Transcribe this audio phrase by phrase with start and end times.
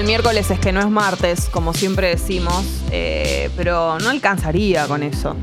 [0.00, 5.02] del miércoles es que no es martes, como siempre decimos, eh, pero no alcanzaría con
[5.02, 5.36] eso.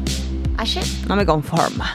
[0.57, 1.93] Ayer, No me conforma.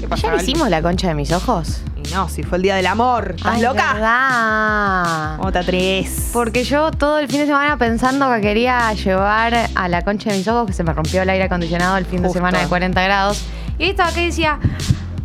[0.00, 0.50] ¿Qué pasa, ayer Gali?
[0.50, 1.82] hicimos la concha de mis ojos.
[1.96, 3.34] Y no, si fue el día del amor.
[3.36, 3.92] ¿Estás Ay, loca?
[3.94, 5.36] verdad.
[5.36, 6.30] ¿Cómo te atreves?
[6.32, 10.38] Porque yo todo el fin de semana pensando que quería llevar a la concha de
[10.38, 13.00] mis ojos, que se me rompió el aire acondicionado el fin de semana de 40
[13.02, 13.40] grados.
[13.78, 14.58] Y estaba acá y decía,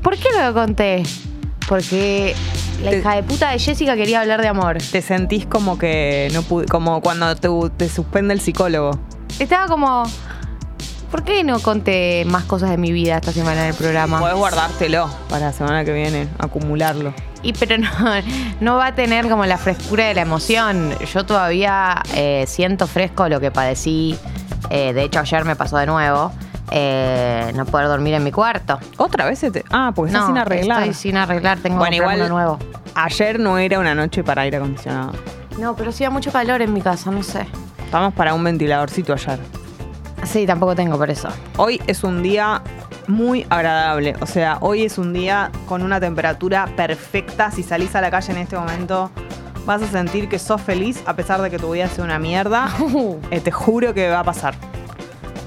[0.03, 1.01] ¿por qué lo conté?
[1.67, 2.35] Porque
[2.83, 4.77] la Te- hija de puta de Jessica quería hablar de amor.
[4.91, 8.91] Te sentís como que no pude, como cuando te, te suspende el psicólogo.
[9.39, 10.03] Estaba como,
[11.11, 14.19] ¿por qué no conté más cosas de mi vida esta semana en el programa?
[14.19, 17.13] Podés guardártelo para la semana que viene, acumularlo.
[17.43, 17.89] Y pero no,
[18.61, 20.93] no va a tener como la frescura de la emoción.
[21.13, 24.17] Yo todavía eh, siento fresco lo que padecí.
[24.71, 26.31] Eh, de hecho, ayer me pasó de nuevo.
[26.71, 28.79] Eh, no poder dormir en mi cuarto.
[28.97, 29.63] ¿Otra vez se te.?
[29.71, 30.79] Ah, porque estás no, sin arreglar.
[30.81, 32.59] Estoy sin arreglar, tengo Bueno, igual- uno nuevo.
[32.95, 35.11] Ayer no era una noche para aire acondicionado.
[35.59, 37.45] No, pero hacía mucho calor en mi casa, no sé.
[37.83, 39.39] Estamos para un ventiladorcito ayer.
[40.23, 41.27] Sí, tampoco tengo por eso.
[41.57, 42.61] Hoy es un día
[43.07, 44.15] muy agradable.
[44.21, 47.51] O sea, hoy es un día con una temperatura perfecta.
[47.51, 49.11] Si salís a la calle en este momento,
[49.65, 52.69] vas a sentir que sos feliz a pesar de que tu vida sea una mierda.
[53.29, 54.55] Eh, te juro que va a pasar.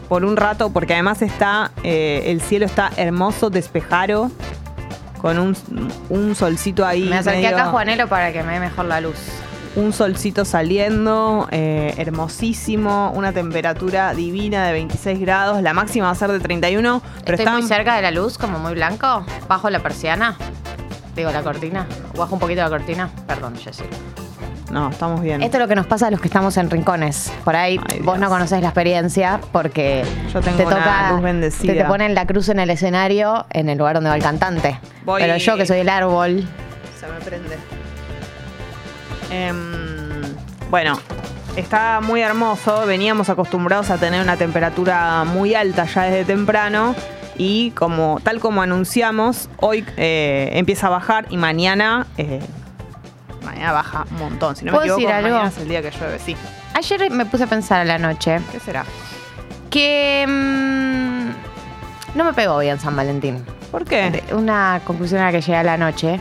[0.09, 4.31] Por un rato, porque además está, eh, el cielo está hermoso, despejado,
[5.20, 5.56] con un,
[6.09, 7.03] un solcito ahí.
[7.09, 9.17] me acerqué medio- acá a Juanelo para que me dé mejor la luz.
[9.77, 16.14] un solcito saliendo, eh, hermosísimo, una temperatura divina de 26 grados, la máxima va a
[16.14, 19.25] ser de 31, pero Estoy muy cerca de la luz, como muy blanco.
[19.47, 20.36] Bajo la persiana.
[21.14, 21.86] Digo, la cortina.
[22.17, 23.11] Bajo un poquito la cortina.
[23.27, 23.89] Perdón, Jessica.
[24.70, 25.42] No, estamos bien.
[25.42, 27.33] Esto es lo que nos pasa a los que estamos en rincones.
[27.44, 31.22] Por ahí Ay, vos no conocés la experiencia porque Yo tengo te una toca, luz
[31.22, 31.72] bendecida.
[31.72, 34.78] te, te ponen la cruz en el escenario en el lugar donde va el cantante.
[35.05, 36.46] Voy- Pero yo que soy el árbol,
[37.00, 37.56] Se me prende.
[39.30, 40.23] Em,
[40.70, 40.98] bueno,
[41.56, 42.86] está muy hermoso.
[42.86, 46.95] Veníamos acostumbrados a tener una temperatura muy alta ya desde temprano.
[47.36, 52.40] Y como tal como anunciamos, hoy eh, empieza a bajar y mañana, eh,
[53.48, 54.57] mañana baja un montón.
[54.57, 55.36] Si no me ¿Puedo equivoco, decir algo?
[55.36, 56.36] mañana es el día que llueve, sí.
[56.75, 58.85] ayer me puse a pensar a la noche ¿Qué será?
[59.70, 63.45] que mm, no me pegó bien San Valentín.
[63.70, 64.23] ¿Por qué?
[64.33, 66.19] Una conclusión a la que llegué a la noche.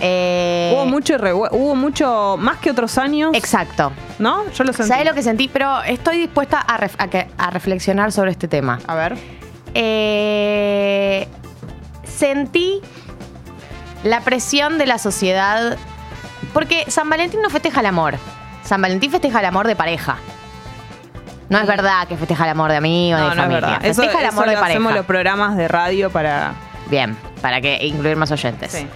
[0.00, 1.14] Eh, Hubo mucho
[1.52, 3.92] hubo mucho más que otros años, Exacto.
[4.18, 4.48] ¿no?
[4.50, 4.88] Yo lo sentí.
[4.90, 5.48] ¿Sabes lo que sentí?
[5.48, 8.78] Pero estoy dispuesta a, ref- a que- a reflexionar sobre este tema.
[8.86, 9.16] A ver.
[9.74, 11.26] Eh,
[12.04, 12.80] sentí
[14.04, 15.76] la presión de la sociedad.
[16.52, 18.14] Porque San Valentín no festeja el amor.
[18.64, 20.16] San Valentín festeja el amor de pareja.
[21.48, 23.68] No es verdad que festeja el amor de amigos, No, de no es familia.
[23.68, 23.86] verdad.
[23.86, 24.76] Eso, Festeja el eso amor lo de pareja.
[24.78, 26.52] hacemos los programas de radio para.
[26.90, 28.72] Bien, para que incluir más oyentes.
[28.72, 28.86] Sí.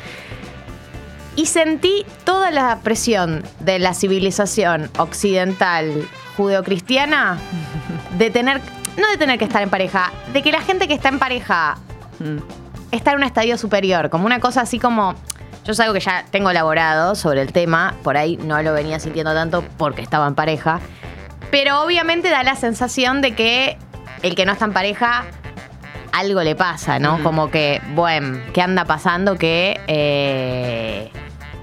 [1.37, 7.39] Y sentí toda la presión de la civilización occidental judeocristiana
[8.19, 8.61] de tener,
[8.99, 11.77] no de tener que estar en pareja, de que la gente que está en pareja
[12.19, 12.37] Mm.
[12.93, 15.15] está en un estadio superior, como una cosa así como.
[15.65, 18.99] Yo es algo que ya tengo elaborado sobre el tema, por ahí no lo venía
[18.99, 20.81] sintiendo tanto porque estaba en pareja,
[21.53, 23.79] pero obviamente da la sensación de que
[24.23, 25.25] el que no está en pareja
[26.13, 27.23] algo le pasa, ¿no?
[27.23, 31.11] Como que, bueno, ¿qué anda pasando que, eh,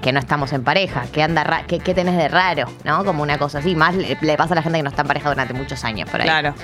[0.01, 1.03] que no estamos en pareja?
[1.11, 2.67] ¿Qué, anda ra- qué, qué tenés de raro?
[2.85, 3.03] ¿No?
[3.05, 3.75] Como una cosa así.
[3.75, 6.09] Más le, le pasa a la gente que no está en pareja durante muchos años
[6.09, 6.55] por ahí Claro.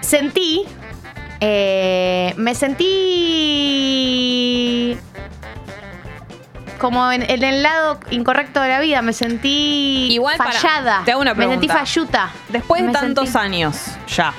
[0.00, 0.62] sentí.
[1.40, 2.86] eh, me sentí.
[6.78, 11.02] Como en, en el lado incorrecto de la vida, me sentí Igual, para- fallada.
[11.04, 12.30] te hago una Me sentí falluta.
[12.48, 13.76] Después de Me tantos sentí- años,
[14.08, 14.32] ya.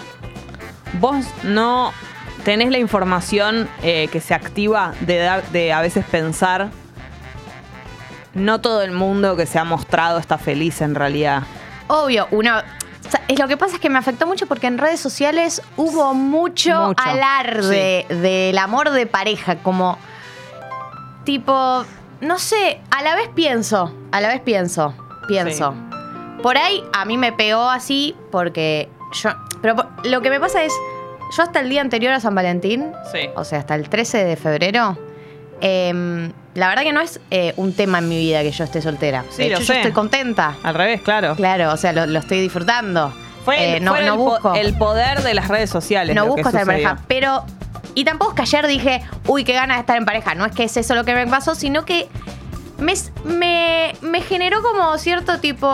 [1.00, 1.92] ¿Vos no
[2.44, 6.70] tenés la información eh, que se activa de, dar- de a veces pensar?
[8.34, 11.44] No todo el mundo que se ha mostrado está feliz en realidad.
[11.88, 12.58] Obvio, uno.
[12.60, 16.14] o sea, lo que pasa es que me afectó mucho porque en redes sociales hubo
[16.14, 19.98] mucho, Mucho, alarde del amor de pareja, como
[21.24, 21.84] tipo,
[22.22, 24.94] no sé, a la vez pienso, a la vez pienso,
[25.28, 25.74] pienso.
[26.42, 28.90] Por ahí a mí me pegó así porque
[29.24, 29.32] yo,
[29.62, 30.74] pero por- lo que me pasa es,
[31.36, 33.30] yo hasta el día anterior a San Valentín, Sí.
[33.36, 34.98] o sea, hasta el 13 de febrero,
[35.62, 38.82] em, la verdad que no es eh, un tema en mi vida que yo esté
[38.82, 39.24] soltera.
[39.30, 39.74] Sí, de lo hecho, sé.
[39.74, 40.56] yo estoy contenta.
[40.64, 41.36] Al revés, claro.
[41.36, 43.14] Claro, o sea, lo, lo estoy disfrutando.
[43.44, 44.54] Fue, Eh, no, fue no el, po- busco.
[44.56, 46.16] el poder de las redes sociales.
[46.16, 46.98] no lo busco estar en pareja.
[47.08, 47.44] Pero.
[47.98, 50.36] Y tampoco es que ayer dije, uy, qué ganas de estar en pareja.
[50.36, 52.08] No es que es eso lo que me pasó, sino que
[52.78, 55.68] me, me, me generó como cierto tipo.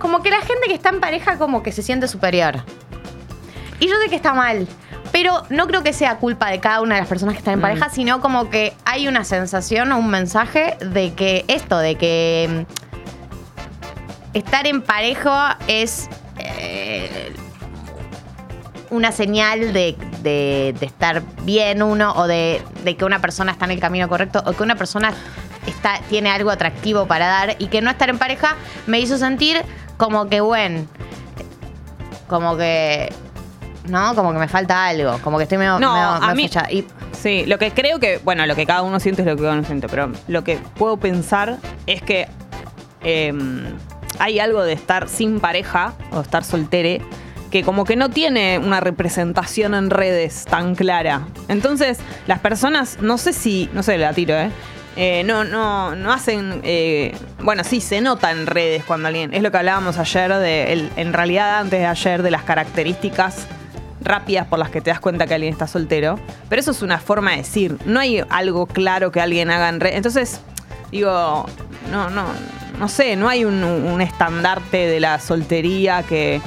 [0.00, 2.64] Como que la gente que está en pareja como que se siente superior.
[3.78, 4.66] Y yo sé que está mal.
[5.12, 7.60] Pero no creo que sea culpa de cada una de las personas que están en
[7.60, 7.62] Mm.
[7.62, 12.66] pareja, sino como que hay una sensación o un mensaje de que esto, de que
[14.34, 16.08] estar en pareja es
[16.38, 17.32] eh,
[18.90, 19.96] una señal de,
[20.26, 24.08] de- de estar bien uno o de, de que una persona está en el camino
[24.08, 25.12] correcto o que una persona
[25.66, 28.56] está, tiene algo atractivo para dar y que no estar en pareja
[28.86, 29.62] me hizo sentir
[29.96, 30.84] como que, bueno,
[32.28, 33.12] como que,
[33.88, 34.14] ¿no?
[34.14, 36.70] Como que me falta algo, como que estoy medio, No, medio- a medio mí- fechada.
[36.72, 39.42] Y Sí, lo que creo que, bueno, lo que cada uno siente es lo que
[39.42, 41.56] cada uno siente, pero lo que puedo pensar
[41.86, 42.28] es que
[43.02, 43.32] eh,
[44.18, 47.00] hay algo de estar sin pareja o estar soltere
[47.56, 51.22] que como que no tiene una representación en redes tan clara.
[51.48, 54.50] Entonces, las personas, no sé si, no sé, la tiro, ¿eh?
[54.94, 56.60] Eh, no, no, no hacen.
[56.64, 59.32] eh, bueno, sí, se nota en redes cuando alguien.
[59.32, 63.46] Es lo que hablábamos ayer, de en realidad antes de ayer, de las características
[64.02, 66.18] rápidas por las que te das cuenta que alguien está soltero.
[66.50, 67.78] Pero eso es una forma de decir.
[67.86, 69.96] No hay algo claro que alguien haga en redes.
[69.96, 70.40] Entonces,
[70.92, 71.46] digo,
[71.90, 72.26] no, no,
[72.78, 76.42] no sé, no hay un, un estandarte de la soltería que.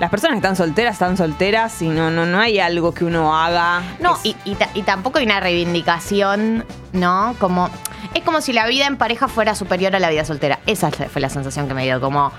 [0.00, 3.36] Las personas que están solteras están solteras y no, no, no hay algo que uno
[3.36, 3.80] haga.
[4.00, 7.34] No, y, y ta- y tampoco hay una reivindicación, ¿no?
[7.38, 7.70] Como.
[8.12, 10.58] Es como si la vida en pareja fuera superior a la vida soltera.
[10.66, 12.00] Esa fue la sensación que me dio.
[12.00, 12.32] Como.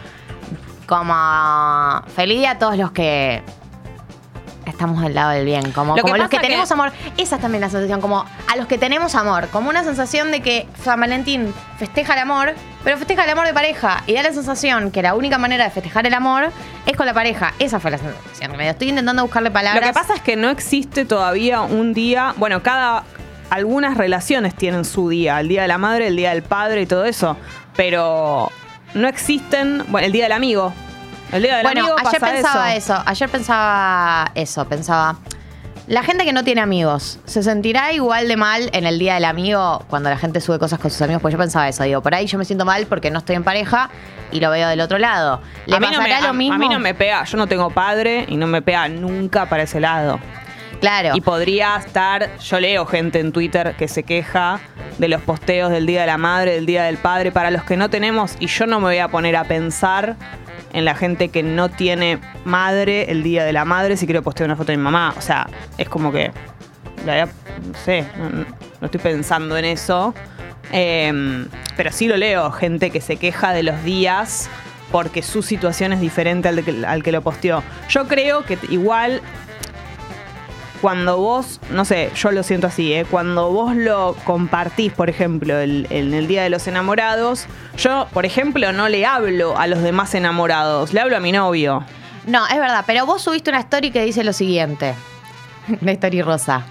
[0.85, 2.01] Como.
[2.15, 3.41] Feliz día a todos los que.
[4.65, 5.71] Estamos al lado del bien.
[5.71, 6.91] Como, Lo que los que- tenemos amor.
[7.17, 8.01] Esa es también la sensación.
[8.01, 8.19] Como
[8.51, 9.47] a los que tenemos amor.
[9.49, 12.53] Como una sensación de que San Valentín festeja el amor,
[12.85, 14.03] pero festeja el amor de pareja.
[14.05, 16.51] Y da la sensación que la única manera de festejar el amor
[16.85, 17.53] es con la pareja.
[17.57, 18.71] Esa fue la sensación que me dio.
[18.71, 19.81] Estoy intentando buscarle palabras.
[19.81, 23.03] Lo que pasa es que no existe todavía un día, bueno, cada
[23.49, 26.85] algunas relaciones tienen su día, el día de la madre, el día del padre y
[26.85, 27.37] todo eso,
[27.75, 28.51] pero
[28.93, 30.73] no existen, bueno, el día del amigo.
[31.31, 33.03] El día del Bueno, amigo ayer pensaba eso.
[33.03, 35.17] Ayer pensaba eso, pensaba.
[35.87, 39.25] La gente que no tiene amigos, ¿se sentirá igual de mal en el día del
[39.25, 41.21] amigo cuando la gente sube cosas con sus amigos?
[41.21, 43.43] Pues yo pensaba eso, digo, por ahí yo me siento mal porque no estoy en
[43.43, 43.91] pareja
[44.31, 45.41] y lo veo del otro lado.
[45.67, 46.55] ¿Le a mí, no me, lo a- mismo?
[46.55, 49.63] a mí no me pega, yo no tengo padre y no me pega nunca para
[49.63, 50.19] ese lado.
[50.81, 51.11] Claro.
[51.13, 54.59] Y podría estar, yo leo gente en Twitter que se queja
[54.97, 57.77] de los posteos del Día de la Madre, del Día del Padre, para los que
[57.77, 60.15] no tenemos, y yo no me voy a poner a pensar
[60.75, 64.49] en la gente que no tiene madre el Día de la Madre si quiero postear
[64.49, 65.15] una foto de mi mamá.
[65.17, 66.31] O sea, es como que,
[67.05, 67.31] la no
[67.85, 68.05] sé,
[68.81, 70.13] no, estoy pensando en eso.
[70.71, 74.49] Eh, pero sí lo leo, gente que se queja de los días
[74.91, 77.63] porque su situación es diferente al, de que, al que lo posteó.
[77.89, 79.21] Yo creo que igual
[80.85, 83.05] cuando vos, no sé, yo lo siento así, ¿eh?
[83.09, 88.23] cuando vos lo compartís, por ejemplo, el- en el Día de los Enamorados, yo, por
[88.23, 91.83] ejemplo, no le hablo a los demás enamorados, le hablo a mi novio.
[92.27, 94.93] No, es verdad, pero vos subiste una story que dice lo siguiente.
[95.81, 96.61] Una story rosa.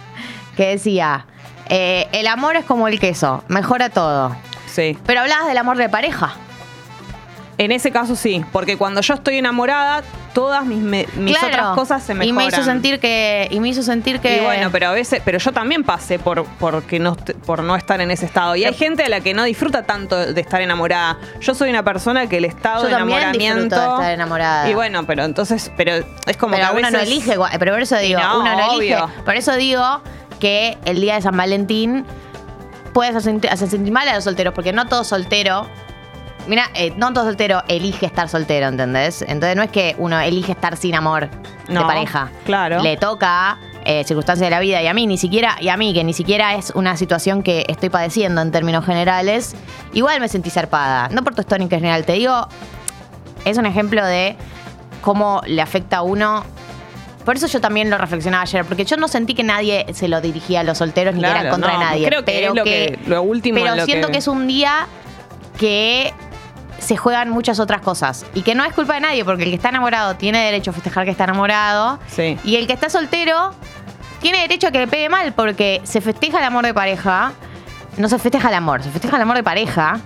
[0.57, 1.27] Que decía,
[1.69, 4.37] eh, el amor es como el queso, mejora todo.
[4.67, 4.97] Sí.
[5.07, 6.35] Pero hablabas del amor de pareja.
[7.57, 10.03] En ese caso sí, porque cuando yo estoy enamorada,
[10.33, 11.55] todas mis, me- mis Claro.
[11.55, 12.29] otras cosas se mejoran.
[12.29, 13.47] Y me hizo sentir que.
[13.49, 14.39] Y me hizo sentir que.
[14.39, 17.77] Y bueno, pero a veces, pero yo también pasé por, porque no, est- por no
[17.77, 18.57] estar en ese estado.
[18.57, 21.17] Y hay gente a la que no disfruta tanto de estar enamorada.
[21.41, 23.65] Yo soy una persona que el estado Yo de también enamoramiento.
[23.67, 24.69] disfruto de estar enamorada.
[24.71, 25.93] Y bueno, pero entonces, pero
[26.27, 28.53] es como pero que a uno no veces- elige, pero por eso digo, no, uno
[28.57, 28.97] no elige.
[28.97, 29.11] obvio.
[29.25, 30.01] Por eso digo
[30.41, 32.05] que el día de San Valentín
[32.93, 35.69] puedes hacer sentir mal a los solteros, porque no todo soltero.
[36.47, 39.23] Mira, eh, todo soltero elige estar soltero, ¿entendés?
[39.23, 41.29] Entonces no es que uno elige estar sin amor
[41.69, 42.31] de pareja.
[42.45, 42.83] claro.
[42.83, 45.95] Le toca eh, circunstancias de la vida y a mí ni siquiera, y a mí
[45.95, 49.55] que ni siquiera es una situación que estoy padeciendo en términos generales,
[49.95, 51.09] igual me sentí zarpada.
[51.11, 52.47] No por tu story en general, te digo,
[53.47, 54.37] es un ejemplo de
[55.03, 56.45] cómo le afecta a uno.
[57.25, 60.21] Por eso yo también lo reflexionaba ayer, porque yo no sentí que nadie se lo
[60.21, 62.07] dirigía a los solteros ni que era contra no, nadie.
[62.07, 64.47] creo que pero es lo que- lo último Pero lo siento que- que es un
[64.47, 64.87] día
[65.59, 66.13] que
[66.79, 68.27] se juegan muchas otras cosas.
[68.35, 70.75] Y que no es culpa de nadie, porque el que está enamorado tiene derecho a
[70.75, 71.99] festejar que está enamorado.
[72.09, 72.39] Sí.
[72.45, 73.53] Y el que está soltero
[74.21, 77.33] tiene derecho a que le pegue mal, porque se festeja el amor de pareja.
[77.97, 80.01] No se festeja el amor, se festeja el amor de pareja.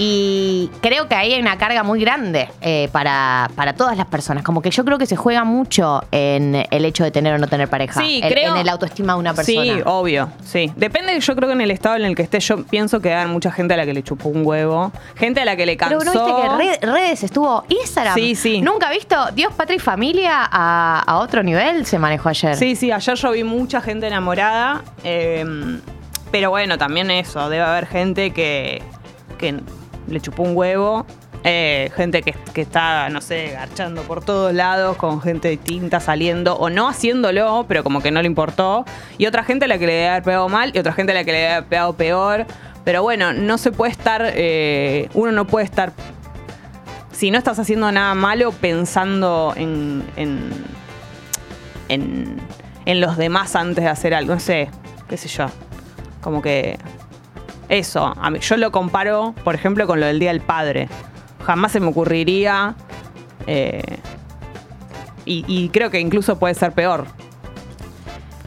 [0.00, 4.44] Y creo que ahí hay una carga muy grande eh, para, para todas las personas.
[4.44, 7.48] Como que yo creo que se juega mucho en el hecho de tener o no
[7.48, 8.00] tener pareja.
[8.00, 9.62] Sí, en, creo- en el autoestima de una persona.
[9.74, 10.72] Sí, obvio, sí.
[10.76, 13.26] Depende, yo creo que en el estado en el que esté, yo pienso que hay
[13.26, 15.98] mucha gente a la que le chupó un huevo, gente a la que le cansó.
[15.98, 18.14] Pero no viste que red- redes estuvo Instagram.
[18.14, 18.60] Sí, sí.
[18.60, 22.54] Nunca visto Dios, Patria y Familia a, a otro nivel se manejó ayer.
[22.56, 25.44] Sí, sí, ayer yo vi mucha gente enamorada, eh,
[26.30, 28.80] pero bueno, también eso, debe haber gente que,
[29.38, 29.56] que
[30.08, 31.06] le chupó un huevo,
[31.44, 36.56] eh, gente que, que está, no sé, garchando por todos lados, con gente distinta saliendo,
[36.56, 38.84] o no haciéndolo, pero como que no le importó,
[39.18, 41.14] y otra gente a la que le debe haber pegado mal, y otra gente a
[41.14, 42.46] la que le debe haber pegado peor,
[42.84, 45.92] pero bueno, no se puede estar, eh, uno no puede estar
[47.18, 50.50] si no estás haciendo nada malo pensando en, en,
[51.88, 52.36] en,
[52.86, 54.70] en los demás antes de hacer algo, no sé,
[55.08, 55.46] qué sé yo.
[56.20, 56.78] Como que
[57.68, 60.88] eso, a mí, yo lo comparo, por ejemplo, con lo del Día del Padre.
[61.44, 62.74] Jamás se me ocurriría,
[63.46, 63.82] eh,
[65.24, 67.06] y, y creo que incluso puede ser peor.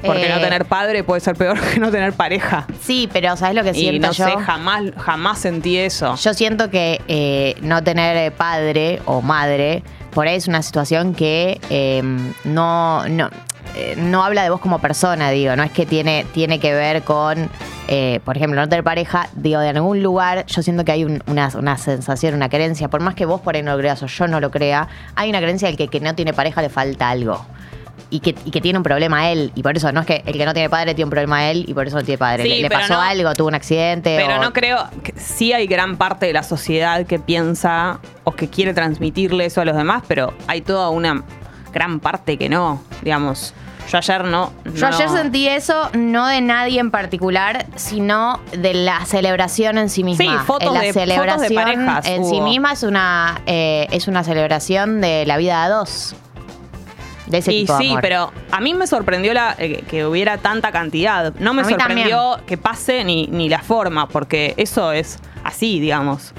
[0.03, 2.65] Porque Eh, no tener padre puede ser peor que no tener pareja.
[2.81, 4.25] Sí, pero ¿sabes lo que Y siento no yo?
[4.25, 6.15] sé, jamás, jamás sentí eso.
[6.15, 11.13] Yo siento que eh, no tener eh, padre o madre, por ahí es una situación
[11.13, 12.01] que eh,
[12.45, 13.29] no, no,
[13.75, 17.03] eh, no habla de vos como persona, digo, no es que tiene, tiene que ver
[17.03, 17.49] con,
[17.87, 21.23] eh, por ejemplo, no tener pareja, digo, de algún lugar, yo siento que hay un-
[21.27, 24.07] una, una sensación, una creencia, por más que vos por ahí no lo creas o
[24.07, 27.09] yo no lo crea, hay una creencia del que, que no tiene pareja le falta
[27.09, 27.45] algo.
[28.13, 29.53] Y que, y que tiene un problema él.
[29.55, 31.63] Y por eso no es que el que no tiene padre tiene un problema él
[31.65, 32.43] y por eso no tiene padre.
[32.43, 34.17] Sí, le, le pero pasó no- algo, tuvo un accidente.
[34.19, 38.33] Pero o- no creo que sí hay gran parte de la sociedad que piensa o
[38.33, 41.23] que quiere transmitirle eso a los demás, pero hay toda una
[41.71, 43.53] gran parte que no, digamos.
[43.89, 44.53] Yo ayer no.
[44.73, 49.89] Yo no- ayer sentí eso, no de nadie en particular, sino de la celebración en
[49.89, 50.23] sí misma.
[50.39, 53.87] Sí, fotos En la de- fotos de celebración parejas en sí misma es una, eh,
[53.91, 56.15] es una celebración de la vida a dos.
[57.27, 58.01] De ese Y tipo de sí, amor.
[58.01, 61.33] pero a mí me sorprendió la, eh, que hubiera tanta cantidad.
[61.39, 66.33] No me sorprendió que pase ni, ni la forma, porque eso es así, digamos.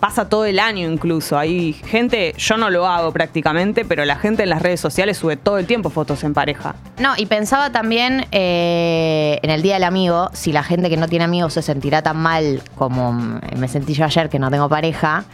[0.00, 1.38] Pasa todo el año incluso.
[1.38, 5.36] Hay gente, yo no lo hago prácticamente, pero la gente en las redes sociales sube
[5.36, 6.74] todo el tiempo fotos en pareja.
[6.98, 11.06] No, y pensaba también eh, en el Día del Amigo, si la gente que no
[11.06, 15.24] tiene amigos se sentirá tan mal como me sentí yo ayer que no tengo pareja.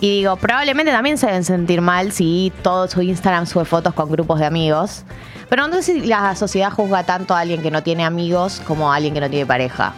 [0.00, 4.10] Y digo, probablemente también se deben sentir mal si todo su Instagram sube fotos con
[4.10, 5.04] grupos de amigos.
[5.48, 8.92] Pero no sé si la sociedad juzga tanto a alguien que no tiene amigos como
[8.92, 9.92] a alguien que no tiene pareja.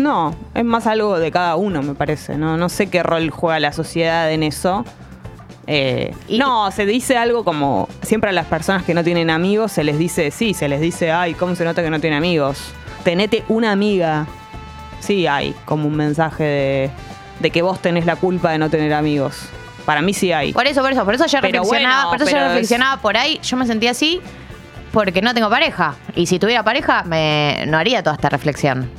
[0.00, 2.36] No, es más algo de cada uno, me parece.
[2.36, 4.84] No, no sé qué rol juega la sociedad en eso.
[5.66, 9.70] Eh, Y- no, se dice algo como siempre a las personas que no tienen amigos
[9.72, 12.72] se les dice, sí, se les dice, ay, ¿cómo se nota que no tiene amigos?
[13.04, 14.26] Tenete una amiga.
[15.00, 16.90] Sí, hay como un mensaje de,
[17.40, 19.48] de que vos tenés la culpa de no tener amigos.
[19.86, 20.52] Para mí sí hay.
[20.52, 23.00] Por eso, por eso, por eso yo Pero reflexionaba, bueno, por eso yo es- reflexionaba
[23.00, 24.20] por ahí, yo me sentía así
[24.92, 25.94] porque no tengo pareja.
[26.16, 28.90] Y si tuviera pareja, me, no haría toda esta reflexión.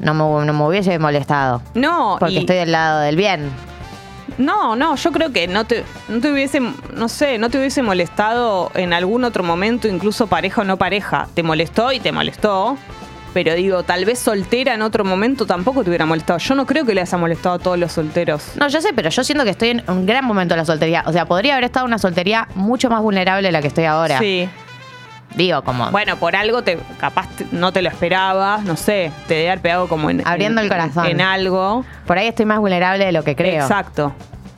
[0.00, 1.62] No me, no me hubiese molestado.
[1.74, 3.50] No, Porque y- estoy del lado del bien.
[4.38, 7.82] No, no, yo creo que no te, no te hubiese, no sé, no te hubiese
[7.82, 11.28] molestado en algún otro momento, incluso pareja o no pareja.
[11.34, 12.76] Te molestó y te molestó.
[13.32, 16.38] Pero digo, tal vez soltera en otro momento tampoco te hubiera molestado.
[16.38, 18.52] Yo no creo que le haya molestado a todos los solteros.
[18.56, 21.02] No, yo sé, pero yo siento que estoy en un gran momento de la soltería.
[21.06, 23.84] O sea, podría haber estado en una soltería mucho más vulnerable de la que estoy
[23.84, 24.18] ahora.
[24.18, 24.48] Sí.
[25.36, 29.50] Digo, como Bueno, por algo te, capaz no te lo esperabas, no sé, te debe
[29.50, 30.26] haber pegado como en.
[30.26, 31.06] Abriendo en- el corazón.
[31.06, 31.84] En algo.
[32.06, 33.62] por ahí estoy más vulnerable de lo que creo.
[33.62, 34.14] Exacto.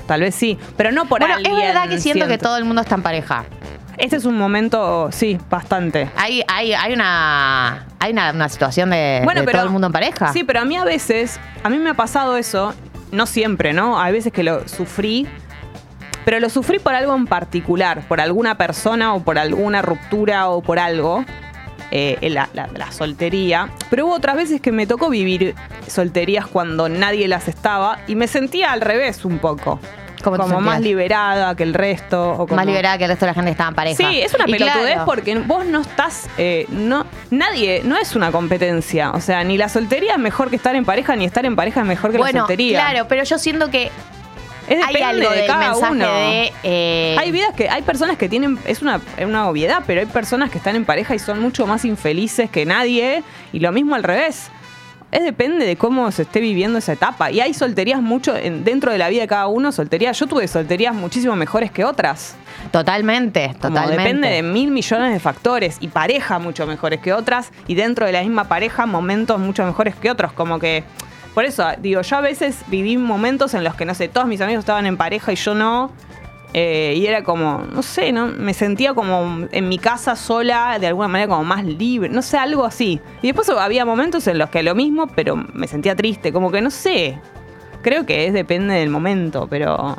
[0.07, 0.57] Tal vez sí.
[0.77, 1.55] Pero no por bueno, alguien.
[1.57, 3.45] es verdad que siento, que todo el mundo está en pareja.
[3.99, 6.09] Este es un momento, sí, bastante.
[6.17, 10.33] Hay, hay, hay una hay una, una situación de, de todo el mundo en pareja.
[10.33, 12.73] Sí, pero a mí a veces, a mí me ha pasado eso,
[13.11, 14.01] no siempre, ¿no?
[14.01, 15.27] Hay veces que lo sufrí,
[16.29, 20.61] pero lo sufrí por algo en particular, por alguna persona o por alguna ruptura o
[20.61, 21.25] por algo,
[21.91, 23.71] eh, la, la- la soltería.
[23.89, 25.55] Pero hubo otras veces que me tocó vivir
[25.87, 29.81] solterías cuando nadie las estaba y me sentía al revés un poco.
[30.23, 32.33] ¿Cómo te como más liberada que el resto.
[32.33, 33.97] O como- Más liberada que el resto de la gente que estaba en pareja.
[33.97, 38.15] Sí, es una Y pelotudez claro, porque vos no estás, eh, no, nadie, no es
[38.17, 39.13] una competencia.
[39.13, 41.81] O sea, ni la soltería es mejor que estar en pareja, ni estar en pareja
[41.81, 42.81] es mejor que la soltería.
[42.81, 43.91] claro, pero yo siento que
[44.69, 46.07] es hay algo de del cada mensaje uno.
[46.07, 46.53] de...
[46.63, 50.51] eh, Hay vidas que, hay personas que tienen, es una, una obviedad, pero hay personas
[50.51, 53.23] que están en pareja y son mucho más infelices que nadie,
[53.53, 54.51] y lo mismo al revés.
[55.11, 57.31] Es depende de cómo se esté viviendo esa etapa.
[57.31, 60.19] Y hay solterías mucho en- dentro de la vida de cada uno, solterías.
[60.19, 62.37] Yo tuve solterías muchísimo mejores que otras.
[62.71, 64.03] Totalmente, Como totalmente.
[64.03, 68.13] depende de mil millones de factores y pareja mucho mejores que otras y dentro de
[68.13, 70.33] la misma pareja momentos mucho mejores que otros.
[70.35, 70.85] Como que,
[71.39, 74.41] por eso digo, yo a veces viví momentos en los que, no sé, todos mis
[74.41, 75.93] amigos estaban en pareja y yo no.
[76.53, 78.27] eh, y era como, no sé, ¿no?
[78.27, 82.39] Me sentía como en mi casa sola, de alguna manera como más libre, no sé,
[82.39, 83.01] algo así.
[83.23, 86.61] Y después había momentos en los que lo mismo, pero me sentía triste, como que
[86.61, 87.21] no sé.
[87.83, 89.95] Creo que es depende del momento, pero.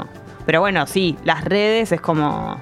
[0.45, 2.59] Pero bueno, sí, las redes es como.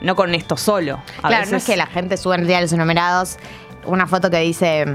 [0.00, 1.00] No con esto solo.
[1.22, 3.36] A claro, no es que la gente sube en el día de los enumerados
[3.84, 4.86] una foto que dice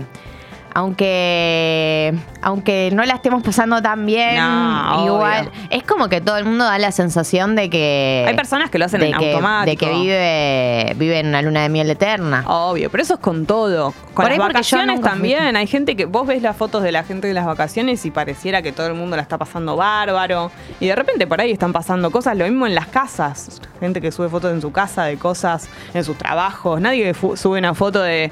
[0.73, 5.61] aunque aunque no la estemos pasando tan bien, No, igual obvio.
[5.69, 8.85] es como que todo el mundo da la sensación de que Hay personas que lo
[8.85, 9.85] hacen de en que, automático.
[9.85, 12.43] de que vive vive en una luna de miel eterna.
[12.47, 13.93] Obvio, pero eso es con todo.
[14.13, 15.55] Con Por las vacaciones también.
[15.55, 18.61] Hay gente que vos ves las fotos de la gente de las vacaciones y pareciera
[18.61, 20.51] que todo el mundo la está pasando bárbaro.
[20.79, 22.35] Y de repente por ahí están pasando cosas.
[22.37, 23.61] Lo mismo en las casas.
[23.79, 26.81] Gente que sube fotos en su casa de cosas, en sus trabajos.
[26.81, 28.31] Nadie sube una foto de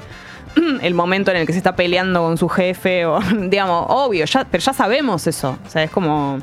[0.82, 3.06] el momento en el que se está peleando con su jefe.
[3.06, 5.58] O, digamos, obvio, ya, pero ya sabemos eso.
[5.66, 6.38] O sea, es como.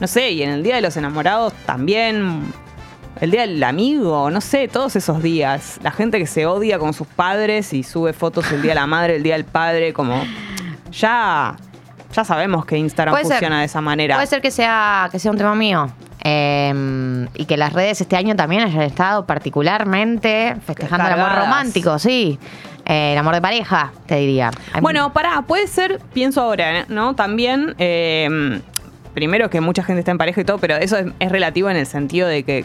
[0.00, 2.52] No sé, y en el Día de los Enamorados también.
[3.20, 5.80] El día del amigo, no sé, todos esos días.
[5.82, 8.86] La gente que se odia con sus padres y sube fotos el día de la
[8.86, 10.22] madre, el día del padre, como.
[10.92, 11.56] Ya.
[12.12, 13.34] Ya sabemos que Instagram Puede ser.
[13.34, 14.14] funciona de esa manera.
[14.14, 15.90] Puede ser que sea, que sea un tema mío.
[16.22, 21.98] Eh, y que las redes este año también hayan estado particularmente festejando el amor romántico,
[21.98, 22.38] sí.
[22.88, 24.50] Eh, el amor de pareja, te diría.
[24.80, 27.14] Bueno, pará, puede ser, pienso ahora, ¿no?
[27.14, 28.60] También, eh,
[29.12, 31.76] primero que mucha gente está en pareja y todo, pero eso es, es relativo en
[31.76, 32.64] el sentido de que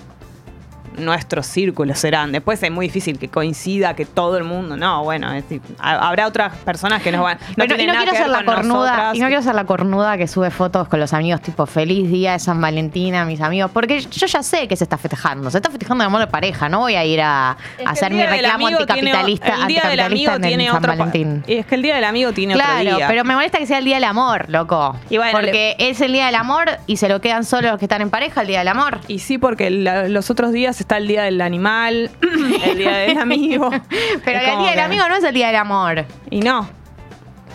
[0.98, 2.32] nuestros círculos serán.
[2.32, 4.78] Después es muy difícil que coincida que todo el mundo.
[4.78, 5.44] No, bueno, es
[5.80, 7.38] habrá otras personas que nos van.
[7.40, 9.16] No Pero, y tienen no nada quiero ser la cornuda, nosotras.
[9.16, 12.34] y no quiero ser la cornuda que sube fotos con los amigos, tipo feliz día
[12.34, 15.58] de San Valentín a mis amigos, porque yo ya sé que se está festejando, se
[15.58, 18.14] está festejando el amor de pareja, no voy a ir a, Es a que hacer
[18.14, 21.44] mi reclamo amigo tiene- anticapitalista, el día del amigo anticapitalista en tiene San otro Valentín.
[21.48, 23.08] Y es que el día del amigo tiene Claro, otro día.
[23.08, 24.96] pero me molesta que sea el día del amor, loco.
[25.10, 27.86] Y bueno, porque es el día del amor y se lo quedan solo los que
[27.86, 29.00] están en pareja el día del amor.
[29.08, 32.12] Y sí, porque la- los otros días está el día del animal,
[32.66, 33.70] el día del amigo.
[34.26, 36.06] Pero el día del que- amigo no es el día del amor.
[36.30, 36.70] Y no.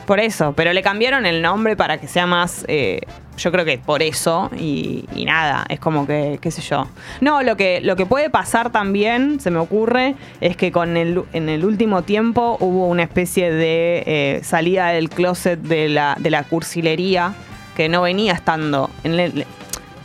[0.06, 0.54] Por eso.
[0.56, 2.64] Pero le cambiaron el nombre para que sea más.
[2.68, 3.00] eh,
[3.36, 4.50] yo creo que por eso.
[4.58, 5.64] Y, y nada.
[5.68, 6.88] Es como que, qué sé yo.
[7.20, 11.22] No, lo que, lo que puede pasar también, se me ocurre, es que con el,
[11.34, 16.30] en el último tiempo hubo una especie de eh, salida del closet de la, de
[16.30, 17.34] la cursilería
[17.76, 18.90] que no venía estando.
[19.04, 19.46] En el-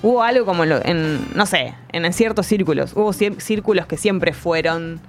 [0.03, 2.93] hubo algo como en, lo- en, no sé, en ciertos círculos.
[2.95, 4.99] Hubo círculos que siempre fueron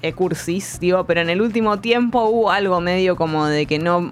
[0.00, 4.10] eh, cursis, digo, pero en el último tiempo hubo algo medio como de que no,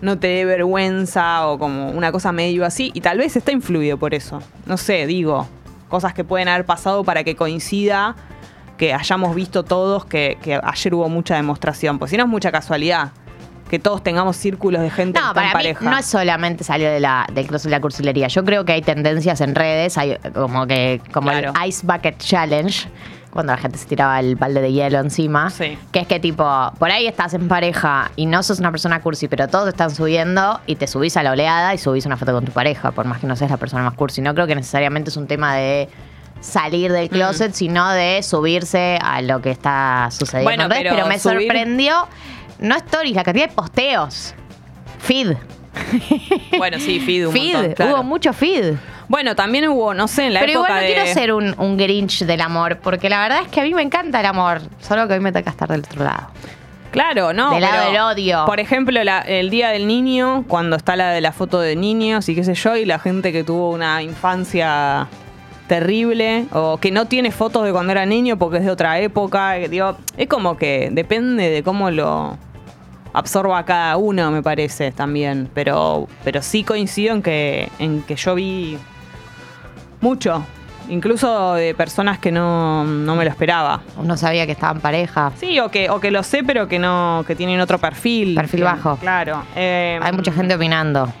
[0.00, 3.96] no te dé vergüenza o como una cosa medio así, y tal vez está influido
[3.98, 4.42] por eso.
[4.66, 5.46] No sé, digo,
[5.88, 8.16] cosas que pueden haber pasado para que coincida
[8.78, 12.50] que hayamos visto todos que, que ayer hubo mucha demostración, pues si no es mucha
[12.50, 13.12] casualidad
[13.70, 15.88] que todos tengamos círculos de gente que No, en para mí pareja.
[15.90, 18.26] no es solamente salir de la, del closet de la cursilería.
[18.28, 21.52] Yo creo que hay tendencias en redes, hay como que como Claro.
[21.62, 22.88] el Ice Bucket Challenge,
[23.30, 25.50] cuando la gente se tiraba el balde de hielo encima.
[25.50, 25.78] Sí.
[25.92, 26.44] Que es que tipo,
[26.80, 30.60] por ahí estás en pareja y no sos una persona cursi, pero todos están subiendo
[30.66, 33.20] y te subís a la oleada y subís una foto con tu pareja, por más
[33.20, 34.20] que no seas la persona más cursi.
[34.20, 35.88] No creo que necesariamente es un tema de
[36.40, 36.94] salir Mm.
[36.94, 41.16] del closet, sino de subirse a lo que está sucediendo Bueno, en pero pero me
[41.18, 42.08] subir- sorprendió,
[42.60, 44.34] no stories, la cantidad de posteos.
[45.00, 45.32] Feed.
[46.58, 47.54] Bueno, sí, feed un feed.
[47.54, 47.94] montón, claro.
[47.94, 48.74] Hubo mucho feed.
[49.08, 50.94] Bueno, también hubo, no sé, en la Pero época igual no de...
[50.94, 53.82] quiero ser un, un Grinch del amor, porque la verdad es que a mí me
[53.82, 54.60] encanta el amor.
[54.80, 56.28] Solo que hoy me toca estar del otro lado.
[56.92, 57.50] Claro, no.
[57.52, 58.44] Del lado del odio.
[58.46, 62.28] Por ejemplo, la- el día del niño, cuando está la de la foto de niños
[62.28, 65.06] y qué sé yo, y la gente que tuvo una infancia
[65.68, 69.54] terrible o que no tiene fotos de cuando era niño porque es de otra época,
[69.54, 72.36] digo, es como que depende de cómo lo
[73.12, 78.34] absorba cada uno, me parece también, pero pero sí coincido en que en que yo
[78.34, 78.78] vi
[80.00, 80.44] mucho,
[80.88, 83.82] incluso de personas que no, no me lo esperaba.
[83.98, 85.32] Uno sabía que estaba en pareja.
[85.36, 88.34] Sí, o que, o que lo sé, pero que no, que tienen otro perfil.
[88.34, 88.96] Perfil Que- bajo.
[88.96, 89.42] Claro.
[89.54, 91.12] Eh, Hay mucha gente opinando.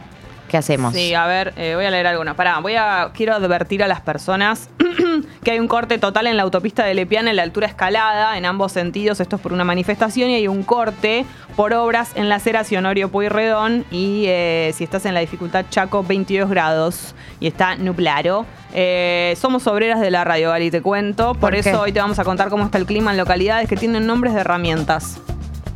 [0.50, 0.94] ¿Qué hacemos?
[0.94, 2.34] Sí, a ver, eh, voy a leer alguna.
[2.34, 3.12] Pará, voy a.
[3.14, 4.68] Quiero advertir a las personas
[5.44, 8.44] que hay un corte total en la autopista de Lepiana en la altura escalada, en
[8.44, 9.20] ambos sentidos.
[9.20, 13.12] Esto es por una manifestación y hay un corte por obras en la acera Honorio
[13.12, 13.84] Pueyrredón.
[13.92, 18.44] Y eh, si estás en la dificultad Chaco, 22 grados y está nublado.
[18.74, 21.34] Eh, somos obreras de la radio, Gali, te cuento.
[21.34, 21.76] Por, ¿Por eso qué?
[21.76, 24.40] hoy te vamos a contar cómo está el clima en localidades que tienen nombres de
[24.40, 25.20] herramientas.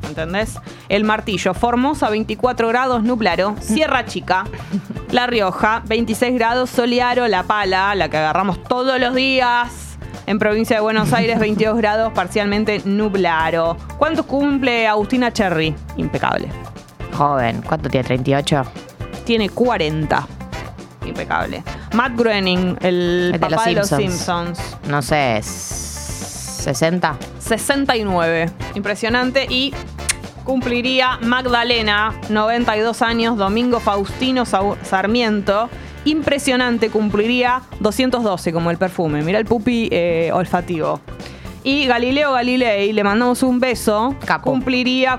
[0.08, 0.58] ¿Entendés?
[0.88, 3.54] El Martillo, Formosa 24 grados, nublado.
[3.60, 4.44] Sierra Chica,
[5.10, 9.96] La Rioja 26 grados, Soliaro, La Pala, la que agarramos todos los días.
[10.26, 13.76] En provincia de Buenos Aires 22 grados, parcialmente nublado.
[13.98, 15.74] ¿Cuánto cumple Agustina Cherry?
[15.96, 16.48] Impecable.
[17.12, 17.62] Joven.
[17.62, 18.08] ¿Cuánto tiene?
[18.08, 18.64] ¿38?
[19.24, 20.26] Tiene 40.
[21.06, 21.62] Impecable.
[21.92, 24.58] Matt Groening, el, El de papá los de los Simpsons.
[24.58, 24.88] Simpsons.
[24.88, 25.40] No sé.
[25.42, 27.14] ¿60?
[27.44, 28.50] 69.
[28.74, 29.46] Impresionante.
[29.48, 29.72] Y
[30.44, 35.68] cumpliría Magdalena, 92 años, Domingo Faustino Sarmiento.
[36.04, 39.22] Impresionante, cumpliría 212 como el perfume.
[39.22, 41.00] Mira el pupi eh, olfativo.
[41.62, 44.50] Y Galileo Galilei, le mandamos un beso, Capo.
[44.50, 45.18] cumpliría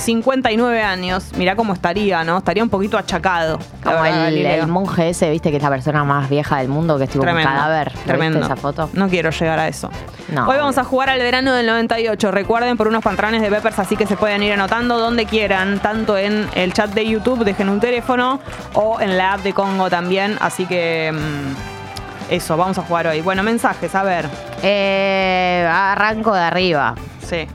[0.00, 1.32] 59 años.
[1.36, 2.38] Mirá cómo estaría, ¿no?
[2.38, 3.58] Estaría un poquito achacado.
[3.82, 7.04] Como verdad, el, monje ese, viste, que es la persona más vieja del mundo, que
[7.04, 7.48] es tipo Tremendo.
[7.48, 7.92] un cadáver.
[7.94, 8.38] ¿Lo Tremendo.
[8.38, 8.90] viste esa foto?
[8.94, 9.90] No quiero llegar a eso.
[10.28, 12.30] No, Hoy vamos a jugar al verano del 98.
[12.30, 16.16] Recuerden por unos pantalones de Peppers, así que se pueden ir anotando donde quieran, tanto
[16.16, 18.40] en el chat de YouTube, dejen un teléfono,
[18.74, 20.36] o en la app de Congo también.
[20.40, 23.20] Así que mm, eso, vamos a jugar hoy.
[23.20, 24.26] Bueno, mensajes, a ver.
[24.62, 26.94] Eh, arranco de arriba.
[27.26, 27.46] Sí.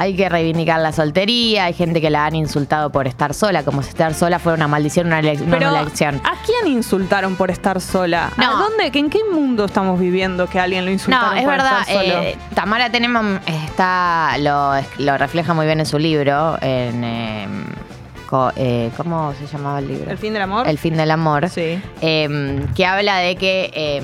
[0.00, 3.82] Hay que reivindicar la soltería, hay gente que la han insultado por estar sola, como
[3.82, 6.20] si estar sola fuera una maldición, una, elección.
[6.24, 8.30] ¿a quién insultaron por estar sola?
[8.36, 8.44] No.
[8.44, 11.80] ¿A dónde, ¿En qué mundo estamos viviendo que alguien lo insultaron No, es por verdad.
[11.80, 12.22] estar solo?
[12.22, 16.56] eh, Tamara Teneman está, lo, lo refleja muy bien en su libro.
[16.62, 17.48] En, eh,
[18.28, 20.10] co- eh, ¿Cómo se llamaba el libro?
[20.12, 20.68] ¿El fin del amor?
[20.68, 21.48] El fin del amor.
[21.48, 21.82] Sí.
[22.02, 24.02] eh, que habla de que, eh,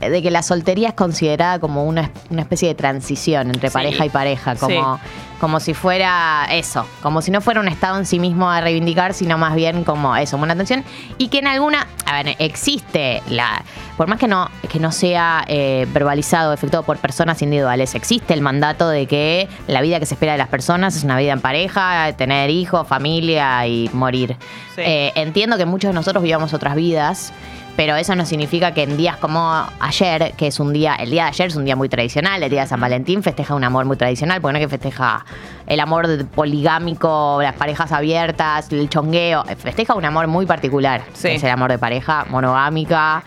[0.00, 3.74] de que la soltería es considerada como una, una especie de transición entre Sí.
[3.74, 4.98] pareja y pareja, como,
[5.40, 9.14] como si fuera eso, como si no fuera un estado en sí mismo a reivindicar,
[9.14, 10.84] sino más bien como eso, una tensión.
[11.18, 13.62] Y que en alguna, a ver, existe la,
[13.96, 18.40] por más que no, que no sea eh, verbalizado, efectuado por personas individuales, existe el
[18.40, 21.40] mandato de que la vida que se espera de las personas es una vida en
[21.40, 24.36] pareja, tener hijos, familia y morir.
[24.74, 24.82] Sí.
[24.82, 27.32] Eh, entiendo que muchos de nosotros vivamos otras vidas,
[27.80, 31.22] pero eso no significa que en días como ayer, que es un día, el día
[31.22, 33.86] de ayer es un día muy tradicional, el día de San Valentín festeja un amor
[33.86, 35.24] muy tradicional, porque no es que festeja
[35.66, 41.28] el amor poligámico, las parejas abiertas, el chongueo, festeja un amor muy particular, Sí.
[41.28, 43.22] que es el amor de pareja monogámica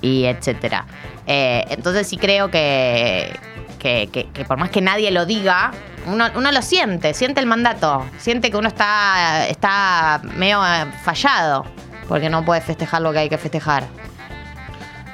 [0.00, 0.86] y etcétera.
[1.26, 3.36] Eh, entonces sí creo que,
[3.80, 5.72] que, que- que por más que nadie lo diga,
[6.06, 10.60] uno, uno lo siente, siente el mandato, siente que uno está, está medio
[11.02, 11.64] fallado,
[12.08, 13.84] porque no puede festejar lo que hay que festejar.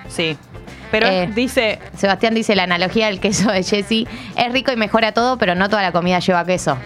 [0.09, 0.39] Sí.
[0.91, 5.13] Pero Eh, dice, Sebastián dice la analogía del queso de Jesse, es rico y mejora
[5.13, 6.79] todo, pero no toda la comida lleva queso.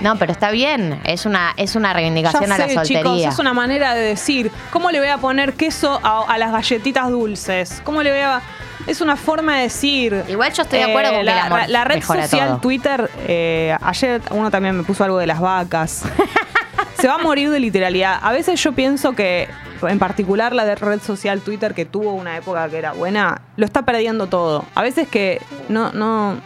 [0.00, 3.00] No, pero está bien, es una, es una reivindicación ya a la soltería.
[3.00, 6.52] chicos, es una manera de decir, ¿cómo le voy a poner queso a, a las
[6.52, 7.80] galletitas dulces?
[7.84, 8.42] ¿Cómo le voy a...?
[8.86, 10.14] Es una forma de decir...
[10.14, 12.58] eh, Igual yo estoy de acuerdo con que la, el amor la red social todo.
[12.58, 16.02] Twitter, eh, ayer uno también me puso algo de las vacas.
[16.98, 18.18] Se va a morir de literalidad.
[18.22, 19.48] A veces yo pienso que,
[19.82, 23.64] en particular la de red social Twitter, que tuvo una época que era buena, lo
[23.64, 24.64] está perdiendo todo.
[24.74, 26.40] A veces que no, no,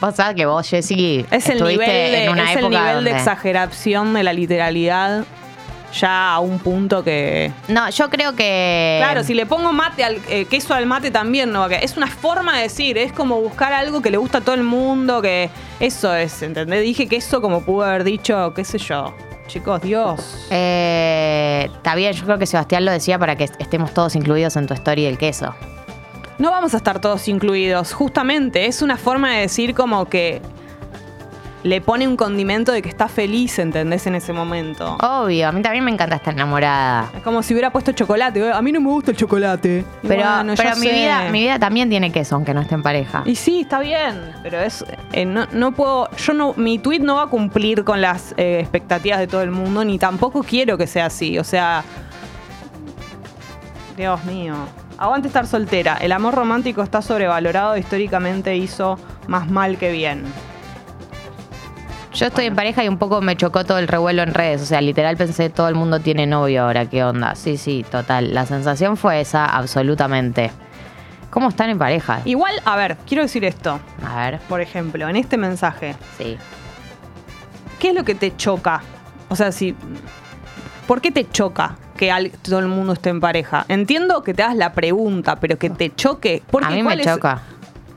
[0.00, 3.10] Vos sabés que vos, Jessy, es el nivel, de, en una es el nivel de
[3.12, 5.24] exageración de la literalidad
[5.94, 7.52] ya a un punto que...
[7.68, 8.98] No, yo creo que...
[9.00, 11.66] Claro, si le pongo mate al eh, queso al mate también no.
[11.68, 14.64] Es una forma de decir, es como buscar algo que le gusta a todo el
[14.64, 16.82] mundo, que eso es, ¿entendés?
[16.82, 19.14] Dije que eso como pudo haber dicho, qué sé yo.
[19.46, 20.46] Chicos, Dios.
[20.50, 24.66] Eh, está bien, yo creo que Sebastián lo decía para que estemos todos incluidos en
[24.66, 25.54] tu story del queso.
[26.38, 27.92] No vamos a estar todos incluidos.
[27.92, 30.42] Justamente, es una forma de decir como que
[31.64, 34.06] le pone un condimento de que está feliz, ¿entendés?
[34.06, 34.98] En ese momento.
[35.00, 37.10] Obvio, a mí también me encanta estar enamorada.
[37.16, 38.52] Es como si hubiera puesto chocolate.
[38.52, 39.82] A mí no me gusta el chocolate.
[40.02, 40.92] Pero, bueno, pero yo mi, sé.
[40.92, 43.22] vida, mi vida también tiene queso, aunque no esté en pareja.
[43.24, 47.16] Y sí, está bien, pero es eh, no, no puedo, yo no, mi tweet no
[47.16, 50.86] va a cumplir con las eh, expectativas de todo el mundo, ni tampoco quiero que
[50.86, 51.38] sea así.
[51.38, 51.82] O sea,
[53.96, 54.54] Dios mío.
[54.98, 55.96] Aguante estar soltera.
[55.96, 57.78] El amor romántico está sobrevalorado.
[57.78, 60.24] Históricamente hizo más mal que bien.
[62.14, 64.62] Yo estoy en pareja y un poco me chocó todo el revuelo en redes.
[64.62, 67.34] O sea, literal pensé, todo el mundo tiene novio ahora, ¿qué onda?
[67.34, 68.32] Sí, sí, total.
[68.34, 70.52] La sensación fue esa, absolutamente.
[71.30, 72.20] ¿Cómo están en pareja?
[72.24, 73.80] Igual, a ver, quiero decir esto.
[74.06, 76.36] A ver, Por ejemplo, en este mensaje, sí.
[77.80, 78.82] ¿qué es lo que te choca?
[79.28, 79.74] O sea, si.
[80.86, 83.64] ¿Por qué te choca que al- todo el mundo esté en pareja?
[83.68, 86.42] Entiendo que te hagas la pregunta, pero que te choque.
[86.48, 87.42] Porque A mí me ¿cuál es- choca.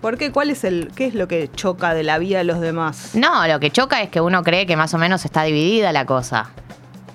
[0.02, 0.32] ¿Por qué?
[0.32, 0.92] ¿Cuál es el.
[0.96, 3.12] ¿Qué es lo que choca de la vida de los demás?
[3.14, 6.06] No, lo que choca es que uno cree que más o menos está dividida la
[6.06, 6.50] cosa.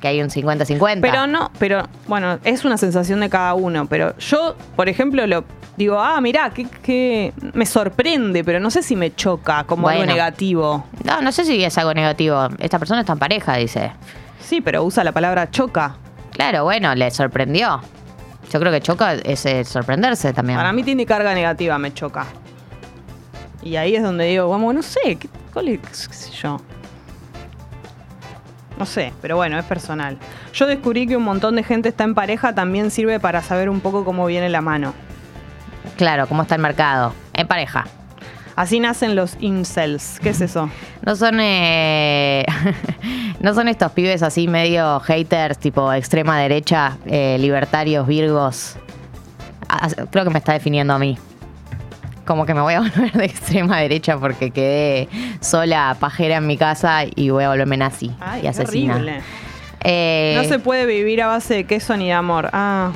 [0.00, 1.00] Que hay un 50-50.
[1.00, 3.86] Pero no, pero bueno, es una sensación de cada uno.
[3.86, 5.44] Pero yo, por ejemplo, lo
[5.76, 10.04] digo, ah, mirá, que, que me sorprende, pero no sé si me choca como algo
[10.04, 10.84] negativo.
[11.04, 12.48] No, no sé si es algo negativo.
[12.58, 13.92] Esta persona está en pareja, dice.
[14.40, 15.96] Sí, pero usa la palabra choca.
[16.32, 17.80] Claro, bueno, le sorprendió.
[18.50, 20.58] Yo creo que choca es eh, sorprenderse también.
[20.58, 22.26] Para mí tiene carga negativa, me choca.
[23.62, 26.60] Y ahí es donde digo, vamos, no sé, ¿qué, cuál es, qué sé yo?
[28.78, 30.18] No sé, pero bueno, es personal.
[30.52, 33.80] Yo descubrí que un montón de gente está en pareja también sirve para saber un
[33.80, 34.94] poco cómo viene la mano.
[35.96, 37.14] Claro, cómo está el mercado.
[37.34, 37.86] En pareja.
[38.56, 40.18] Así nacen los incels.
[40.20, 40.68] ¿Qué es eso?
[41.04, 42.44] No son eh,
[43.40, 48.76] no son estos pibes así medio haters, tipo extrema derecha, eh, libertarios, virgos.
[49.68, 51.18] Ah, creo que me está definiendo a mí.
[52.24, 55.08] Como que me voy a volver de extrema derecha porque quedé
[55.40, 59.20] sola, pajera en mi casa y voy a volverme nazi Ay, y asesina.
[59.84, 62.48] Eh, No se puede vivir a base de queso ni de amor.
[62.52, 62.92] Ah,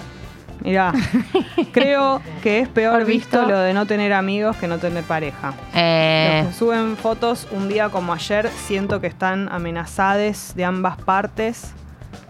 [0.60, 0.92] mirá.
[1.72, 3.50] Creo que es peor visto visto.
[3.50, 5.52] lo de no tener amigos que no tener pareja.
[5.74, 10.96] eh, Los que suben fotos un día como ayer, siento que están amenazadas de ambas
[10.96, 11.72] partes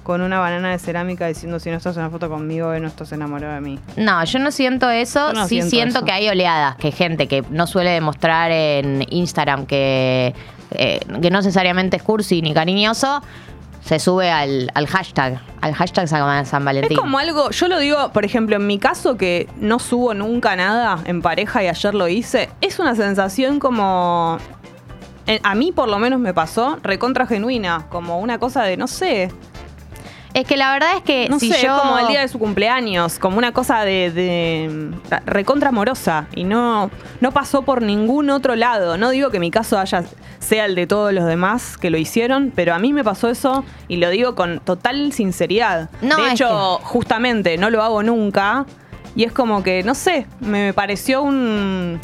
[0.02, 2.88] con una banana de cerámica diciendo si no estás en una foto conmigo, eh, no
[2.88, 3.78] estás enamorado de mí.
[3.96, 5.32] No, yo no siento eso.
[5.32, 6.04] No sí siento siento, eso.
[6.06, 10.34] que hay oleadas, que gente que no suele demostrar en Instagram que,
[10.70, 13.22] eh, que no necesariamente es cursi ni cariñoso,
[13.84, 16.92] se sube al, al hashtag, al hashtag San San Valentín.
[16.92, 20.56] Es como algo, yo lo digo, por ejemplo, en mi caso que no subo nunca
[20.56, 24.38] nada en pareja y ayer lo hice, es una sensación como...
[25.28, 28.88] eh, A mí por lo menos me pasó recontra genuina, como una cosa de, no
[28.88, 29.30] sé,
[30.36, 31.78] Es que la verdad es que no si sé, yo...
[31.78, 34.90] como el día de su cumpleaños, como una cosa de, de
[35.24, 36.90] recontra amorosa y no,
[37.22, 38.98] no pasó por ningún otro lado.
[38.98, 40.04] No digo que mi caso haya
[40.38, 43.64] sea el de todos los demás que lo hicieron, pero a mí me pasó eso
[43.88, 45.88] y lo digo con total sinceridad.
[46.02, 48.66] No, de es hecho, justamente no lo hago nunca
[49.14, 51.98] y es como que, no sé, me pareció un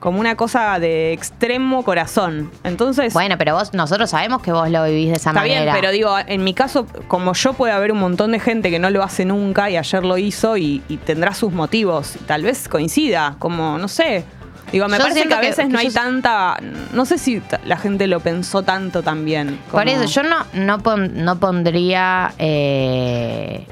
[0.00, 2.50] como una cosa de extremo corazón.
[2.64, 5.62] Entonces, Bueno, pero vos, nosotros sabemos que vos lo vivís de esa Está manera.
[5.62, 8.78] bien, pero digo, en mi caso, como yo puede haber un montón de gente que
[8.78, 12.14] no lo hace nunca y ayer lo hizo y, y tendrá sus motivos.
[12.26, 14.24] Tal vez coincida, como, no sé.
[14.72, 16.56] Digo, me Yo parece que a veces que no hay yo- tanta.
[16.92, 19.60] No sé si la gente lo pensó tanto también.
[19.70, 22.32] Por eso, yo no, no, pon- no pondría.
[22.38, 23.64] eh,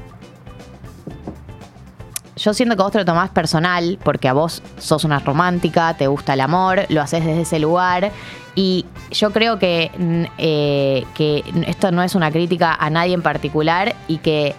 [2.36, 6.06] yo siento que vos te lo tomás personal porque a vos sos una romántica, te
[6.06, 8.10] gusta el amor, lo haces desde ese lugar.
[8.56, 9.90] Y yo creo que,
[10.38, 14.54] eh, que esto no es una crítica a nadie en particular y que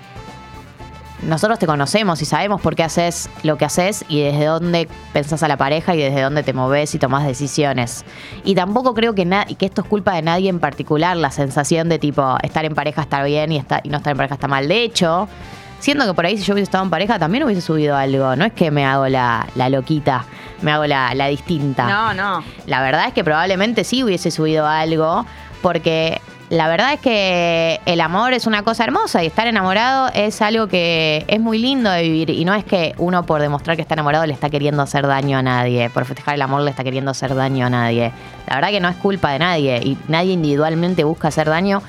[1.21, 5.43] nosotros te conocemos y sabemos por qué haces lo que haces y desde dónde pensás
[5.43, 8.05] a la pareja y desde dónde te moves y tomás decisiones.
[8.43, 9.25] Y tampoco creo que,
[9.57, 13.01] que esto es culpa de nadie en particular, la sensación de tipo estar en pareja
[13.01, 14.67] está bien y, está, y no estar en pareja está mal.
[14.67, 15.27] De hecho,
[15.85, 18.35] siento que por ahí si yo hubiese estado en pareja también hubiese subido algo.
[18.35, 20.25] No es que me hago la, la loquita,
[20.63, 21.87] me hago la, la distinta.
[21.87, 22.43] No, no.
[22.65, 25.27] La verdad es que probablemente sí hubiese subido algo,
[25.61, 26.19] porque
[26.49, 30.67] la verdad es que el amor es una cosa hermosa y estar enamorado es algo
[30.67, 33.93] que es muy lindo de vivir y no es que uno por demostrar que está
[33.93, 37.11] enamorado le está queriendo hacer daño a nadie, por festejar el amor le está queriendo
[37.11, 38.11] hacer daño a nadie.
[38.47, 41.83] La verdad que no es culpa de nadie y nadie individualmente busca hacer daño.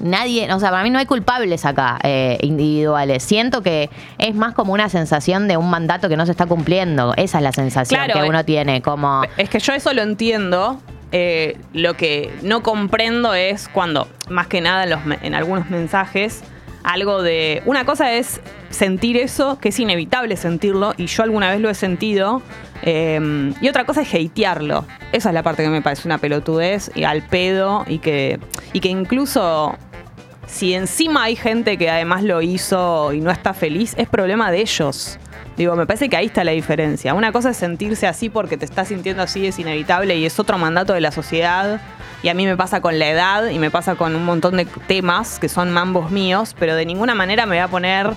[0.00, 3.22] Nadie, o sea, para mí no hay culpables acá eh, individuales.
[3.22, 7.14] Siento que es más como una sensación de un mandato que no se está cumpliendo.
[7.16, 9.22] Esa es la sensación Claro, que uno tiene, como...
[9.36, 10.80] Es que yo eso lo entiendo.
[11.12, 16.42] Eh, lo que no comprendo es cuando, más que nada en, los en algunos mensajes,
[16.84, 17.62] algo de.
[17.66, 21.74] Una cosa es sentir eso, que es inevitable sentirlo, y yo alguna vez lo he
[21.74, 22.42] sentido.
[22.82, 24.86] eh, y otra cosa es hatearlo.
[25.12, 28.38] Esa es la parte que me parece una pelotudez y al pedo, y que,
[28.72, 29.76] y que incluso
[30.50, 34.60] si encima hay gente que además lo hizo y no está feliz, es problema de
[34.60, 35.18] ellos.
[35.56, 37.14] Digo, me parece que ahí está la diferencia.
[37.14, 40.58] Una cosa es sentirse así porque te estás sintiendo así, es inevitable y es otro
[40.58, 41.80] mandato de la sociedad.
[42.22, 44.64] Y a mí me pasa con la edad y me pasa con un montón de
[44.86, 48.10] temas que son mambos míos, pero de ninguna manera me voy a poner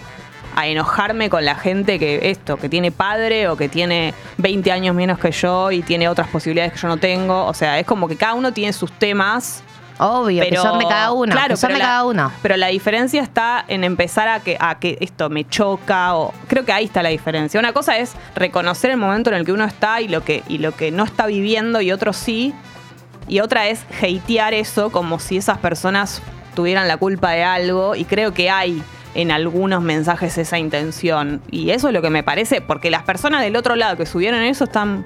[0.56, 4.96] a enojarme con la gente que esto, que tiene padre o que tiene 20 años
[4.96, 7.46] menos que yo y tiene otras posibilidades que yo no tengo.
[7.46, 9.64] O sea, es como que cada uno tiene sus temas
[10.00, 11.32] Obvio, que son de cada uno.
[11.32, 12.32] Claro, que son pero de la- cada uno.
[12.42, 16.66] Pero la diferencia está en empezar a que, a que esto me choca o creo
[16.66, 17.60] que ahí está la diferencia.
[17.60, 20.58] Una cosa es reconocer el momento en el que uno está y lo que, y
[20.58, 22.54] lo que no está viviendo y otro sí.
[23.28, 26.22] Y otra es hatear eso como si esas personas
[26.56, 27.96] tuvieran la culpa de algo.
[27.96, 28.84] Y creo que hay
[29.16, 31.42] en algunos mensajes esa intención.
[31.52, 34.42] Y eso es lo que me parece, porque las personas del otro lado que subieron
[34.42, 35.06] eso están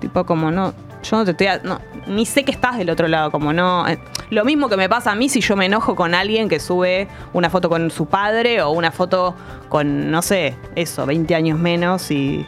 [0.00, 3.08] tipo como no, yo no te estoy, a- no, ni sé que estás del otro
[3.08, 3.98] lado, como no, eh,
[4.30, 7.08] lo mismo que me pasa a mí si yo me enojo con alguien que sube
[7.32, 9.34] una foto con su padre o una foto
[9.68, 12.46] con, no sé, eso, 20 años menos y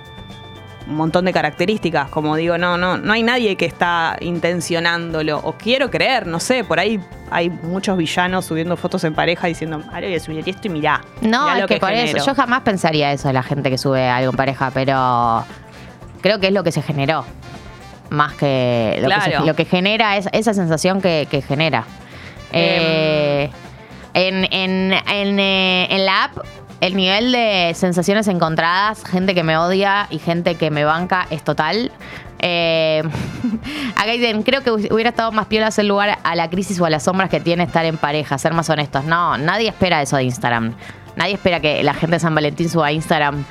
[0.86, 5.52] un montón de características, como digo, no, no, no hay nadie que está intencionándolo, o
[5.52, 10.06] quiero creer, no sé, por ahí hay muchos villanos subiendo fotos en pareja diciendo, ahora
[10.06, 11.00] voy a subir esto y mirá.
[11.22, 12.18] No, mirá es lo que, por genero".
[12.18, 12.26] eso.
[12.26, 15.44] Yo jamás pensaría eso de la gente que sube algo en pareja, pero
[16.20, 17.24] creo que es lo que se generó.
[18.14, 19.40] Más que lo, que, Claro.
[19.40, 21.84] se- lo que genera es esa sensación que, que genera.
[22.52, 23.50] Eh,
[24.14, 26.38] en, en, en, eh, en la app,
[26.80, 31.42] el nivel de sensaciones encontradas, gente que me odia y gente que me banca, es
[31.42, 31.90] total.
[32.38, 33.02] Eh,
[33.96, 36.90] acá dicen, creo que hubiera estado más piola hacer lugar a la crisis o a
[36.90, 39.04] las sombras que tiene estar en pareja, ser más honestos.
[39.04, 40.74] No, nadie espera eso de Instagram.
[41.16, 43.44] Nadie espera que la gente de San Valentín suba a Instagram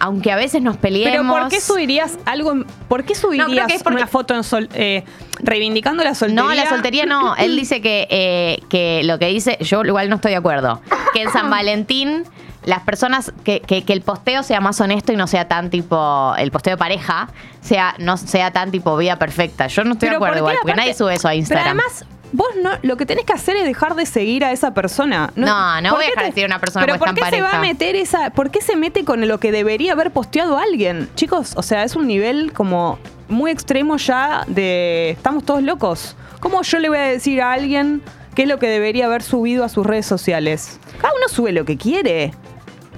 [0.00, 1.12] aunque a veces nos peleemos.
[1.12, 2.52] Pero ¿por qué subirías algo?
[2.52, 5.04] en- ¿Por qué subirías creo que es porque- una foto en sol, eh,
[5.40, 6.42] reivindicando la soltería?
[6.42, 7.34] No, la soltería no.
[7.36, 10.80] Él dice que, eh, que lo que dice, yo igual no estoy de acuerdo.
[11.12, 12.24] Que en San Valentín
[12.64, 16.34] las personas, que, que- que el posteo sea más honesto y no sea tan tipo,
[16.38, 17.28] el posteo de pareja,
[17.60, 19.66] sea, no sea tan tipo vida perfecta.
[19.66, 21.76] Yo no estoy de acuerdo ¿por qué igual, porque aparte- nadie sube eso a Instagram.
[21.76, 24.74] Pero además, vos no, lo que tenés que hacer es dejar de seguir a esa
[24.74, 25.32] persona.
[25.36, 27.40] No, no ¿por voy a dejar de seguir a una persona Pero ¿por qué se
[27.40, 31.08] va a meter esa, por qué se mete con lo que debería haber posteado alguien?
[31.14, 36.16] Chicos, o sea, es un nivel como muy extremo ya de estamos todos locos.
[36.40, 38.02] ¿Cómo yo le voy a decir a alguien
[38.34, 40.78] qué es lo que debería haber subido a sus redes sociales?
[41.00, 42.32] Cada uno sube lo que quiere.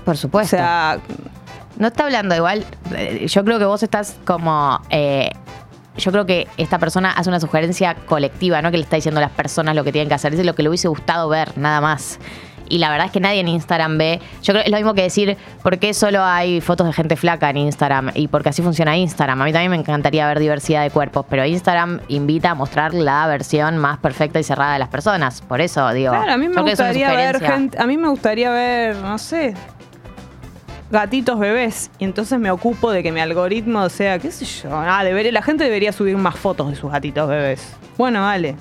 [0.05, 0.57] Por O supuesto.
[0.57, 0.99] sea,
[1.79, 2.65] No está hablando igual.
[2.95, 4.81] eh, Yo creo que vos estás como.
[4.91, 5.31] eh,
[5.97, 9.23] yo creo que esta persona hace una sugerencia colectiva, no que le está diciendo a
[9.23, 10.33] las personas lo que tienen que hacer.
[10.33, 12.19] Dice lo que le hubiese gustado ver, nada más.
[12.69, 14.21] Y la verdad es que nadie en Instagram ve.
[14.43, 17.17] Yo creo que es lo mismo que decir por qué solo hay fotos de gente
[17.17, 19.41] flaca en Instagram y porque así funciona Instagram.
[19.41, 23.27] A mí también me encantaría ver diversidad de cuerpos, pero Instagram invita a mostrar la
[23.27, 25.43] versión más perfecta y cerrada de las personas.
[25.43, 26.11] Por eso digo.
[26.11, 29.55] Claro, a mí me es gustaría ver gente, a mí me gustaría ver, no sé,
[30.91, 31.91] gatitos bebés.
[31.99, 35.43] Y entonces me ocupo de que mi algoritmo, sea, qué sé yo, nada, debería, la
[35.43, 37.75] gente debería subir más fotos de sus gatitos bebés.
[37.97, 38.57] Bueno, vale.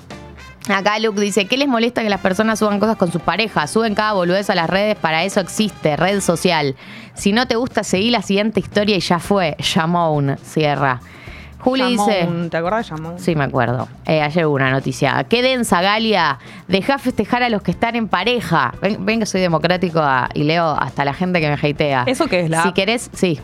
[0.68, 3.70] Acá Luke dice, ¿qué les molesta que las personas suban cosas con sus parejas?
[3.70, 6.74] Suben cada boludez a las redes, para eso existe, red social.
[7.14, 9.56] Si no te gusta, seguí la siguiente historia y ya fue.
[9.60, 11.00] Yamoun, cierra.
[11.66, 12.28] Juli dice...
[12.48, 13.18] ¿Te acordás de Jamón?
[13.18, 13.88] Sí, me acuerdo.
[14.06, 15.24] Eh, ayer hubo una noticia.
[15.28, 16.38] Qué densa, Galia.
[16.68, 18.72] Deja festejar a los que están en pareja.
[18.80, 22.04] Ven, ven que soy democrático ah, y leo hasta la gente que me hatea.
[22.06, 22.74] ¿Eso qué es, la Si app?
[22.74, 23.40] querés, sí.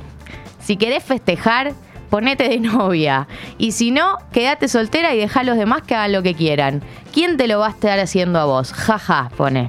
[0.61, 1.72] Si querés festejar,
[2.11, 3.26] ponete de novia.
[3.58, 6.80] Y si no, quédate soltera y deja a los demás que hagan lo que quieran.
[7.12, 8.72] ¿Quién te lo va a estar haciendo a vos?
[8.72, 9.68] Jaja, pone.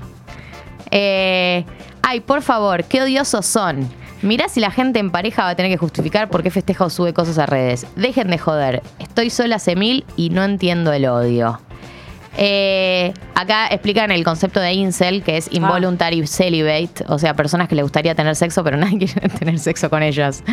[0.91, 1.65] Eh,
[2.03, 3.89] ay, por favor, qué odiosos son.
[4.23, 6.89] Mirá si la gente en pareja va a tener que justificar por qué festeja o
[6.89, 7.85] sube cosas a redes.
[7.97, 8.81] Dejen de joder.
[8.97, 11.59] Estoy sola hace mil y no entiendo el odio.
[12.37, 17.75] Eh, acá explican el concepto de incel, que es involuntary celibate, o sea, personas que
[17.75, 20.43] le gustaría tener sexo, pero nadie quiere tener sexo con ellos.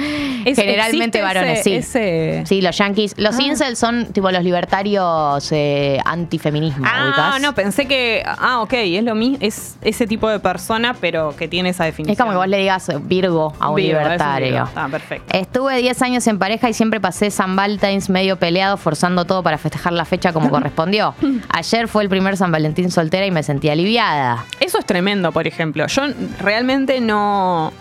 [0.44, 1.74] Es- Generalmente varones, ese- sí.
[1.74, 3.14] ese- Sí, los yankees.
[3.18, 3.42] Los Ah.
[3.42, 6.84] incels son tipo los libertarios eh, antifeminismo.
[6.86, 8.22] Ah, no, pensé que.
[8.26, 12.12] Ah, ok, es lo mismo, es ese tipo de persona, pero que tiene esa definición.
[12.12, 14.46] Es como que vos le digas Virgo a un Virgo, es un libertario.
[14.52, 14.68] Virgo.
[14.74, 15.36] Ah, perfecto.
[15.36, 19.58] Estuve 10 años en pareja y siempre pasé San Valentine's medio peleado, forzando todo para
[19.58, 21.14] festejar la fecha como correspondió.
[21.50, 24.44] Ayer fue el primer San Valentín soltera y me sentí aliviada.
[24.60, 25.86] Eso es tremendo, por ejemplo.
[25.86, 26.02] Yo
[26.40, 27.72] realmente no,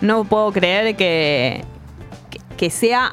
[0.00, 1.64] no puedo creer que,
[2.56, 3.12] que, sea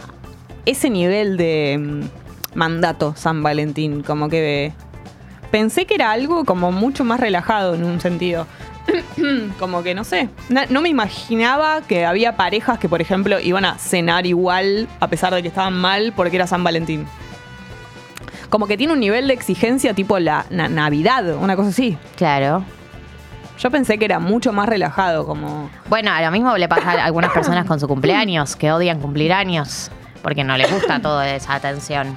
[0.65, 4.03] ese nivel de mm, mandato San Valentín.
[4.03, 4.73] Como que
[5.51, 8.47] pensé que era algo como mucho más relajado en un sentido.
[9.59, 10.29] como que no sé.
[10.69, 15.33] No me imaginaba que había parejas que, por ejemplo, iban a cenar igual a pesar
[15.33, 17.05] de que estaban mal porque era San Valentín.
[18.55, 21.97] Como que tiene un nivel de exigencia tipo la na- Navidad, una cosa así.
[22.15, 22.63] Claro.
[23.59, 25.69] Yo pensé que era mucho más relajado, como.
[25.89, 29.33] Bueno, a lo mismo le pasa a algunas personas con su cumpleaños, que odian cumplir
[29.33, 29.91] años,
[30.23, 32.15] porque no les gusta toda esa atención.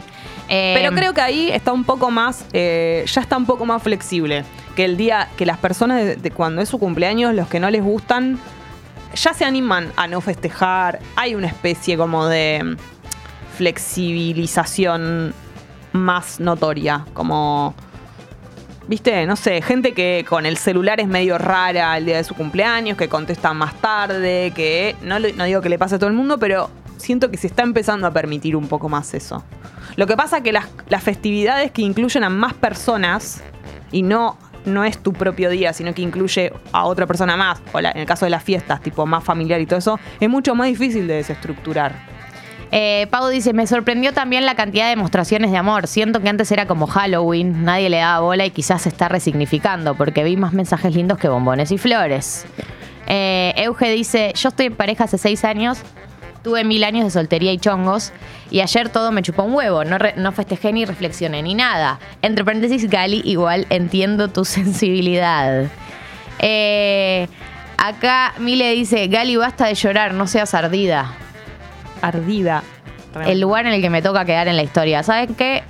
[0.48, 2.44] Eh, Pero creo que ahí está un poco más.
[2.52, 4.44] eh, ya está un poco más flexible.
[4.76, 5.26] Que el día.
[5.36, 8.38] Que las personas de, de cuando es su cumpleaños, los que no les gustan,
[9.12, 11.00] ya se animan a no festejar.
[11.16, 12.76] Hay una especie como de
[13.56, 15.34] flexibilización
[15.92, 17.04] más notoria.
[17.14, 17.74] Como.
[18.86, 22.34] Viste, no sé, gente que con el celular es medio rara el día de su
[22.34, 26.16] cumpleaños, que contesta más tarde, que no, no digo que le pase a todo el
[26.16, 29.44] mundo, pero siento que se está empezando a permitir un poco más eso.
[29.96, 33.42] Lo que pasa que las, las festividades que incluyen a más personas
[33.92, 37.82] y no, no es tu propio día, sino que incluye a otra persona más, o
[37.82, 40.54] la- en el caso de las fiestas, tipo más familiar y todo eso, es mucho
[40.54, 41.94] más difícil de desestructurar.
[42.70, 45.86] Eh, Pau dice, me sorprendió también la cantidad de demostraciones de amor.
[45.86, 49.94] Siento que antes era como Halloween, nadie le daba bola y quizás se está resignificando
[49.94, 52.46] porque vi más mensajes lindos que bombones y flores.
[53.06, 55.78] Eh, Euge dice, yo estoy en pareja hace seis años,
[56.42, 58.12] tuve mil años de soltería y chongos
[58.50, 61.98] y ayer todo me chupó un huevo, no, no festejé ni reflexioné ni nada.
[62.20, 65.70] Entre paréntesis, Gali, igual entiendo tu sensibilidad.
[66.38, 67.28] Eh,
[67.78, 71.14] acá Mile dice, Gali, basta de llorar, no seas ardida
[72.02, 72.62] Ardida.
[73.26, 75.02] el lugar en el que me toca quedar en la historia.
[75.02, 75.62] ¿Saben qué?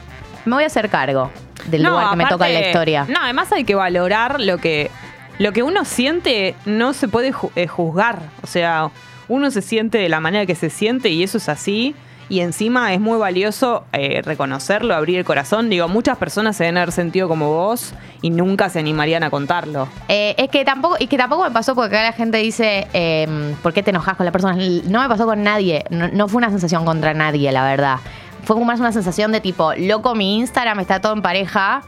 [0.44, 1.30] Me voy a hacer cargo
[1.66, 3.06] del No, lugar que me toca en la historia.
[3.08, 4.90] No, además hay que valorar lo que,
[5.38, 8.18] lo que uno siente, no se puede ju- eh, juzgar.
[8.42, 8.90] O sea,
[9.28, 11.94] uno se siente de la manera que se siente y eso es así.
[12.28, 15.70] Y encima es muy valioso eh, reconocerlo, abrir el corazón.
[15.70, 19.88] Digo, muchas personas se deben haber sentido como vos y nunca se animarían a contarlo.
[20.08, 23.54] Eh, es que tampoco, y que tampoco me pasó porque acá la gente dice, eh,
[23.62, 24.56] ¿por qué te enojas con la persona?
[24.84, 27.96] No me pasó con nadie, no, no fue una sensación contra nadie, la verdad.
[28.44, 31.82] Fue más una sensación de tipo, loco, mi Instagram está todo en pareja.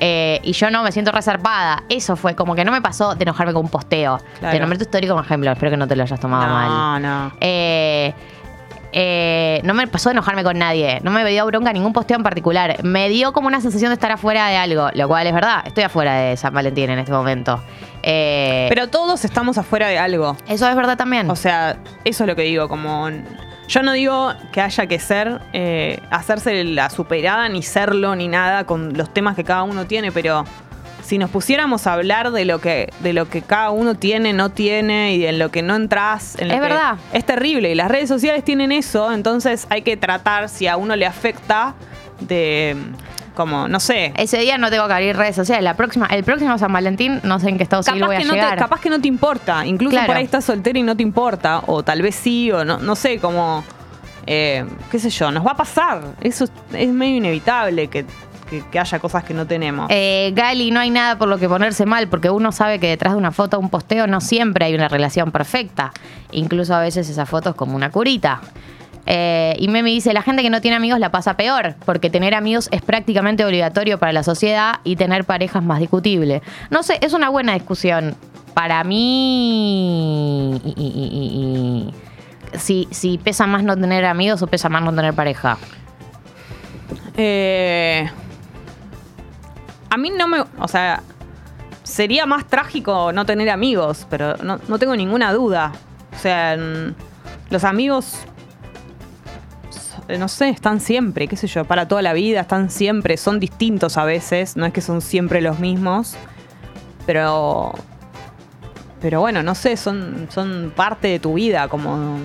[0.00, 1.84] eh, y yo no me siento reservada.
[1.88, 4.18] Eso fue como que no me pasó de enojarme con un posteo.
[4.40, 4.52] Claro.
[4.52, 5.52] Te nombré tu historia como ejemplo.
[5.52, 7.02] Espero que no te lo hayas tomado no, mal.
[7.02, 7.32] no.
[7.40, 8.12] Eh,
[8.92, 11.00] eh, no me pasó de enojarme con nadie.
[11.02, 12.82] No me dio bronca ningún posteo en particular.
[12.84, 15.62] Me dio como una sensación de estar afuera de algo, lo cual es verdad.
[15.66, 17.62] Estoy afuera de San Valentín en este momento.
[18.02, 20.36] Eh, Pero todos estamos afuera de algo.
[20.46, 21.30] eso es verdad también.
[21.30, 23.08] O sea, eso es lo que digo, como...
[23.68, 28.64] Yo no digo que haya que ser, eh, hacerse la superada, ni serlo, ni nada,
[28.64, 30.44] con los temas que cada uno tiene, pero
[31.12, 34.48] si nos pusiéramos a hablar de lo que, de lo que cada uno tiene, no
[34.48, 36.94] tiene, y en lo que no entras, en lo Es que- verdad.
[37.12, 37.70] Es terrible.
[37.70, 41.74] Y las redes sociales tienen eso, entonces hay que tratar, si a uno le afecta,
[42.20, 42.74] de
[43.34, 44.14] como, no sé.
[44.16, 45.62] Ese día no tengo que abrir redes sociales.
[45.62, 48.24] La próxima, el próximo San Valentín, no sé en qué estado civil voy a que,
[48.24, 48.56] no te, llegar.
[48.58, 49.66] capaz que no te importa.
[49.66, 50.06] Incluso Claro.
[50.06, 51.62] por ahí estás soltera y no te importa.
[51.66, 53.62] O tal vez sí, o no, no sé, como.
[54.26, 56.00] eh, qué sé yo, nos va a pasar.
[56.22, 58.06] Eso es, es medio inevitable que,
[58.52, 59.86] que- que haya cosas que no tenemos.
[59.90, 63.14] Eh, Gali, no hay nada por lo que ponerse mal, porque uno sabe que detrás
[63.14, 65.92] de una foto o un posteo no siempre hay una relación perfecta.
[66.32, 68.40] Incluso a veces esa foto es como una curita.
[69.06, 72.34] Eh, y Memi dice, la gente que no tiene amigos la pasa peor, porque tener
[72.34, 76.42] amigos es prácticamente obligatorio para la sociedad y tener parejas más discutible.
[76.70, 78.14] No sé, es una buena discusión.
[78.54, 81.94] Para mí, y-
[82.58, 85.56] si, si pesa más no tener amigos o pesa más no tener pareja.
[87.16, 88.08] Eh,
[89.92, 90.40] a mí no me.
[90.58, 91.02] O sea,
[91.82, 95.72] sería más trágico no tener amigos, pero no, no tengo ninguna duda.
[96.14, 96.56] O sea,
[97.50, 98.20] los amigos.
[100.08, 103.38] eh, No sé, están siempre, qué sé yo, para toda la vida, están siempre, son
[103.38, 106.14] distintos a veces, no es que son siempre los mismos,
[107.04, 107.72] pero.
[109.02, 112.18] Pero bueno, no sé, son, son parte de tu vida, como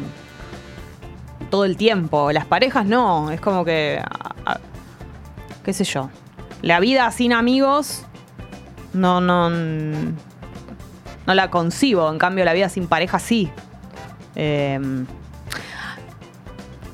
[1.49, 2.31] todo el tiempo.
[2.31, 4.01] Las parejas no, es como que,
[5.65, 6.09] qué sé yo,
[6.61, 8.03] la vida sin amigos
[8.93, 10.13] no, no, no
[11.25, 12.09] la concibo.
[12.11, 13.49] En cambio, la vida sin pareja sí.
[14.35, 14.79] Eh,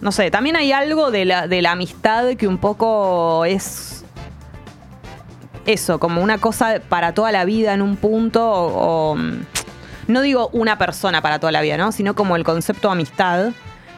[0.02, 4.04] no sé, también hay algo de la, de la amistad que un poco es
[5.66, 9.18] eso, como una cosa para toda la vida en un punto, o, o,
[10.08, 11.94] no digo una persona para toda la vida, ¿no?
[11.94, 13.52] Sino como el concepto amistad.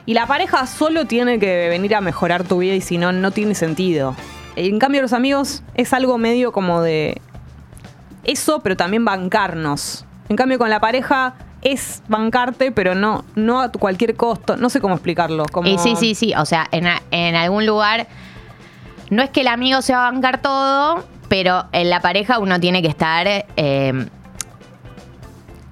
[0.05, 3.31] Y la pareja solo tiene que venir a mejorar tu vida y si no, no
[3.31, 4.15] tiene sentido.
[4.55, 7.21] En cambio, los amigos es algo medio como de
[8.23, 10.05] eso, pero también bancarnos.
[10.29, 14.55] En cambio, con la pareja es bancarte, pero no, no a cualquier costo.
[14.57, 15.45] No sé cómo explicarlo.
[15.51, 15.67] Como...
[15.67, 16.33] Y sí, sí, sí.
[16.37, 18.07] O sea, en, en algún lugar,
[19.09, 22.59] no es que el amigo se va a bancar todo, pero en la pareja uno
[22.59, 24.07] tiene que estar eh,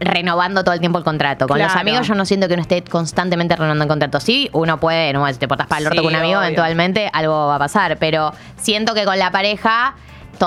[0.03, 1.47] renovando todo el tiempo el contrato.
[1.47, 4.19] Con los amigos yo no siento que uno esté constantemente renovando el contrato.
[4.19, 6.47] Sí, uno puede, no, si te portas para el orto Sí, con un amigo, obvio.
[6.47, 7.97] eventualmente algo va a pasar.
[7.97, 9.95] Pero siento que con la pareja...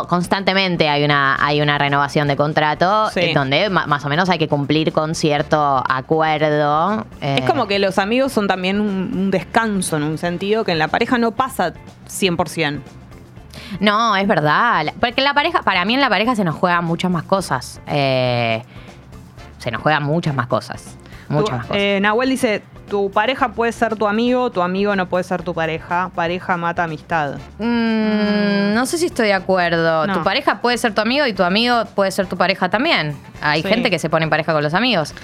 [0.08, 3.20] Constantemente hay una, hay una renovación de contrato Sí.
[3.20, 7.06] eh, donde más o menos hay que cumplir con cierto acuerdo.
[7.22, 10.72] eh, Es como que los amigos son también un, un descanso en un sentido que
[10.72, 11.72] en la pareja no pasa
[12.08, 12.80] 100%.
[13.80, 14.86] No, es verdad.
[15.00, 17.80] Porque la pareja, para mí en la pareja se nos juegan muchas más cosas.
[17.86, 18.62] Eh,
[19.66, 20.96] se nos juegan muchas más cosas.
[21.28, 21.76] Muchas Tu- más cosas.
[21.82, 25.54] eh, Nahuel dice, tu pareja puede ser tu amigo, tu amigo no puede ser tu
[25.54, 26.12] pareja.
[26.14, 27.34] Pareja mata amistad.
[27.58, 30.06] Mm, no sé si estoy de acuerdo.
[30.06, 30.12] No.
[30.14, 33.16] Tu pareja puede ser tu amigo y tu amigo puede ser tu pareja también.
[33.42, 33.68] Hay Sí.
[33.68, 35.14] gente que se pone en pareja con los amigos.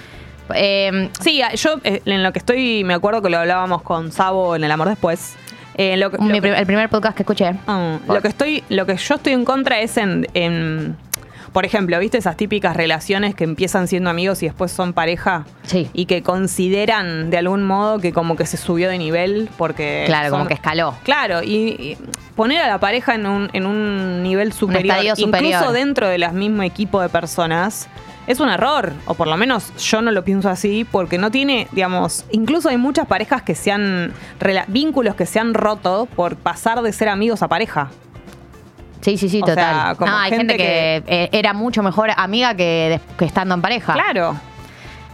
[0.53, 4.57] Eh, Sí, yo eh, en lo que estoy, me acuerdo que lo hablábamos con Sabo
[4.57, 5.35] en El Amor Después.
[5.75, 7.55] Eh, lo mi que- el primer podcast que escuché.
[7.65, 10.97] Ah, lo que estoy, lo que yo estoy en contra es en, en-
[11.53, 15.45] por ejemplo, ¿viste esas típicas relaciones que empiezan siendo amigos y después son pareja?
[15.63, 15.89] Sí.
[15.93, 20.03] Y que consideran de algún modo que como que se subió de nivel porque.
[20.07, 20.95] Claro, como que escaló.
[21.03, 21.97] Claro, y, y
[22.35, 25.53] poner a la pareja en un, en un nivel superior, superior.
[25.53, 27.87] incluso dentro del mismo equipo de personas,
[28.25, 28.93] es un error.
[29.05, 32.77] O por lo menos yo no lo pienso así, porque no tiene, digamos, incluso hay
[32.77, 34.13] muchas parejas que se han,
[34.67, 37.91] vínculos que se han roto por pasar de ser amigos a pareja.
[39.03, 39.55] Sí, sí, sí, O total.
[39.55, 43.61] sea, como no, hay gente, que, eh, era mucho mejor amiga que, que estando en
[43.61, 43.93] pareja.
[43.93, 44.35] Claro.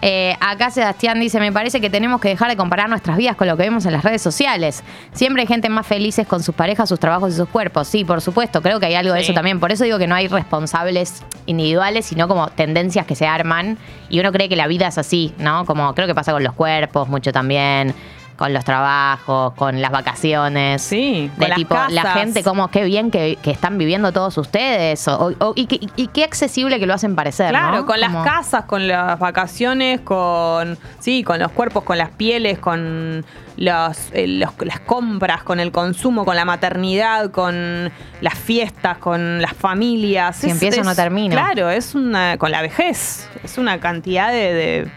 [0.02, 3.48] Eh, acá Sebastián dice, me parece que tenemos que dejar de comparar nuestras vidas con
[3.48, 4.84] lo que vemos en las redes sociales.
[5.12, 7.88] Siempre hay gente más felices con sus parejas, sus trabajos y sus cuerpos.
[7.88, 9.60] Sí, por supuesto, creo que hay algo de eso también.
[9.60, 13.78] Por eso digo que no hay responsables individuales, sino como tendencias que se arman.
[14.10, 15.66] Y uno cree que la vida es así, ¿no?
[15.66, 17.94] Como creo que pasa con los cuerpos mucho también.
[18.40, 20.82] Con los trabajos, con las vacaciones.
[20.82, 24.38] Sí, De con las tipo, la gente, como qué bien que, que están viviendo todos
[24.38, 25.06] ustedes.
[25.10, 27.50] o- o- y, qué- y qué accesible que lo hacen parecer.
[27.50, 27.86] Claro, ¿no?
[27.86, 33.26] con las casas, con las vacaciones, con sí, con los cuerpos, con las pieles, con
[33.58, 39.42] los, eh, los- las compras, con el consumo, con la maternidad, con las fiestas, con
[39.42, 40.38] las familias.
[40.38, 41.34] Si empiezo, no termino.
[41.36, 44.92] Claro, es una con la vejez, es una cantidad de, de-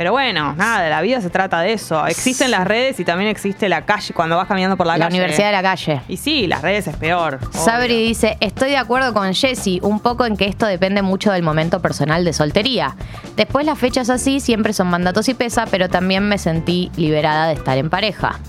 [0.00, 2.06] pero bueno, nada, la vida se trata de eso.
[2.06, 5.18] Existen las redes y también existe la calle cuando vas caminando por la, La calle.
[5.18, 6.00] Universidad de la Calle.
[6.08, 7.34] Y sí, las redes es peor.
[7.34, 7.60] obvio.
[7.60, 11.42] Sabri dice, estoy de acuerdo con Jessy, un poco en que esto depende mucho del
[11.42, 12.96] momento personal de soltería.
[13.36, 17.52] Después las fechas así siempre son mandatos y pesa, pero también me sentí liberada de
[17.52, 18.40] estar en pareja.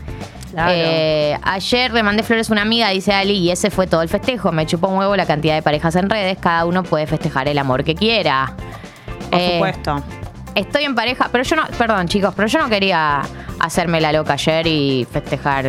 [0.54, 0.72] Claro.
[0.74, 4.08] Eh, ayer le mandé flores a una amiga, dice Ali, y ese fue todo el
[4.08, 4.54] festejo.
[4.54, 7.58] Me chupó un huevo la cantidad de parejas en redes, cada uno puede festejar el
[7.58, 8.54] amor que quiera.
[9.30, 10.02] Por Eh, supuesto.
[10.56, 13.22] Estoy en pareja, pero yo no, perdón chicos, pero yo no quería
[13.60, 15.64] hacerme la loca ayer y festejar,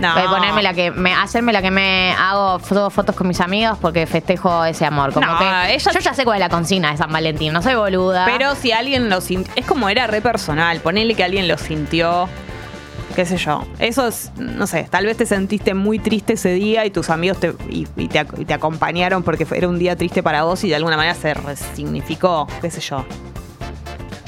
[0.00, 0.18] No.
[0.18, 3.76] eh, ponerme la que me, hacerme la que me hago fo- fotos con mis amigos
[3.80, 5.12] porque festejo ese amor.
[5.12, 7.60] Como No, que ella- yo ya sé cuál es la consigna de San Valentín, no
[7.62, 8.24] soy boluda.
[8.24, 12.26] Pero si alguien lo sintió, es como era re personal, ponele que alguien lo sintió,
[13.14, 13.66] qué sé yo.
[13.80, 17.38] Eso es, no sé, tal vez te sentiste muy triste ese día y tus amigos
[17.38, 20.64] te, y, y te, y te acompañaron porque fue- era un día triste para vos
[20.64, 23.04] y de alguna manera se resignificó, qué sé yo.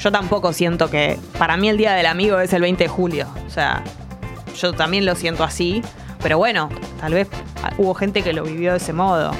[0.05, 3.25] Yo tampoco siento que, para mí el día del amigo es el 20 de julio,
[3.47, 3.81] o sea,
[4.55, 5.81] yo también lo siento así,
[6.21, 6.69] pero bueno,
[7.01, 7.27] tal vez
[7.79, 9.31] hubo gente que lo vivió de ese modo.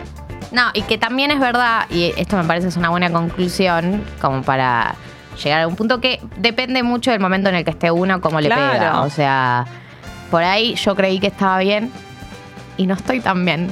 [0.52, 4.42] No, y que también es verdad, y esto me parece es una buena conclusión, como
[4.42, 4.96] para
[5.44, 8.42] llegar a un punto que depende mucho del momento en el que esté uno, cómo
[8.42, 8.72] le Claro.
[8.74, 9.02] pega.
[9.02, 9.66] O sea,
[10.32, 11.92] por ahí yo creí que estaba bien
[12.76, 13.70] y no estoy tan bien.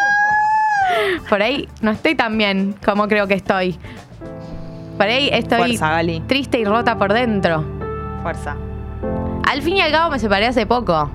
[1.28, 3.78] Por ahí no estoy tan bien como creo que estoy.
[5.00, 6.20] Por ahí estoy Fuerza, Gali.
[6.26, 7.64] triste y rota por dentro.
[8.22, 8.54] Fuerza.
[9.50, 11.10] Al fin y al cabo me separé hace poco.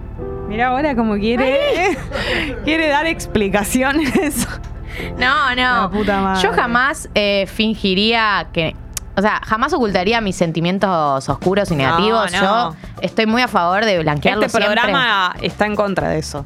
[0.49, 1.95] Mira ahora como quiere,
[2.63, 4.47] quiere dar explicaciones.
[5.19, 5.55] No, no.
[5.81, 6.41] La puta madre.
[6.41, 8.73] Yo jamás eh, fingiría que.
[9.17, 12.31] O sea, jamás ocultaría mis sentimientos oscuros y negativos.
[12.31, 12.39] no.
[12.71, 14.81] Yo estoy muy a favor de blanquearlo Este siempre.
[14.81, 16.45] programa está en contra de eso.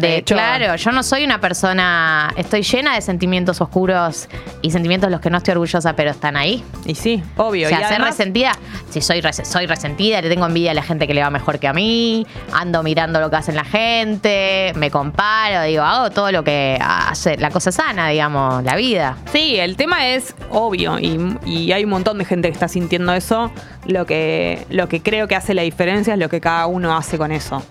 [0.00, 2.32] De, hecho- claro, yo no soy una persona.
[2.36, 4.28] Estoy llena de sentimientos oscuros
[4.62, 6.64] y sentimientos de los que no estoy orgullosa, pero están ahí.
[6.84, 7.66] Y sí, obvio.
[7.66, 8.52] O sea, y ser además- resentida.
[8.90, 11.58] Si soy, res- soy resentida, le tengo envidia a la gente que le va mejor
[11.58, 12.26] que a mí.
[12.52, 14.72] Ando mirando lo que hacen la gente.
[14.76, 19.16] Me comparo, digo, hago todo lo que hace la cosa sana, digamos, la vida.
[19.32, 23.12] Sí, el tema es obvio y, y hay un montón de gente que está sintiendo
[23.12, 23.50] eso.
[23.86, 27.18] Lo que, lo que creo que hace la diferencia es lo que cada uno hace
[27.18, 27.62] con eso.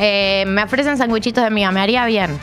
[0.00, 2.38] Eh, me ofrecen sandwichitos de amiga, me haría bien.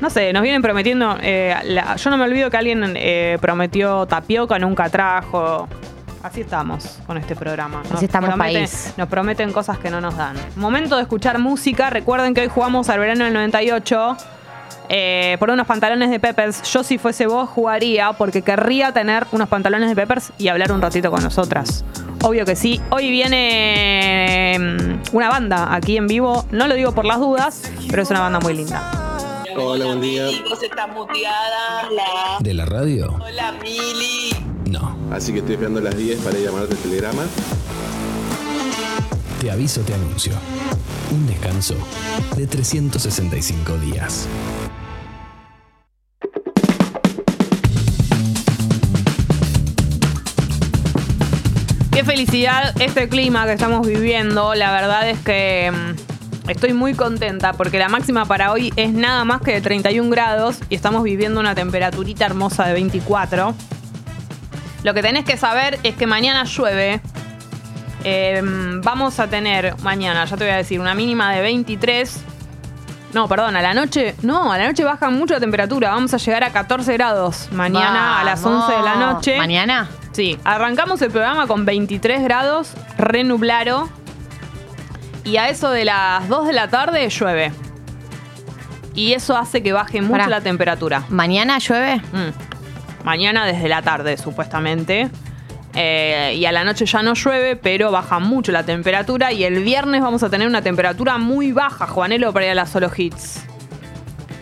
[0.00, 1.16] No sé, nos vienen prometiendo.
[1.20, 5.68] eh, la- yo no me olvido que alguien eh, prometió tapioca, nunca trajo.
[6.22, 7.82] Así estamos con este programa.
[7.92, 8.94] Así estamos, prometen, país.
[8.96, 10.36] Nos prometen cosas que no nos dan.
[10.56, 11.90] Momento de escuchar música.
[11.90, 14.16] Recuerden que hoy jugamos al verano del 98.
[14.88, 16.62] Eh, por unos pantalones de Peppers.
[16.62, 20.80] Yo, si fuese vos, jugaría porque querría tener unos pantalones de Peppers y hablar un
[20.80, 21.84] ratito con nosotras.
[22.22, 22.80] Obvio que sí.
[22.90, 26.46] Hoy viene mm, una banda aquí en vivo.
[26.50, 28.90] No lo digo por las dudas, pero es una banda muy linda.
[29.56, 30.28] Hola, buen día.
[30.30, 31.88] Chicos, está muteada.
[31.88, 32.38] Hola.
[32.40, 33.14] ¿De la radio?
[33.22, 34.30] Hola, Mili.
[34.70, 34.96] No.
[35.12, 37.22] Así que estoy esperando las 10 para llamarte el telegrama.
[39.44, 40.32] Te aviso, te anuncio.
[41.10, 41.76] Un descanso
[42.34, 44.26] de 365 días.
[51.92, 54.54] Qué felicidad este clima que estamos viviendo.
[54.54, 59.26] La verdad es que mm, estoy muy contenta porque la máxima para hoy es nada
[59.26, 63.54] más que de 31 grados y estamos viviendo una temperaturita hermosa de 24.
[64.84, 67.02] Lo que tenés que saber es que mañana llueve.
[68.04, 68.40] Eh,
[68.82, 72.22] vamos a tener mañana, ya te voy a decir, una mínima de 23.
[73.14, 74.14] No, perdón, a la noche.
[74.22, 75.90] No, a la noche baja mucho la temperatura.
[75.90, 79.38] Vamos a llegar a 14 grados mañana a las 11 de la noche.
[79.38, 79.88] ¿Mañana?
[80.12, 83.88] Sí, arrancamos el programa con 23 grados, renublaro.
[85.22, 87.52] Y a eso de las 2 de la tarde llueve.
[88.94, 90.28] Y eso hace que baje mucho Pará.
[90.28, 91.04] la temperatura.
[91.08, 91.96] ¿Mañana llueve?
[92.12, 93.04] Mm.
[93.04, 95.08] Mañana desde la tarde, supuestamente.
[95.76, 99.32] Eh, y a la noche ya no llueve, pero baja mucho la temperatura.
[99.32, 102.70] Y el viernes vamos a tener una temperatura muy baja, Juanelo, para ir a las
[102.70, 103.44] solo hits.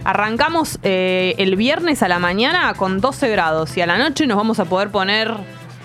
[0.04, 3.76] Arrancamos eh, el viernes a la mañana con 12 grados.
[3.76, 5.32] Y a la noche nos vamos a poder poner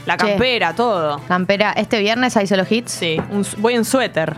[0.05, 0.27] la Che.
[0.29, 1.19] campera, todo.
[1.27, 2.91] Campera, este viernes hay solo hits.
[2.91, 4.35] Sí, un- voy en suéter.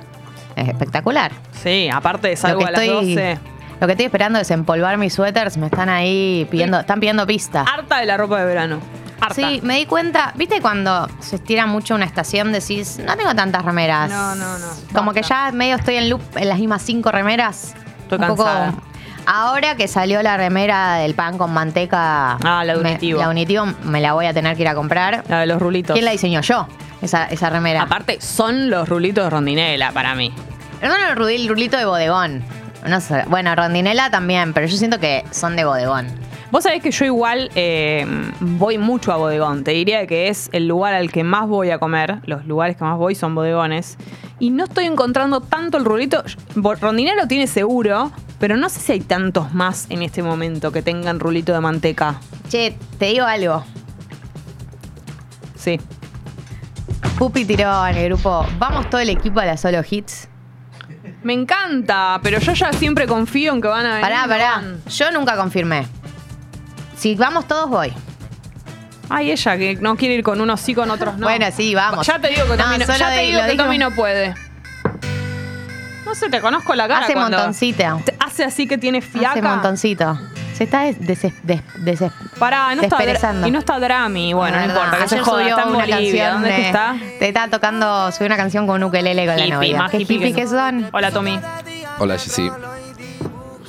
[0.55, 1.31] Es espectacular.
[1.53, 3.39] Sí, aparte de salgo a las estoy, 12.
[3.79, 5.55] lo que estoy esperando es empolvar mis suéteres.
[5.57, 7.61] Me están ahí pidiendo, están pidiendo pista.
[7.61, 8.79] Harta de la ropa de verano.
[9.21, 9.33] Harta.
[9.35, 13.63] Sí, me di cuenta, ¿viste cuando se estira mucho una estación decís, no tengo tantas
[13.65, 14.09] remeras?
[14.09, 14.65] No, no, no.
[14.93, 17.73] Como que ya medio estoy en loop en las mismas cinco remeras.
[18.01, 18.73] Estoy Un poco- cansada.
[19.25, 22.33] ahora que salió la remera del pan con manteca.
[22.37, 23.19] Ah, la de me- Unitivo.
[23.19, 25.23] la Unitivo me la voy a tener que ir a comprar.
[25.27, 25.93] La de los rulitos.
[25.93, 26.67] ¿Quién la diseñó yo?
[27.01, 27.83] Esa, esa remera.
[27.83, 30.33] Aparte, son los rulitos de rondinela para mí.
[30.81, 32.43] No, no, el rulito de bodegón.
[32.87, 33.23] No sé.
[33.27, 36.07] Bueno, rondinela también, pero yo siento que son de bodegón.
[36.51, 38.07] Vos sabés que yo igual eh,
[38.39, 39.63] voy mucho a bodegón.
[39.63, 42.21] Te diría que es el lugar al que más voy a comer.
[42.25, 43.97] Los lugares que más voy son bodegones.
[44.39, 46.23] Y no estoy encontrando tanto el rulito.
[46.55, 51.19] Lo tiene seguro, pero no sé si hay tantos más en este momento que tengan
[51.19, 52.19] rulito de manteca.
[52.49, 53.63] Che, te digo algo.
[55.55, 55.79] Sí.
[57.19, 58.45] Pupi tiró en el grupo.
[58.57, 60.29] Vamos todo el equipo a la solo hits.
[61.21, 64.01] Me encanta, pero yo ya siempre confío en que van a venir.
[64.01, 64.63] Pará, pará.
[64.87, 65.98] Yo nunca confirmé.
[66.99, 67.93] Si vamos todos, voy.
[69.09, 71.25] Ay, ella que no quiere ir con unos sí, con otros no.
[71.25, 72.05] Bueno, sí, vamos.
[72.05, 74.35] Ya te digo que No, Tommy no, ya te digo que Tommy no puede.
[76.05, 78.01] No sé, te conozco la cara Hace cuando montoncito.
[78.19, 79.31] hace así que tiene fiaca.
[79.31, 80.19] Hace montoncito.
[80.53, 82.97] Se está des- des- des- des- Pará, no está
[83.47, 84.33] y no está Drami.
[84.33, 85.95] Bueno, no La importa, que se joda, está en una Bolivia.
[85.97, 86.95] canción ¿Dónde de- está?
[87.19, 89.77] Te estaba tocando, subió una canción con un ukelele con la Hippie, novia.
[89.77, 90.89] más ¿Qué hippie hippie que que son?
[90.91, 91.39] Hola, Tommy.
[91.99, 92.51] Hola, Jessy.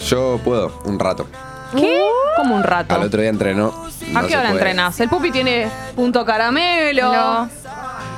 [0.09, 1.29] Yo puedo, un rato.
[1.77, 2.01] ¿Qué?
[2.37, 2.95] Como un rato.
[2.95, 3.69] Al otro día entrenó.
[3.69, 4.53] ¿A no qué se hora puede.
[4.53, 4.99] entrenas?
[5.01, 7.13] El pupi tiene punto caramelo.
[7.13, 7.49] No.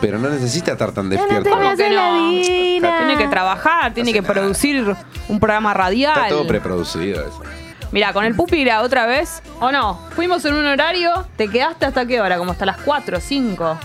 [0.00, 1.50] Pero no necesita estar tan despierto.
[1.50, 2.40] ¿Cómo que no?
[2.40, 4.96] Tiene que trabajar, tiene que producir
[5.28, 6.14] un programa radial.
[6.16, 7.42] Está todo preproducido eso.
[7.92, 10.00] Mira, con el pupi era otra vez, ¿o no?
[10.16, 13.78] Fuimos en un horario, te quedaste hasta qué hora, como hasta las 4, 5.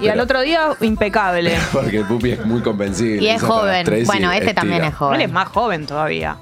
[0.00, 1.56] Y Pero- al otro día, impecable.
[1.72, 3.22] Porque el pupi es muy convencible.
[3.22, 3.84] Y es hasta las joven.
[3.86, 4.60] tres y Bueno, este estira.
[4.60, 5.20] también es joven.
[5.20, 6.36] Él es más joven todavía.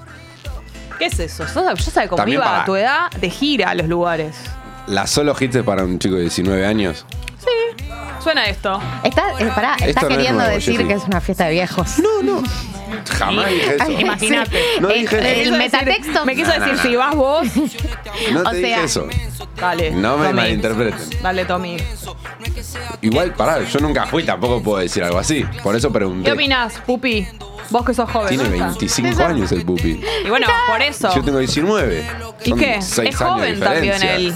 [0.99, 1.47] ¿Qué es eso?
[1.49, 4.36] Sos- Yo sabía cómo También iba para- a tu edad de gira a los lugares.
[4.86, 7.05] La solo hits es para un chico de 19 años.
[7.38, 7.84] Sí,
[8.22, 8.80] suena esto.
[9.05, 10.88] Está, eh, pará, Esto está no es queriendo nuevo, decir Jessy.
[10.88, 11.99] que es una fiesta de viejos.
[11.99, 12.43] No, no.
[13.18, 13.90] Jamás dije eso.
[13.90, 14.61] Imagínate.
[14.80, 15.26] No El- dije eso.
[15.26, 16.24] el, Quiso decir- metatexto.
[16.26, 16.82] me quiso No, no, decir, no.
[16.90, 17.47] si vas vos,
[18.32, 19.07] No te o dije sea- eso.
[19.57, 19.90] dale.
[19.93, 20.36] No me Tommy.
[20.40, 21.22] malinterpreten.
[21.22, 21.76] Dale, Tommy.
[23.01, 25.45] Igual, pará, yo nunca fui, tampoco puedo decir algo así.
[25.62, 26.24] Por eso pregunté.
[26.24, 27.26] ¿Qué opinás, Pupi?
[27.72, 28.28] Vos que sos joven.
[28.28, 28.50] Tiene ¿no?
[28.66, 30.00] 25 años el pupi.
[30.24, 31.12] Y bueno, por eso.
[31.14, 32.06] Yo tengo 19.
[32.44, 32.82] ¿Y Son qué?
[32.82, 34.14] seis Es años de joven también diferencia.
[34.16, 34.34] él.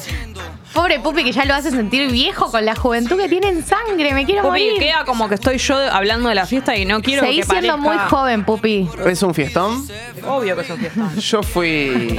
[0.72, 4.12] Pobre Pupi que ya lo hace sentir viejo con la juventud que tiene en sangre.
[4.12, 4.78] Me quiero Pupi, morir.
[4.78, 7.78] queda como que estoy yo hablando de la fiesta y no quiero Seguís que siendo
[7.78, 7.96] parezca...
[8.02, 8.86] muy joven, Pupi.
[9.06, 9.88] ¿Es un fiestón?
[10.28, 11.16] Obvio que es un fiestón.
[11.18, 12.14] Yo fui.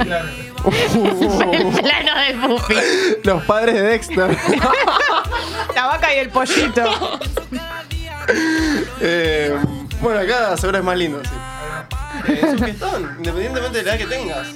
[1.52, 2.74] El plano de Pupi.
[3.22, 4.36] Los padres de Dexter.
[5.76, 6.82] La vaca y el pollito.
[9.00, 9.56] Eh,
[10.00, 11.20] bueno, acá seguro es más lindo.
[11.24, 11.30] sí.
[12.28, 14.46] Eh, es un fiestón, independientemente de la edad que tengas.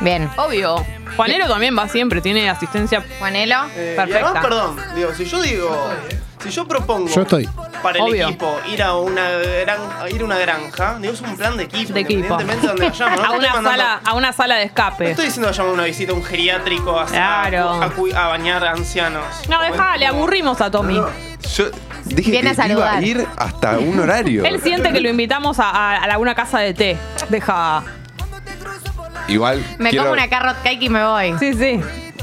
[0.00, 0.30] Bien.
[0.36, 0.84] Obvio.
[1.16, 3.04] Juanero también va siempre, tiene asistencia.
[3.18, 3.56] Juanelo.
[3.74, 4.24] Eh, y Perfecta.
[4.26, 5.90] además, perdón, digo, si yo digo,
[6.42, 7.48] si yo propongo Yo estoy.
[7.82, 8.28] para el Obvio.
[8.28, 11.92] equipo ir a una granja, ir a una granja, digo, es un plan de equipo,
[11.92, 12.20] De equipo.
[12.20, 13.18] independientemente de donde vayamos.
[13.20, 15.10] No A una, mandando- sala, a una sala de No escape.
[15.10, 17.82] estoy diciendo que vayamos a una visita a un geriátrico a, Claro.
[17.82, 19.24] a, cu- a bañar a ancianos.
[19.48, 21.00] No, dejale, aburrimos a Tommy.
[21.56, 21.66] Yo
[22.04, 24.44] dije Viene a que iba a ir hasta un horario.
[24.44, 26.96] Él siente que lo invitamos a, a- a la- una casa de té.
[27.28, 27.82] Deja.
[29.28, 31.34] Igual, Me quiero- como una carrot cake y me voy.
[31.38, 31.80] Sí, sí.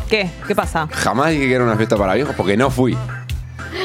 [0.09, 0.29] ¿Qué?
[0.47, 0.87] ¿Qué pasa?
[0.91, 2.97] jamás dije que era una fiesta para viejos porque no fui.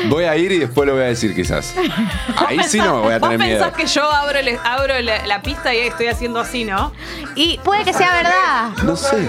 [0.09, 1.75] Voy a ir y después lo voy a decir quizás.
[2.49, 3.63] Ahí sí no voy a Vos tener miedo.
[3.65, 6.93] pensás que yo abro, el- abro la, la pista y estoy haciendo así, ¿no?
[7.37, 8.83] Y puede que sea verdad.
[8.85, 9.29] No sé.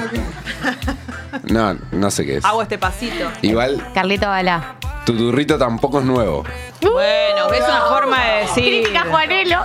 [1.50, 2.46] No, no sé qué es.
[2.46, 3.30] Hago este pasito.
[3.42, 4.76] Igual, Carlito Balá.
[5.06, 6.44] tu turrito tampoco es nuevo.
[6.82, 8.64] Bueno, es una forma de decir.
[8.84, 9.60] Crítica Juanelo.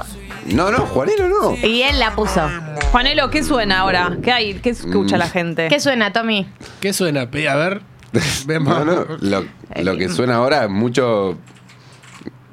[0.46, 1.54] No, no, Juanelo no.
[1.56, 2.48] Y él la puso.
[2.90, 4.16] Juanelo, ¿qué suena ahora?
[4.22, 4.54] ¿Qué hay?
[4.54, 5.18] ¿Qué escucha Mm.
[5.18, 5.68] la gente?
[5.68, 6.46] ¿Qué suena, Tommy?
[6.80, 7.30] ¿Qué suena?
[7.30, 7.80] Pe- A ver.
[8.46, 8.84] Vemos.
[8.84, 9.06] No, no.
[9.20, 9.44] Lo,
[9.82, 11.38] lo que suena ahora es mucho.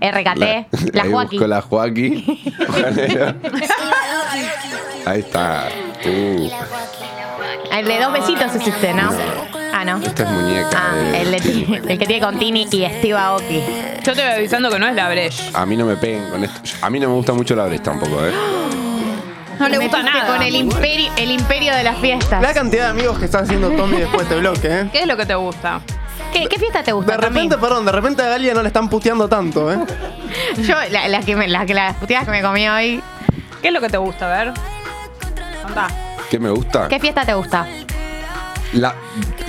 [0.01, 0.39] RKT,
[0.93, 1.39] la, ahí Joaquín.
[1.39, 2.25] busco la Joaquín.
[2.67, 3.35] Juanelo.
[5.05, 5.67] Ahí está.
[6.05, 6.49] Uh,
[7.71, 9.09] El de dos besitos es este, ¿no?
[9.73, 9.97] Ah, no.
[9.97, 10.69] esta es muñeca.
[10.75, 13.63] Ah, el, de- el que tiene con Tini y Steve Aoki.
[14.03, 15.51] Yo te voy avisando que no es la Breche.
[15.53, 16.59] A mí no me peguen con esto.
[16.81, 18.31] A mí no me gusta mucho la Breche tampoco, ¿eh?
[19.59, 20.33] No le gusta Metiste nada.
[20.37, 22.41] Con el imperio, el imperio de las fiestas.
[22.41, 24.89] La cantidad de amigos que está haciendo Tommy después de este bloque, ¿eh?
[24.91, 25.81] ¿Qué es lo que te gusta?
[26.33, 27.67] ¿Qué, qué fiesta te gusta, De repente, Tommy?
[27.67, 29.77] perdón, de repente a Galia no le están puteando tanto, ¿eh?
[30.57, 33.01] Yo, la- las que me- las que las puteadas que me comí hoy.
[33.61, 34.25] ¿Qué es lo que te gusta?
[34.33, 34.53] A ver.
[35.63, 35.87] Contá.
[36.29, 36.87] ¿Qué me gusta?
[36.87, 37.65] ¿Qué fiesta te gusta?
[38.73, 38.93] La,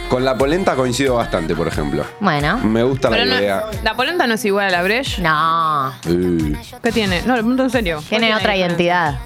[0.09, 2.05] con la polenta coincido bastante, por ejemplo.
[2.21, 2.57] Bueno.
[2.59, 3.65] Me gusta la no- idea.
[3.83, 5.21] la polenta no es igual a la Breche.
[5.21, 5.89] No.
[6.09, 7.21] Uh, ¿Qué tiene?
[7.23, 7.97] No, pregunto en serio.
[7.97, 8.67] ¿Cuál Tiene la otra diferencia?
[8.95, 9.19] identidad.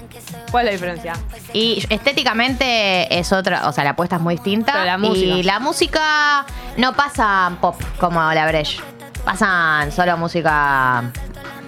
[0.51, 1.13] ¿Cuál es la diferencia?
[1.53, 4.73] Y estéticamente es otra, o sea, la apuesta es muy distinta.
[4.73, 5.25] Pero la música.
[5.35, 6.45] Y la música
[6.77, 8.79] no pasa pop como la Breche.
[9.23, 11.03] Pasan solo música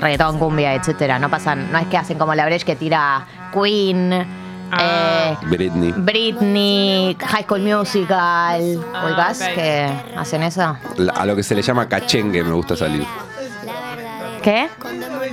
[0.01, 1.17] reggaetón, cumbia, etcétera.
[1.17, 4.25] No pasan, no es que hacen como la Breche que tira Queen,
[4.71, 5.37] Ah.
[5.41, 5.93] eh, Britney.
[5.95, 9.41] Britney, High School Musical, Ah, ¿ubicás?
[9.41, 9.53] ok.
[9.55, 10.77] Que hacen eso.
[10.97, 13.05] La- A lo que se le llama cachengue me gusta salir.
[14.41, 14.67] ¿Qué?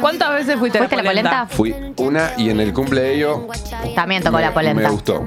[0.01, 1.47] ¿Cuántas veces fuiste, ¿Fuiste a la polenta?
[1.49, 3.39] Fui una y en el cumple de ellos
[3.95, 4.83] También tocó me, la polenta.
[4.83, 5.25] me gustó.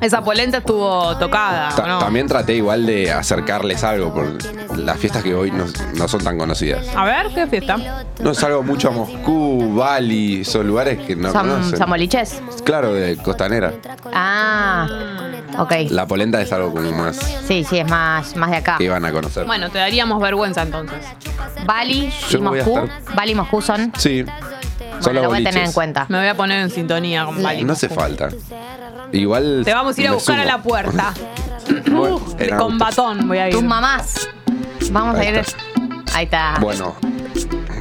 [0.00, 1.98] Esa polenta estuvo tocada, Ta- ¿o ¿no?
[1.98, 5.64] También traté igual de acercarles algo, por las fiestas que hoy no,
[5.94, 6.86] no son tan conocidas.
[6.94, 7.78] A ver, ¿qué fiesta?
[8.20, 11.78] No salgo mucho a Moscú, Bali, son lugares que no ¿Son, conocen.
[11.78, 12.62] son?
[12.62, 13.72] Claro, de costanera.
[14.12, 14.86] Ah,
[15.58, 15.72] ok.
[15.90, 17.16] La polenta es algo como más
[17.46, 18.76] Sí, sí, es más, más de acá.
[18.78, 19.46] que iban a conocer.
[19.46, 20.98] Bueno, te daríamos vergüenza entonces.
[21.64, 22.78] Bali Yo y voy a Moscú.
[22.86, 23.92] estar- Bali y Moscú son.
[23.96, 26.06] Sí, Bueno, son los lo voy a tener en cuenta.
[26.08, 27.64] Me voy a poner en sintonía con Bali.
[27.64, 28.28] No hace falta.
[29.12, 29.62] Igual.
[29.64, 30.56] Te vamos a ir a me buscar a sumo.
[30.56, 31.14] la puerta.
[31.86, 32.78] Con auto.
[32.78, 33.54] batón voy a ir.
[33.54, 34.28] Tus mamás.
[34.90, 35.36] Vamos Ahí a ir.
[35.38, 35.56] está.
[36.14, 36.54] Ahí está.
[36.60, 36.94] Bueno,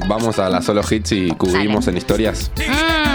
[0.08, 2.52] vamos a las solo hits y cubrimos en historias.
[2.58, 3.15] Mm,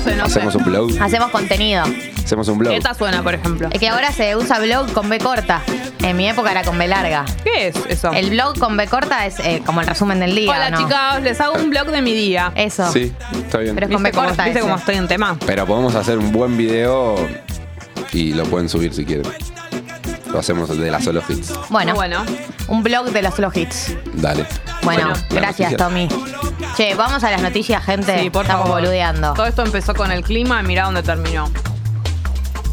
[0.00, 0.58] sé, no Hacemos sé.
[0.58, 0.90] un blog.
[1.00, 1.84] hacemos contenido.
[2.24, 2.72] Hacemos un blog.
[2.72, 3.68] Esta suena, por ejemplo.
[3.72, 5.62] Es que ahora se usa blog con B corta.
[6.02, 7.24] En mi época era con B larga.
[7.44, 8.10] ¿Qué es eso?
[8.12, 10.50] El blog con B corta es eh, como el resumen del día.
[10.50, 10.78] Hola ¿no?
[10.78, 12.52] chicas, les hago un blog de mi día.
[12.54, 12.90] Eso.
[12.92, 13.74] Sí, está bien.
[13.74, 14.44] Pero es con B ¿Viste cómo, corta.
[14.44, 14.68] viste ese.
[14.68, 15.36] cómo estoy en tema?
[15.46, 17.16] Pero podemos hacer un buen video
[18.12, 19.30] y lo pueden subir si quieren.
[20.32, 21.52] Lo hacemos de las solo hits.
[21.68, 22.24] Bueno, Bueno.
[22.68, 23.94] un blog de los solo hits.
[24.14, 24.46] Dale.
[24.82, 25.76] Bueno, gracias.
[25.76, 26.08] Tommy.
[26.76, 28.18] Che, vamos a las noticias, gente.
[28.20, 28.80] Sí, por Estamos favor.
[28.80, 29.34] boludeando.
[29.34, 31.50] Todo esto empezó con el clima y mirá dónde terminó.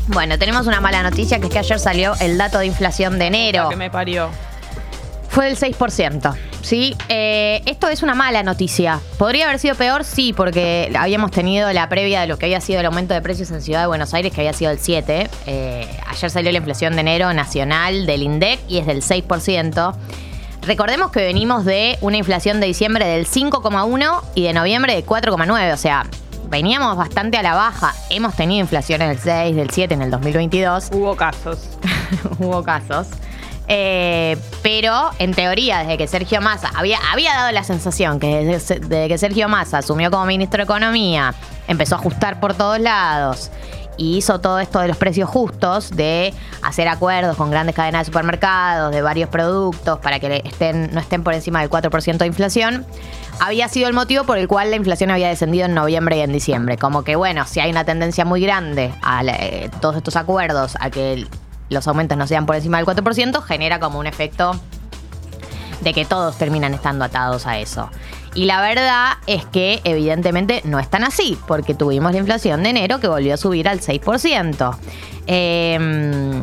[0.07, 3.27] Bueno, tenemos una mala noticia que es que ayer salió el dato de inflación de
[3.27, 3.63] enero.
[3.63, 4.29] La que me parió.
[5.29, 6.35] Fue del 6%.
[6.67, 6.95] ¿sí?
[7.07, 8.99] Eh, esto es una mala noticia.
[9.17, 10.03] ¿Podría haber sido peor?
[10.03, 13.51] Sí, porque habíamos tenido la previa de lo que había sido el aumento de precios
[13.51, 15.29] en Ciudad de Buenos Aires, que había sido el 7%.
[15.45, 19.95] Eh, ayer salió la inflación de enero nacional del INDEC y es del 6%.
[20.67, 25.73] Recordemos que venimos de una inflación de diciembre del 5,1 y de noviembre de 4,9.
[25.73, 26.05] O sea,
[26.49, 27.95] veníamos bastante a la baja.
[28.09, 30.89] Hemos tenido inflaciones del 6, del 7 en el 2022.
[30.91, 31.69] Hubo casos.
[32.37, 33.07] Hubo casos.
[33.69, 38.79] Eh, pero en teoría, desde que Sergio Massa había, había dado la sensación que desde,
[38.81, 41.33] desde que Sergio Massa asumió como ministro de Economía,
[41.69, 43.51] empezó a ajustar por todos lados
[43.97, 48.05] y hizo todo esto de los precios justos, de hacer acuerdos con grandes cadenas de
[48.05, 52.85] supermercados, de varios productos para que estén, no estén por encima del 4% de inflación,
[53.39, 56.31] había sido el motivo por el cual la inflación había descendido en noviembre y en
[56.31, 56.77] diciembre.
[56.77, 60.89] Como que, bueno, si hay una tendencia muy grande a eh, todos estos acuerdos, a
[60.89, 61.27] que
[61.69, 64.59] los aumentos no sean por encima del 4%, genera como un efecto
[65.81, 67.89] de que todos terminan estando atados a eso.
[68.37, 72.69] Y la verdad es que evidentemente no es tan así, porque tuvimos la inflación de
[72.69, 74.77] enero que volvió a subir al 6%.
[75.25, 76.41] Eh,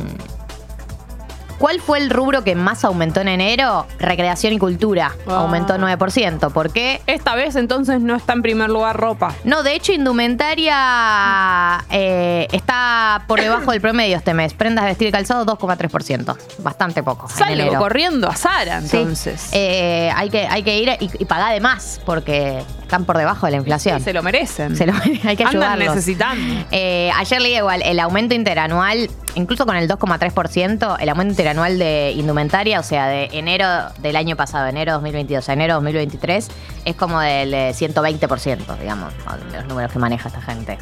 [1.64, 3.86] ¿Cuál fue el rubro que más aumentó en enero?
[3.98, 5.12] Recreación y cultura.
[5.26, 5.36] Ah.
[5.36, 6.52] Aumentó 9%.
[6.52, 7.00] ¿Por qué?
[7.06, 9.32] Esta vez entonces no está en primer lugar ropa.
[9.44, 14.52] No, de hecho, indumentaria eh, está por debajo del promedio este mes.
[14.52, 16.36] Prendas de vestir y calzado, 2,3%.
[16.58, 17.30] Bastante poco.
[17.30, 18.98] Salgo corriendo a Sara Sí.
[18.98, 19.48] entonces.
[19.52, 23.46] Eh, hay, que, hay que ir y, y pagar de más porque están por debajo
[23.46, 24.02] de la inflación.
[24.02, 24.76] se lo merecen.
[24.76, 24.92] Se lo-
[25.24, 25.94] hay que Andan ayudarlos.
[25.94, 26.66] necesitando.
[26.72, 32.12] Eh, ayer leí igual, el aumento interanual, incluso con el 2,3%, el aumento interanual de
[32.16, 33.66] indumentaria, o sea, de enero
[33.98, 36.48] del año pasado, enero 2022 a enero 2023,
[36.84, 39.12] es como del eh, 120%, digamos,
[39.50, 40.78] de los números que maneja esta gente.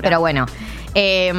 [0.00, 0.46] Pero bueno.
[0.94, 1.32] eh,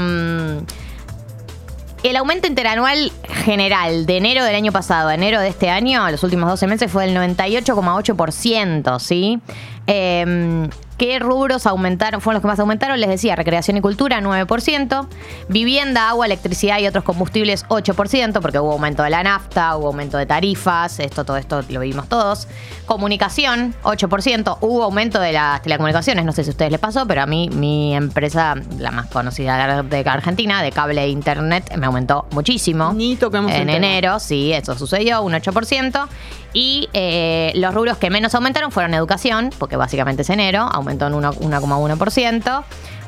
[2.04, 3.14] el aumento interanual
[3.46, 6.92] general de enero del año pasado a enero de este año, los últimos 12 meses,
[6.92, 9.40] fue del 98,8%, ¿sí?
[9.88, 12.22] Eh, ¿Qué rubros aumentaron?
[12.22, 15.08] Fueron los que más aumentaron, les decía, recreación y cultura, 9%,
[15.50, 20.18] vivienda, agua, electricidad y otros combustibles, 8%, porque hubo aumento de la nafta, hubo aumento
[20.18, 22.48] de tarifas, esto, todo esto lo vimos todos.
[22.86, 27.22] Comunicación, 8%, hubo aumento de las telecomunicaciones, no sé si a ustedes les pasó, pero
[27.24, 32.28] a mí, mi empresa, la más conocida de Argentina, de cable e internet, me aumentó
[32.32, 32.94] muchísimo.
[32.94, 36.08] Ni toquemos el En enero, sí, eso sucedió, un 8%.
[36.54, 41.16] Y eh, los rubros que menos aumentaron fueron educación, porque básicamente es enero, aumentó en
[41.16, 42.64] 1 1,1%.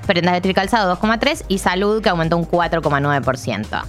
[0.07, 3.83] Prendas de tricalzado 2,3% y salud que aumentó un 4,9%.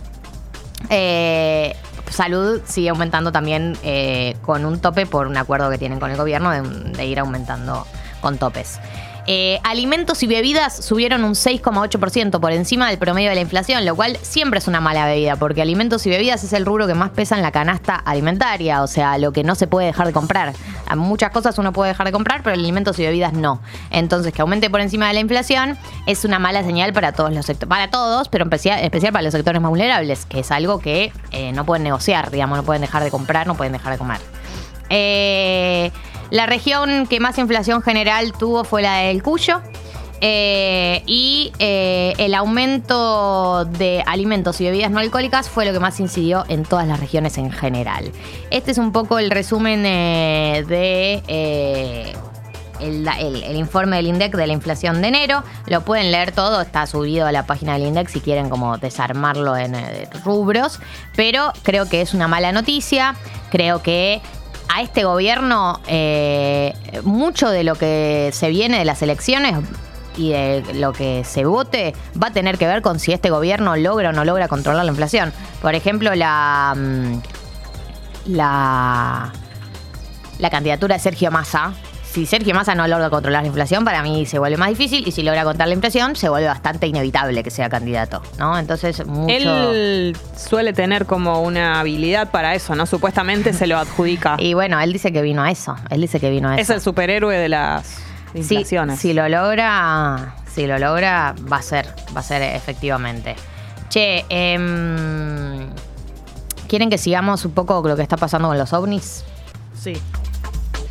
[0.91, 1.77] Eh,
[2.11, 6.17] salud sigue aumentando también eh, con un tope por un acuerdo que tienen con el
[6.17, 7.87] gobierno de ir aumentando
[8.21, 8.79] con topes.
[9.29, 13.97] Eh, alimentos y bebidas subieron un 6,8% por encima del promedio de la inflación, lo
[13.97, 17.11] cual siempre es una mala bebida, porque alimentos y bebidas es el rubro que más
[17.11, 20.53] pesa en la canasta alimentaria, o sea, lo que no se puede dejar de comprar.
[20.97, 23.61] Muchas cosas uno puede dejar de comprar, pero alimentos y bebidas no.
[23.91, 27.47] Entonces, que aumente por encima de la inflación es una mala señal para todos los
[27.47, 30.79] sectores, para todos, pero en especial, especial para los sectores más vulnerables, que es algo
[30.79, 33.99] que eh, no pueden negociar, digamos, no pueden dejar de comprar, no pueden dejar de
[33.99, 34.21] comer.
[34.89, 35.91] Eh,
[36.31, 39.61] la región que más inflación general tuvo fue la del Cuyo.
[40.23, 46.01] eh, y eh, el aumento de alimentos y bebidas no alcohólicas fue lo que más
[46.01, 48.11] incidió en todas las regiones en general.
[48.51, 52.15] Este es un poco el resumen eh, de eh,
[52.81, 55.43] el, informe del INDEC de la inflación de enero.
[55.67, 59.57] Lo pueden leer todo, está subido a la página del INDEC si quieren como desarmarlo
[59.57, 59.77] en
[60.25, 60.81] rubros.
[61.15, 63.17] Pero creo que es una mala noticia.
[63.51, 64.21] Creo que
[64.69, 69.55] a este gobierno eh, mucho de lo que se viene de las elecciones
[70.17, 73.77] y de lo que se vote va a tener que ver con si este gobierno
[73.77, 75.33] logra o no logra controlar la inflación.
[75.63, 76.75] Por ejemplo, la...
[76.77, 77.21] mm,
[78.27, 79.33] la
[80.39, 81.73] la candidatura de Sergio Massa.
[82.17, 85.07] Si Sergio Massa no logra controlar la inflación, para mí se vuelve más difícil.
[85.07, 88.59] Y si logra controlar la inflación, se vuelve bastante inevitable que sea candidato, ¿no?
[88.59, 89.35] Entonces, mucho.
[89.35, 92.87] Él suele tener como una habilidad para eso, ¿no?
[92.87, 94.39] Supuestamente se lo adjudica.
[94.47, 95.77] Y bueno, él dice que vino a eso.
[95.91, 96.73] Él dice que vino a es eso.
[96.73, 97.99] el superhéroe de las
[98.33, 98.99] inflaciones.
[98.99, 101.87] si lo logra, si lo logra, va a ser,
[102.17, 103.37] va a ser efectivamente.
[103.91, 105.69] Che, em,
[106.67, 109.23] ¿quieren que sigamos un poco lo que está pasando con los ovnis?
[109.79, 110.01] Sí.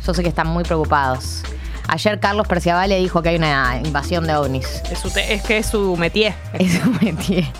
[0.06, 1.42] Yo sé que están muy preocupados.
[1.88, 4.82] Ayer Carlos Perciavale dijo que hay una invasión de ovnis.
[4.90, 6.34] Es, su te- es que es su métier.
[6.54, 7.50] Eso me tiene.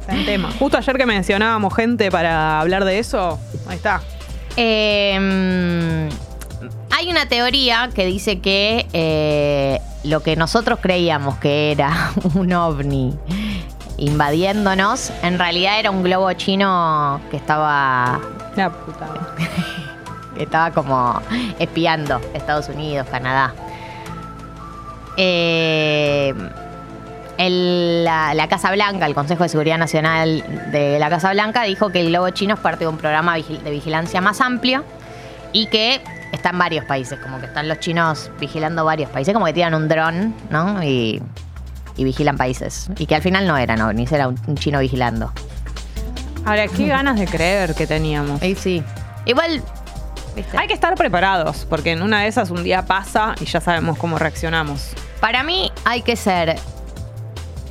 [0.00, 0.50] Está en tema.
[0.58, 3.38] Justo ayer que mencionábamos gente para hablar de eso,
[3.68, 4.00] ahí está.
[4.56, 6.08] Eh,
[6.90, 13.14] hay una teoría que dice que eh, lo que nosotros creíamos que era un ovni
[13.98, 18.20] invadiéndonos, en realidad era un globo chino que estaba,
[18.56, 19.08] La puta.
[20.44, 21.20] Estaba como
[21.58, 23.52] espiando Estados Unidos, Canadá.
[25.16, 26.34] Eh,
[27.38, 31.90] el- la, la Casa Blanca, el Consejo de Seguridad Nacional de la Casa Blanca, dijo
[31.90, 34.84] que el globo chino es parte de un programa de vigilancia más amplio
[35.52, 36.00] y que
[36.32, 39.74] está en varios países, como que están los chinos vigilando varios países, como que tiran
[39.74, 40.82] un dron, ¿no?
[40.82, 41.22] Y,
[41.96, 42.88] y vigilan países.
[42.98, 45.30] Y que al final no eran ovnis, era un, un chino vigilando.
[46.46, 48.42] Ahora, qué ganas de creer que teníamos.
[48.42, 48.82] Y sí.
[49.26, 49.62] Igual,
[50.34, 50.56] ¿viste?
[50.58, 53.98] Hay que estar preparados, porque en una de esas un día pasa y ya sabemos
[53.98, 54.90] cómo reaccionamos.
[55.20, 56.56] Para mí hay que ser.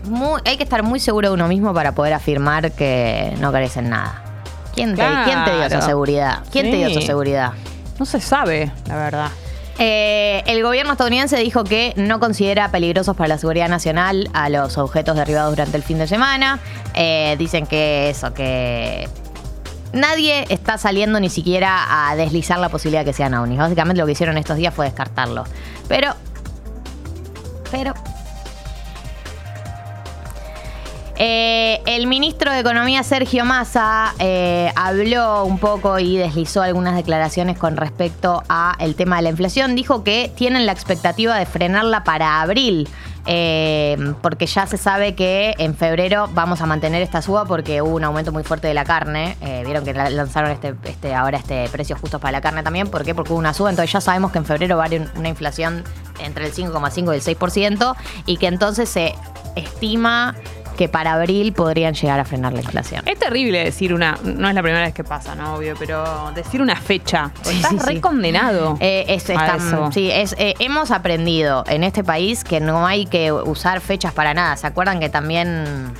[0.03, 3.77] muy- hay que estar muy seguro de uno mismo para poder afirmar que no crees
[3.77, 4.23] en nada.
[4.73, 6.39] ¿Quién te, quién te dio esa seguridad?
[6.51, 7.51] ¿Quién te dio esa seguridad?
[7.99, 9.27] No se sabe, la verdad.
[9.77, 14.77] Eh, el gobierno estadounidense dijo que no considera peligrosos para la seguridad nacional a los
[14.77, 16.59] objetos derribados durante el fin de semana.
[16.93, 19.07] Eh, dicen que eso, que
[19.93, 23.57] nadie está saliendo ni siquiera a deslizar la posibilidad de que sean ovnis.
[23.57, 25.43] Básicamente lo que hicieron estos días fue descartarlo.
[25.87, 26.13] Pero,
[27.69, 27.93] pero...
[31.23, 37.59] Eh, el ministro de Economía Sergio Massa eh, habló un poco y deslizó algunas declaraciones
[37.59, 39.75] con respecto a el tema de la inflación.
[39.75, 42.89] Dijo que tienen la expectativa de frenarla para abril,
[43.25, 47.95] eh, porque ya se sabe que en febrero vamos a mantener esta suba porque hubo
[47.95, 49.37] un aumento muy fuerte de la carne.
[49.41, 52.89] Eh, Vieron que la- lanzaron este, este ahora este precio justo para la carne también.
[52.89, 53.13] ¿Por qué?
[53.15, 53.69] Porque hubo una suba.
[53.69, 55.83] Entonces ya sabemos que en febrero va a haber una inflación
[56.19, 57.95] entre el 5,5 y el 6%
[58.25, 59.13] y que entonces se
[59.55, 60.35] estima
[60.77, 63.03] que para abril podrían llegar a frenar la inflación.
[63.07, 64.17] Es terrible decir una.
[64.23, 65.55] No es la primera vez que pasa, ¿no?
[65.55, 67.31] Obvio, pero decir una fecha.
[67.43, 67.85] Sí, Estás sí, sí.
[67.85, 68.77] recondenado.
[68.79, 69.89] Eh, es- a está- eso.
[69.91, 74.33] sí, es, eh, hemos aprendido en este país que no hay que usar fechas para
[74.33, 74.57] nada.
[74.57, 75.93] ¿Se acuerdan que también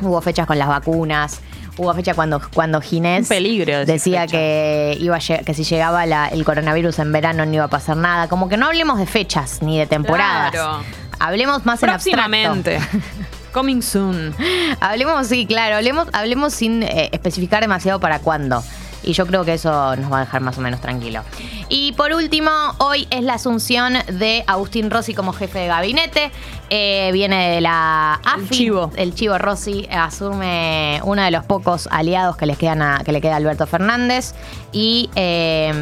[0.00, 1.40] hubo fechas con las vacunas?
[1.76, 4.32] Hubo fecha cuando, cuando Ginés peligro decía fecha.
[4.32, 8.26] que, iba que si llegaba la- el coronavirus en verano no iba a pasar nada.
[8.28, 10.50] Como que no hablemos de fechas ni de temporadas.
[10.52, 10.80] Claro.
[11.20, 12.54] Hablemos más en abstracto.
[13.52, 14.34] Coming soon.
[14.80, 18.62] Hablemos, sí, claro, hablemos, hablemos sin eh, especificar demasiado para cuándo.
[19.04, 21.22] Y yo creo que eso nos va a dejar más o menos tranquilo.
[21.68, 26.30] Y por último, hoy es la asunción de Agustín Rossi como jefe de gabinete.
[26.68, 28.40] Eh, viene de la AFI.
[28.42, 28.90] El chivo.
[28.96, 33.20] El chivo Rossi asume uno de los pocos aliados que, les quedan a- que le
[33.20, 34.34] queda a Alberto Fernández.
[34.72, 35.72] Y eh,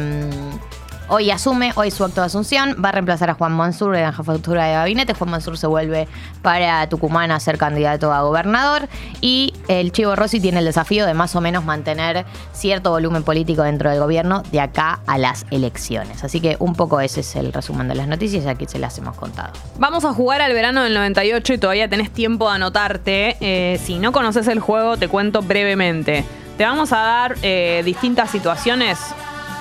[1.09, 4.11] Hoy asume, hoy su acto de asunción, va a reemplazar a Juan Mansur en la
[4.11, 5.13] jefatura de gabinete.
[5.13, 6.05] Juan Mansur se vuelve
[6.41, 8.89] para Tucumán a ser candidato a gobernador
[9.21, 13.63] y el Chivo Rossi tiene el desafío de más o menos mantener cierto volumen político
[13.63, 16.25] dentro del gobierno de acá a las elecciones.
[16.25, 18.97] Así que un poco ese es el resumen de las noticias y aquí se las
[18.97, 19.53] hemos contado.
[19.79, 23.37] Vamos a jugar al verano del 98 y todavía tenés tiempo de anotarte.
[23.39, 26.25] Eh, si no conoces el juego, te cuento brevemente.
[26.57, 28.99] Te vamos a dar eh, distintas situaciones,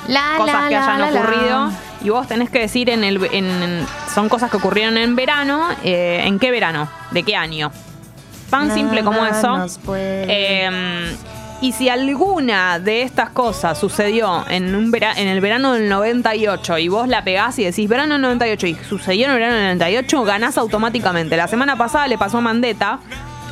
[0.09, 4.29] La, cosas la, que hayan ocurrido, y vos tenés que decir en el en- son
[4.29, 6.89] cosas que ocurrieron en verano, eh, ¿en qué verano?
[7.11, 7.71] ¿De qué año?
[8.51, 9.57] Tan simple como eso.
[10.29, 11.17] Eh,
[11.63, 16.79] y si alguna de estas cosas sucedió en, un vera- en el verano del 98
[16.79, 19.65] y vos la pegás y decís verano del 98 y sucedió en el verano del
[19.79, 21.37] 98, ganás automáticamente.
[21.37, 23.01] La semana pasada le pasó a Mandetta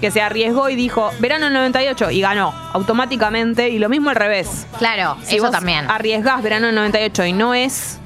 [0.04, 4.16] que se arriesgó y dijo verano del 98 y ganó automáticamente y lo mismo al
[4.16, 4.66] revés.
[4.76, 5.90] Claro, Si eso vos también.
[5.90, 7.98] arriesgás verano del 98 y no es,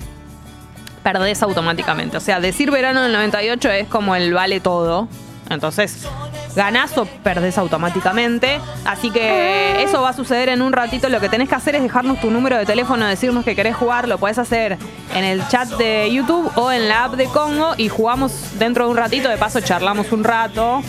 [1.03, 2.17] perdés automáticamente.
[2.17, 5.09] O sea, decir verano del 98 es como el vale todo.
[5.51, 6.07] Entonces,
[6.55, 8.61] ganás o perdés automáticamente.
[8.85, 11.09] Así que eso va a suceder en un ratito.
[11.09, 14.07] Lo que tenés que hacer es dejarnos tu número de teléfono, decirnos que querés jugar.
[14.07, 14.79] Lo podés hacer
[15.17, 18.91] en el chat de YouTube o en la app de Congo y jugamos dentro de
[18.93, 19.29] un ratito.
[19.29, 20.81] De paso, charlamos un rato.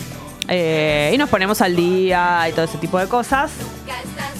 [0.50, 3.52] Eh, y nos ponemos al día y todo ese tipo de cosas.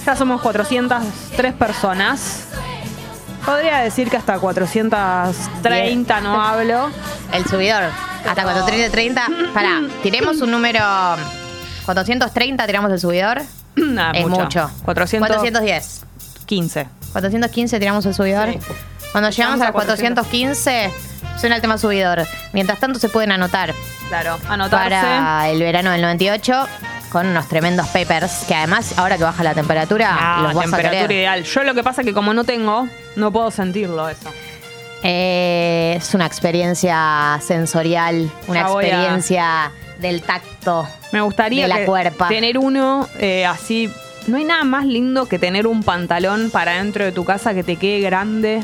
[0.05, 2.47] Ya somos 403 personas.
[3.45, 6.89] Podría decir que hasta 430 no hablo.
[7.33, 7.83] El subidor.
[8.27, 9.27] Hasta 430.
[9.53, 10.79] Pará, tiremos un número.
[11.85, 13.41] 430 tiramos el subidor.
[13.73, 14.69] Nah, es mucho.
[14.83, 15.19] 415.
[15.19, 16.01] 410.
[17.13, 18.51] 415 tiramos el subidor.
[18.51, 18.59] Sí.
[19.11, 20.91] Cuando llegamos a a las 415,
[21.37, 22.25] suena el tema subidor.
[22.53, 23.73] Mientras tanto, se pueden anotar
[24.09, 24.89] Claro, anotarse.
[24.89, 26.67] para el verano del 98
[27.11, 30.61] con unos tremendos papers que además, ahora que baja la temperatura, Ah, los vas a
[30.69, 31.11] temperatura querer.
[31.11, 31.43] ideal.
[31.43, 32.87] Yo lo que pasa es que como no tengo,
[33.17, 34.29] no puedo sentirlo eso.
[35.03, 40.87] Eh, es una experiencia sensorial, una Ya a- experiencia del tacto.
[41.11, 42.27] Me gustaría De la que cuerpa.
[42.29, 43.91] tener uno eh, así.
[44.27, 47.63] No hay nada más lindo que tener un pantalón para dentro de tu casa que
[47.63, 48.63] te quede grande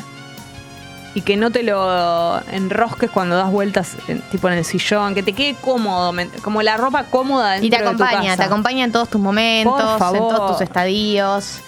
[1.18, 5.24] y que no te lo enrosques cuando das vueltas, en- tipo en el sillón, que
[5.24, 6.14] te quede cómodo,
[6.44, 8.36] como la ropa cómoda dentro Y te de tu acompaña, casa.
[8.38, 11.60] te acompaña en todos tus momentos, en todos tus estadios.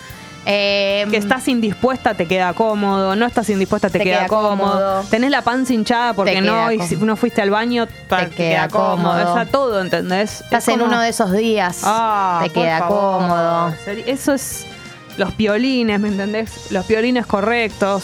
[0.45, 4.57] Eh, Que estás indispuesta te queda cómodo, no estás indispuesta te, Te queda, queda cómodo.
[4.57, 5.03] cómodo.
[5.09, 7.05] tenés la panza hinchada porque no, y si cómodo.
[7.07, 9.31] no fuiste al baño te, queda, cómodo.
[9.31, 10.41] O sea, todo, ¿entendés?
[10.41, 13.73] Estás Es en uno de esos días, Ah, te queda cómodo.
[14.05, 14.65] Eso es
[15.17, 16.71] los piolines, ¿me entendés?
[16.71, 18.03] Los piolines correctos.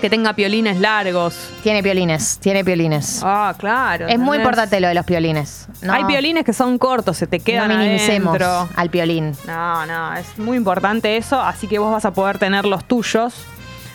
[0.00, 1.50] Que tenga piolines largos.
[1.62, 3.20] Tiene piolines, tiene piolines.
[3.22, 4.06] Ah, claro.
[4.08, 5.66] es muy importante lo de los piolines.
[5.82, 8.68] No, Hay piolines que son cortos, se te no quedan minimicemos adentro.
[8.76, 9.36] al piolín.
[9.46, 13.34] No, no, es muy importante eso, así que vos vas a poder tener los tuyos.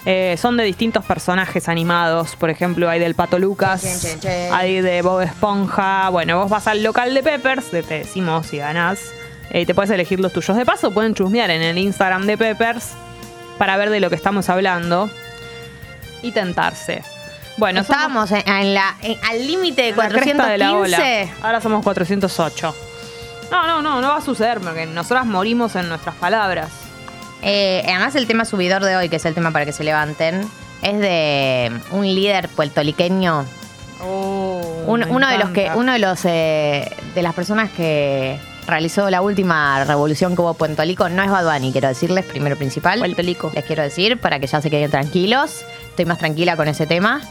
[0.05, 4.53] Eh, son de distintos personajes animados, por ejemplo, hay del Pato Lucas, Chen, chen, chen.
[4.53, 6.09] hay de Bob Esponja.
[6.09, 8.99] Bueno, vos vas al local de Peppers, te te decimos si ganás,
[9.49, 10.55] eh, te puedes elegir los tuyos.
[10.55, 12.91] De paso, pueden chusmear en el Instagram de Peppers
[13.57, 15.09] para ver de lo que estamos hablando
[16.25, 17.01] y tentarse.
[17.57, 20.73] Bueno, somos Estábamos en, en la, en- al límite de en la cresta de la
[20.73, 20.97] ola.
[20.97, 21.33] 415.
[21.41, 22.75] Ahora somos 408.
[23.51, 26.69] No, no, no, no va a suceder porque nosotras morimos en nuestras palabras.
[27.41, 30.41] Eh, además, el tema subidor de hoy, que es el tema para que se levanten,
[30.81, 33.45] es de un líder puertoliqueño
[34.87, 39.09] Un- me uno de los que uno de los eh, de las personas que realizó
[39.09, 42.55] la última revolución que hubo en Puerto Rico no es Bad Bunny, quiero decirles primero
[42.55, 43.51] principal Puerto Rico.
[43.53, 45.63] les quiero decir para que ya se queden tranquilos
[45.95, 47.21] estoy más tranquila con ese tema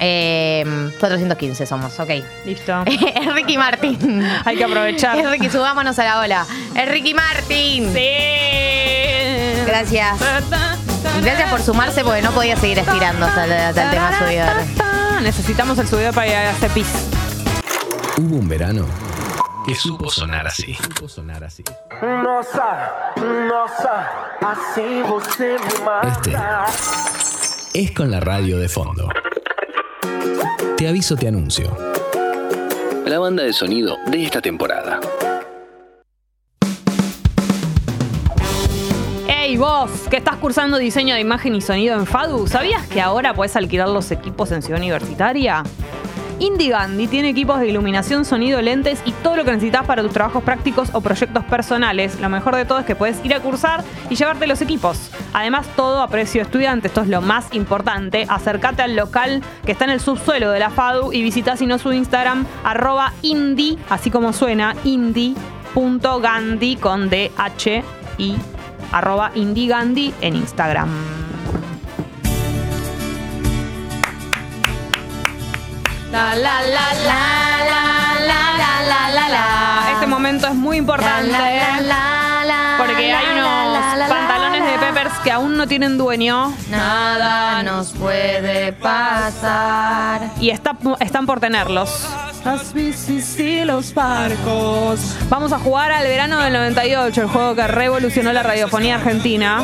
[0.00, 0.64] Eh,
[1.00, 2.10] 415 somos ok
[2.44, 2.82] Listo.
[2.86, 5.18] es Ricky Martin Hay que aprovechar.
[5.18, 8.08] es Ricky subámonos a la ola es Ricky Martin Sí.
[9.66, 10.18] Gracias.
[11.22, 15.78] gracias por sumarse porque no podía seguir estirando hasta el, hasta el tema subidor Necesitamos
[15.78, 16.86] el subidor para ir a hacer pis.
[18.18, 18.86] Hubo un verano
[19.66, 20.74] que supo sonar así.
[20.74, 21.64] Supo sonar así.
[26.12, 26.34] Este
[27.74, 29.08] es con la radio de fondo.
[30.76, 31.76] Te aviso, te anuncio.
[33.04, 35.00] La banda de sonido de esta temporada.
[39.26, 43.34] Hey vos, que estás cursando diseño de imagen y sonido en FADU, ¿sabías que ahora
[43.34, 45.64] puedes alquilar los equipos en Ciudad Universitaria?
[46.44, 50.12] Indie Gandhi tiene equipos de iluminación, sonido, lentes y todo lo que necesitas para tus
[50.12, 52.20] trabajos prácticos o proyectos personales.
[52.20, 55.10] Lo mejor de todo es que puedes ir a cursar y llevarte los equipos.
[55.32, 56.88] Además, todo a precio estudiante.
[56.88, 58.26] Esto es lo más importante.
[58.28, 61.78] Acércate al local que está en el subsuelo de la FADU y visita si no
[61.78, 68.36] su Instagram, arroba indie, así como suena, indie.gandhi con D-H-I,
[68.92, 71.23] arroba indigandhi en Instagram.
[76.14, 77.24] La, la, la, la,
[77.66, 79.90] la, la, la, la, la, la.
[79.94, 81.36] Este momento es muy importante.
[82.78, 84.78] Porque hay unos pantalones de.
[84.78, 86.54] Peppers que aún no tienen dueño.
[86.70, 90.30] Nada nos puede pasar.
[90.40, 92.08] Y está- están por tenerlos.
[92.44, 95.00] Las bicis y los barcos.
[95.28, 99.60] Vamos a jugar al verano del 98, el juego que revolucionó la radiofonía argentina.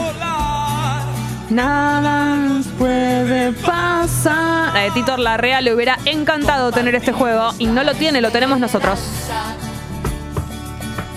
[1.51, 4.77] Nada nos puede pasar.
[4.77, 8.61] A Titor Larrea le hubiera encantado tener este juego y no lo tiene, lo tenemos
[8.61, 9.01] nosotros.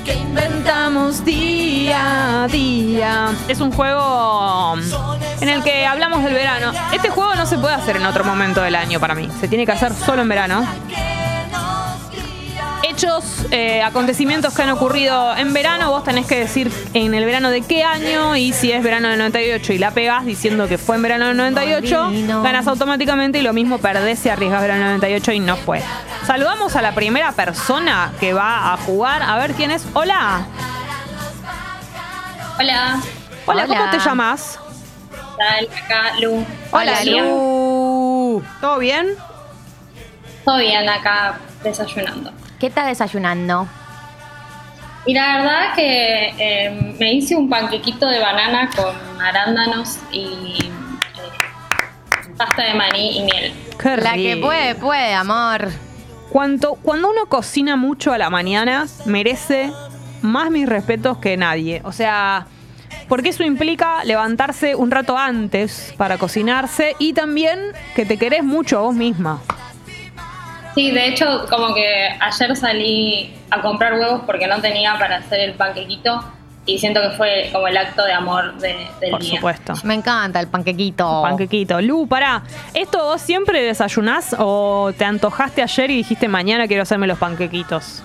[0.04, 3.30] Que inventamos día a día.
[3.48, 4.76] Es un juego
[5.40, 6.72] en el que hablamos del verano.
[6.92, 9.30] Este juego no se puede hacer en otro momento del año para mí.
[9.40, 10.66] Se tiene que hacer solo en verano.
[12.86, 17.50] Hechos, eh, acontecimientos que han ocurrido en verano, vos tenés que decir en el verano
[17.50, 20.98] de qué año y si es verano del 98 y la pegás diciendo que fue
[20.98, 22.44] en verano del 98, Molino.
[22.44, 25.82] ganas automáticamente y lo mismo perdés si arriesgas verano del 98 y no fue.
[26.28, 29.22] Saludamos a la primera persona que va a jugar.
[29.24, 29.86] A ver quién es.
[29.94, 30.46] Hola.
[32.60, 33.00] Hola,
[33.46, 33.92] Hola, ¿cómo Hola.
[33.92, 34.60] te llamas?
[35.38, 36.46] tal, acá Lu.
[36.72, 37.26] Hola, Lian.
[37.26, 38.44] Lu.
[38.60, 39.08] ¿Todo bien?
[40.44, 42.32] Todo bien acá desayunando.
[42.64, 43.68] ¿Qué estás desayunando?
[45.06, 52.32] Y la verdad que eh, me hice un panquequito de banana con arándanos y eh,
[52.38, 53.54] pasta de maní y miel.
[53.78, 55.72] Qué La que puede, puede, amor.
[56.30, 59.70] Cuanto, cuando uno cocina mucho a la mañana, merece
[60.22, 61.82] más mis respetos que nadie.
[61.84, 62.48] O sea,
[63.10, 67.60] porque eso implica levantarse un rato antes para cocinarse y también
[67.94, 69.42] que te querés mucho a vos misma.
[70.76, 75.40] Sí, de hecho, como que ayer salí a comprar huevos porque no tenía para hacer
[75.42, 76.24] el panquequito
[76.66, 79.36] y siento que fue como el acto de amor de- del Por día.
[79.36, 79.74] supuesto.
[79.84, 81.22] Me encanta el panquequito.
[81.22, 81.80] Panquequito.
[81.82, 82.42] Lu, pará.
[82.74, 88.02] ¿Esto vos siempre desayunás o te antojaste ayer y dijiste mañana quiero hacerme los panquequitos?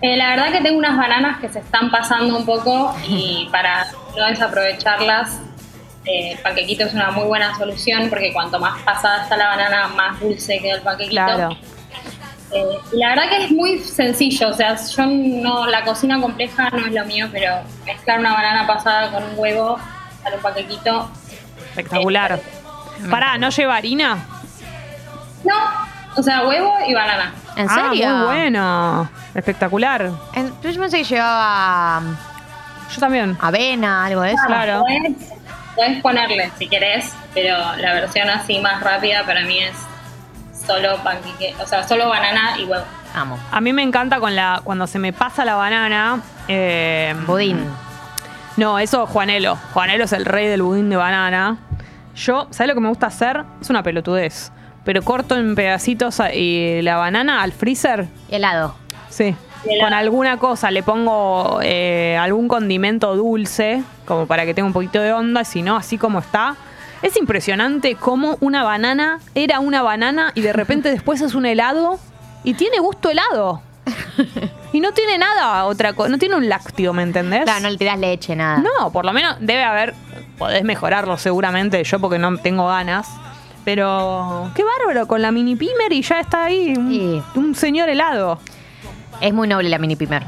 [0.00, 3.84] Eh, la verdad que tengo unas bananas que se están pasando un poco y para
[4.16, 5.40] no desaprovecharlas,
[6.08, 9.88] eh, el panquequito es una muy buena solución porque cuanto más pasada está la banana,
[9.88, 11.22] más dulce queda el panquequito.
[11.22, 11.56] Claro.
[12.50, 16.70] Eh, y la verdad que es muy sencillo, o sea, yo no, la cocina compleja
[16.70, 19.78] no es lo mío, pero mezclar una banana pasada con un huevo,
[20.22, 21.10] sale un panquequito.
[21.70, 22.40] Espectacular.
[23.10, 24.18] Pará, ¿no lleva harina?
[25.44, 25.54] No,
[26.16, 27.34] o sea, huevo y banana.
[27.54, 28.08] ¿En Ah, serio?
[28.16, 29.10] muy bueno.
[29.34, 30.10] Espectacular.
[30.32, 32.02] En- yo pensé que llevaba
[32.94, 33.36] Yo también.
[33.40, 34.42] avena, algo de eso.
[34.46, 34.84] Claro.
[35.78, 39.76] Podés ponerle si querés, pero la versión así más rápida para mí es
[40.66, 42.84] solo panqueque, o sea, solo banana y huevo.
[43.14, 43.38] Amo.
[43.52, 46.20] A mí me encanta con la cuando se me pasa la banana.
[46.48, 47.64] eh, Budín.
[48.56, 49.56] No, eso Juanelo.
[49.72, 51.58] Juanelo es el rey del budín de banana.
[52.16, 53.44] Yo, ¿sabes lo que me gusta hacer?
[53.60, 54.50] Es una pelotudez.
[54.84, 58.08] Pero corto en pedacitos y la banana al freezer.
[58.28, 58.74] Y helado.
[59.10, 59.34] Sí.
[59.64, 64.72] Y Con alguna cosa le pongo eh, algún condimento dulce, como para que tenga un
[64.72, 66.56] poquito de onda, si no, así como está.
[67.02, 72.00] Es impresionante cómo una banana era una banana y de repente después es un helado
[72.42, 73.62] y tiene gusto helado.
[74.70, 77.44] Y no tiene nada otra cosa, no tiene un lácteo, ¿me entendés?
[77.44, 78.58] Claro, no le tirás leche, nada.
[78.58, 79.94] No, por lo menos debe haber,
[80.36, 83.08] podés mejorarlo seguramente, yo porque no tengo ganas.
[83.64, 87.22] Pero qué bárbaro, con la mini pimer y ya está ahí un, Sí.
[87.34, 88.38] un señor helado.
[89.22, 90.22] Es muy noble la mini pimer.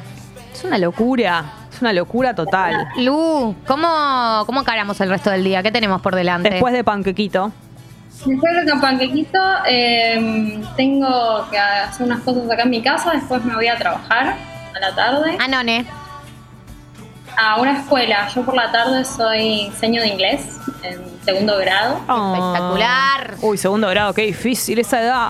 [0.55, 1.45] Es una locura,
[1.81, 2.89] es una locura total.
[2.99, 5.63] Lu, ¿cómo, ¿cómo encaramos el resto del día?
[5.63, 6.51] ¿Qué tenemos por delante?
[6.51, 7.53] Después de panquequito.
[8.27, 13.55] Después de panquequito, eh, tengo que hacer unas cosas acá en mi casa, después me
[13.55, 14.37] voy a trabajar
[14.77, 15.87] a la tarde Ah, Anone.
[17.39, 18.29] a una escuela.
[18.29, 21.95] Yo por la tarde soy diseño de inglés en segundo grado.
[21.97, 23.37] Espectacular.
[23.41, 25.29] Uy, segundo grado, qué difícil esa edad.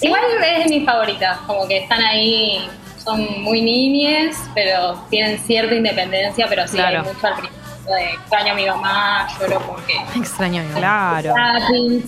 [0.00, 2.66] Igual es de mis favoritas, como que están ahí,
[3.06, 7.02] son muy niñes, pero tienen cierta independencia, pero sí Claro.
[7.06, 10.62] hay mucho al principio de extraño a mi mamá, lloro porque Extraño.
[10.62, 11.20] mi mamá.
[11.22, 11.34] Claro.
[11.72, 12.02] eh,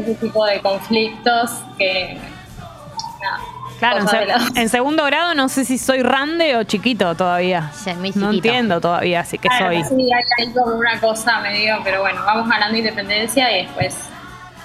[0.00, 2.18] ese tipo de conflictos que
[3.22, 3.38] nada,
[3.78, 7.70] Claro, en, se- en segundo grado no sé si soy grande o chiquito todavía.
[7.74, 9.84] Sí, muy No entiendo todavía, así que Claro, soy.
[9.84, 13.96] Sí, hay ahí como una cosa medio, pero bueno, vamos ganando independencia y después.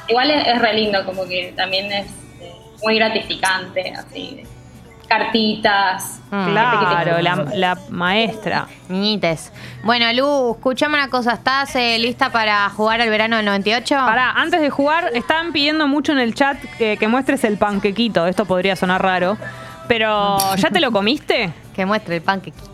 [0.08, 2.08] Igual es, es re lindo, como que también es
[2.42, 4.44] eh, muy gratificante, así.
[5.08, 6.20] Cartitas.
[6.32, 6.46] Mm.
[6.52, 8.68] Claro, la, la maestra.
[8.90, 9.52] Niñites.
[9.84, 11.34] Bueno, Lu, escuchame una cosa.
[11.34, 13.96] ¿Estás eh, lista para jugar al verano del 98?
[13.96, 18.28] Pará, antes de jugar, estaban pidiendo mucho en el chat que, que muestres el panquequito.
[18.28, 19.38] Esto podría sonar raro.
[19.88, 21.54] Pero, ¿ya te lo comiste?
[21.78, 22.68] Que muestre el panquequito.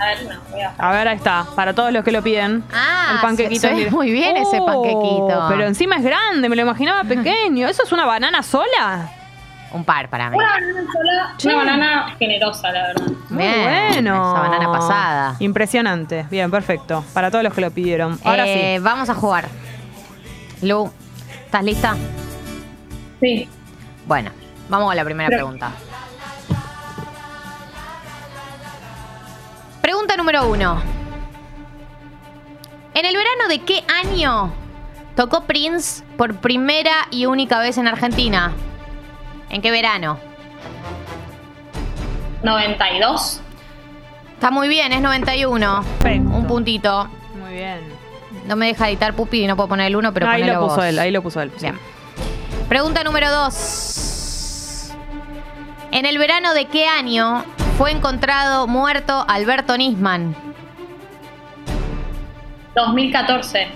[0.00, 0.74] A ver, no, voy a.
[0.78, 1.46] A ver, ahí está.
[1.54, 2.64] Para todos los que lo piden.
[2.72, 3.60] Ah, el panquequito.
[3.60, 3.90] se- se ve mire.
[3.90, 5.44] muy bien ese Oh, panquequito.
[5.50, 7.68] Pero encima es grande, me lo imaginaba pequeño.
[7.68, 9.10] ¿Eso es una banana sola?
[9.72, 10.36] Un par para mí.
[10.36, 13.06] Una banana sola, una banana generosa, la verdad.
[13.28, 14.32] Muy Bien, bueno.
[14.32, 15.36] esa banana pasada.
[15.38, 16.26] Impresionante.
[16.30, 17.04] Bien, perfecto.
[17.14, 18.18] Para todos los que lo pidieron.
[18.24, 18.82] Ahora Eh, sí.
[18.82, 19.48] Vamos a jugar.
[20.62, 20.90] Lu,
[21.44, 21.96] ¿estás lista?
[23.20, 23.48] Sí.
[24.06, 24.32] Bueno,
[24.68, 25.70] vamos con la primera Pero- pregunta.
[29.80, 30.82] Pregunta número uno.
[32.94, 34.52] ¿En el verano de qué año
[35.16, 38.52] tocó Prince por primera y única vez en Argentina?
[39.50, 40.18] ¿En qué verano?
[42.42, 43.40] 92.
[44.34, 45.84] Está muy bien, es 91.
[45.98, 46.28] Perfecto.
[46.30, 47.08] Un puntito.
[47.38, 47.80] Muy bien.
[48.46, 50.54] No me deja editar Pupi y no puedo poner el uno, pero No, ahí lo
[50.60, 50.84] puso vos.
[50.84, 51.52] él, ahí lo puso él.
[51.60, 51.78] Bien.
[52.68, 54.92] Pregunta número dos.
[55.92, 57.44] ¿En el verano de qué año
[57.76, 60.34] fue encontrado muerto Alberto Nisman?
[62.74, 63.68] 2014.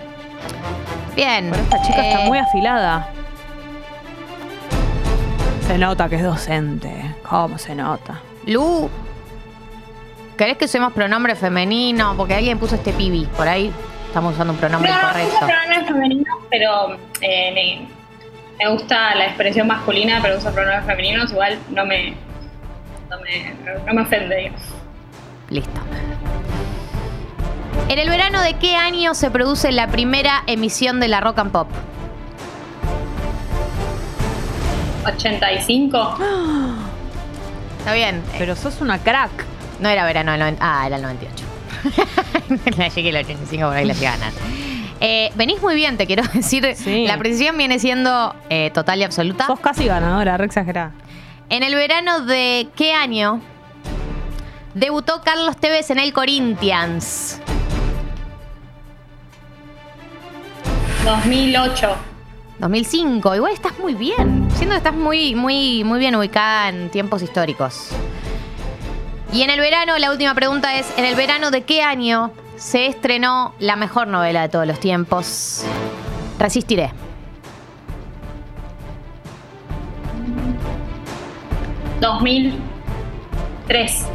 [1.16, 1.48] Bien.
[1.50, 3.08] Pero esta chica Eh, está muy afilada.
[5.66, 6.92] Se nota que es docente.
[7.28, 8.20] ¿Cómo se nota?
[8.46, 8.90] Lu,
[10.36, 12.14] ¿querés que usemos pronombre femenino?
[12.16, 13.26] Porque alguien puso este pibi.
[13.36, 13.72] Por ahí
[14.06, 15.34] estamos usando un pronombre No, no correcto.
[15.36, 17.88] uso pronombres femeninos, pero eh, me,
[18.64, 21.32] me gusta la expresión masculina, pero uso pronombres femeninos.
[21.32, 22.14] Igual no me,
[23.10, 23.54] no me,
[23.86, 24.60] no me ofende, digamos.
[25.48, 25.80] Listo.
[27.88, 31.52] ¿En el verano de qué año se produce la primera emisión de la Rock and
[31.52, 31.68] Pop?
[35.04, 36.18] 85.
[37.78, 38.22] Está bien.
[38.38, 39.30] Pero sos una crack.
[39.80, 40.62] No era verano del 90.
[40.64, 41.44] Ah, era el 98.
[42.78, 44.32] la llegué el 85 por ahí la fui a ganar.
[45.00, 46.74] Eh, venís muy bien, te quiero decir.
[46.76, 47.06] Sí.
[47.06, 49.46] La precisión viene siendo eh, total y absoluta.
[49.46, 50.92] Sos casi ganadora, re exagerada.
[51.50, 53.40] En el verano de qué año
[54.72, 57.40] debutó Carlos Tevez en el Corinthians?
[61.04, 62.13] 2008.
[62.58, 63.34] 2005.
[63.34, 64.48] Igual estás muy bien.
[64.54, 67.90] Siento que estás muy, muy, muy bien ubicada en tiempos históricos.
[69.32, 72.86] Y en el verano, la última pregunta es: ¿en el verano de qué año se
[72.86, 75.64] estrenó la mejor novela de todos los tiempos?
[76.38, 76.92] Resistiré.
[80.14, 82.00] Mm.
[82.00, 84.06] 2003.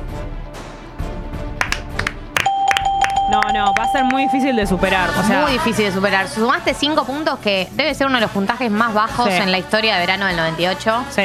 [3.29, 5.09] No, no, va a ser muy difícil de superar.
[5.11, 6.27] O sea, muy difícil de superar.
[6.27, 9.35] Sumaste 5 puntos, que debe ser uno de los puntajes más bajos Sí.
[9.37, 11.03] en la historia de verano del 98.
[11.09, 11.23] sí.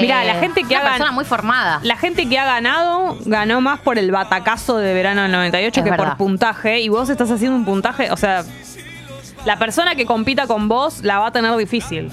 [0.00, 1.78] Mira, Eh, la gente que una ha persona muy formada.
[1.82, 5.84] La gente que ha ganado ganó más por el batacazo de verano del 98 Es
[5.84, 6.06] que verdad.
[6.08, 6.80] por puntaje.
[6.80, 8.42] Y vos estás haciendo un puntaje, o sea,
[9.44, 12.10] la persona que compita con vos la va a tener difícil.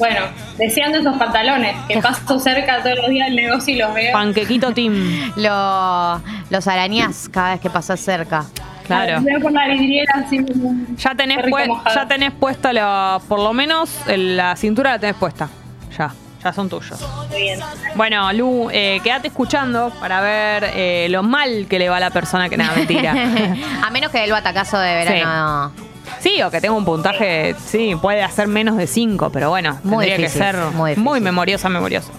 [0.00, 0.20] Bueno,
[0.58, 4.12] deseando esos pantalones, que paso cerca todos los días del negocio y los veo.
[4.12, 5.32] Panquequito Team.
[5.36, 6.20] Lo-
[6.50, 8.44] los arañás cada vez que pasás cerca.
[8.86, 9.20] Claro.
[9.22, 10.74] Veo por la vidriera así como.
[10.96, 15.14] Ya tenés, pue- ya tenés puesta la, por lo menos el- la cintura la tenés
[15.14, 15.48] puesta.
[15.96, 16.10] Ya,
[16.42, 17.00] ya son tuyos.
[17.30, 17.60] Muy bien.
[17.94, 22.10] Bueno, Lu, eh, quédate escuchando para ver eh, lo mal que le va a la
[22.10, 23.12] persona que nada, mentira.
[23.86, 25.72] A menos que del batacazo de verano.
[26.18, 30.04] Sí, o que tenga un puntaje, sí, puede hacer menos de 5, pero bueno, Muy
[30.06, 32.10] tendría difícil, que ser muy muy, memoriosa, memoriosa.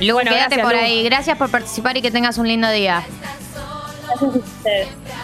[0.00, 0.80] Lu, Bueno, quédate gracias, por Lu.
[0.84, 1.04] ahí.
[1.04, 3.02] Gracias por participar y que tengas un lindo día.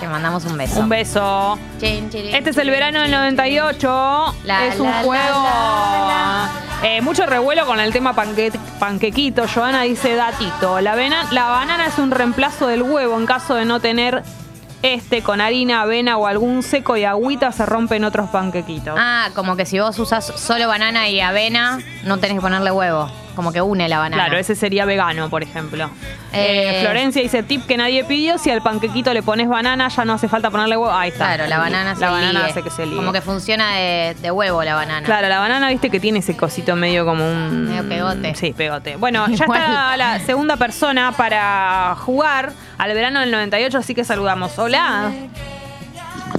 [0.00, 0.80] Te mandamos un beso.
[0.80, 1.58] Un beso.
[1.80, 4.34] Chin, chirin, Este es el verano del 98.
[4.44, 5.42] La, es un la, la, juego.
[5.42, 6.50] la,
[6.84, 9.46] eh, mucho revuelo con el tema panque- panquequito.
[9.52, 10.80] Joana dice datito.
[10.80, 14.22] La, vena- la banana es un reemplazo del huevo en caso de no tener
[14.94, 18.94] este con harina, avena o algún seco y agüita se rompen otros panquequitos.
[18.98, 23.25] Ah, como que si vos usas solo banana y avena, no tenés que ponerle huevo.
[23.36, 24.24] Como que une la banana.
[24.24, 25.90] Claro, ese sería vegano, por ejemplo.
[26.32, 30.04] Eh, Eh, Florencia dice tip que nadie pidió, si al panquequito le pones banana ya
[30.06, 30.90] no hace falta ponerle huevo.
[30.92, 31.26] Ahí está.
[31.34, 32.96] Claro, la banana se La banana hace que se líe.
[32.96, 35.04] Como que funciona de, de huevo la banana.
[35.06, 37.68] Claro, la banana, viste que tiene ese cosito medio como un.
[37.68, 38.34] Medio pegote.
[38.34, 38.96] Sí, pegote.
[38.96, 39.60] Bueno, ya Igual.
[39.60, 44.58] está la segunda persona para jugar al verano del 98, así que saludamos.
[44.58, 45.12] Hola.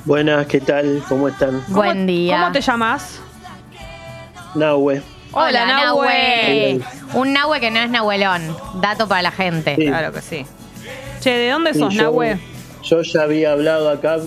[0.06, 1.04] Buenas, ¿qué tal?
[1.08, 1.62] ¿Cómo están?
[1.68, 2.40] ¿Cómo- Buen día.
[2.40, 3.22] ¿Cómo te llamas?
[4.56, 5.02] Nahue.
[5.38, 6.82] Hola, Nahue.
[7.14, 8.56] Un Nahue que no es Nahuelón.
[8.82, 9.76] Dato para la gente.
[9.76, 9.86] Sí.
[9.88, 10.46] Claro que sí.
[11.20, 12.40] Che, ¿de dónde sos, yo- Nahue?
[12.84, 14.18] Yo ya había hablado acá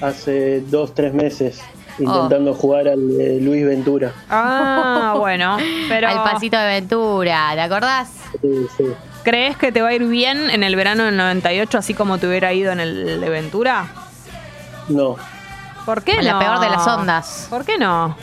[0.00, 1.60] hace dos, tres meses
[1.98, 4.12] intentando jugar al de Luis Ventura.
[4.30, 5.56] Ah, bueno.
[5.88, 8.08] Pero Al pasito de Ventura, ¿te acordás?
[8.40, 8.84] Sí, sí.
[9.24, 12.26] ¿crees que te va a ir bien en el verano del 98 así como te
[12.28, 13.86] hubiera ido en el de Ventura?
[14.88, 15.16] No,
[15.84, 16.22] ¿Por qué no?
[16.22, 17.46] la peor de las ondas.
[17.50, 18.16] ¿Por qué no?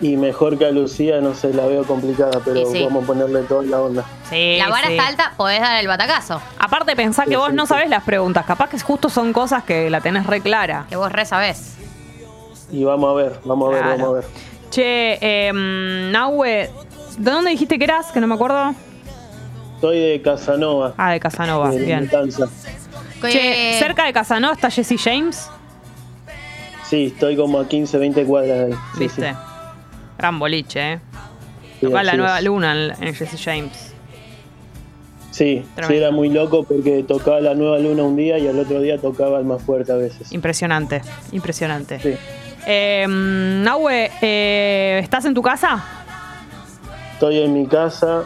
[0.00, 2.84] Y mejor que a Lucía, no sé, la veo complicada, pero sí.
[2.84, 4.04] vamos a ponerle toda la onda.
[4.30, 4.92] Sí, La vara sí.
[4.92, 6.40] está alta, podés dar el batacazo.
[6.58, 7.70] Aparte, pensá que Sí, vos sí, no sí.
[7.70, 8.46] sabés las preguntas.
[8.46, 10.86] Capaz que justo son cosas que la tenés re clara.
[10.88, 11.74] Que vos re sabés.
[12.70, 14.24] Y vamos a ver, vamos a ver, vamos a ver.
[14.70, 15.52] Che, eh,
[16.12, 16.70] Nahue,
[17.18, 18.12] ¿de dónde dijiste que eras?
[18.12, 18.74] Que no me acuerdo.
[19.80, 22.08] Soy de Casanova, Ah, de Casanova, de bien.
[22.08, 25.50] Che, Eh, cerca de Casanova está Jesse James,
[26.84, 28.72] Sí, estoy como a 15, 20 cuadras de ahí.
[28.94, 29.30] Sí, ¿viste?
[29.32, 29.36] sí.
[30.18, 31.00] Gran boliche, ¿eh?
[31.80, 32.44] Sí, Tocá la nueva es.
[32.44, 33.94] luna en, en Jesse James.
[35.30, 38.98] Sí, era muy loco porque tocaba la nueva luna un día y al otro día
[38.98, 40.32] tocaba el más fuerte a veces.
[40.32, 41.00] Impresionante,
[41.30, 42.00] impresionante.
[42.00, 42.14] Sí.
[42.66, 45.84] Eh, Nahue, eh, ¿estás en tu casa?
[47.12, 48.24] Estoy en mi casa,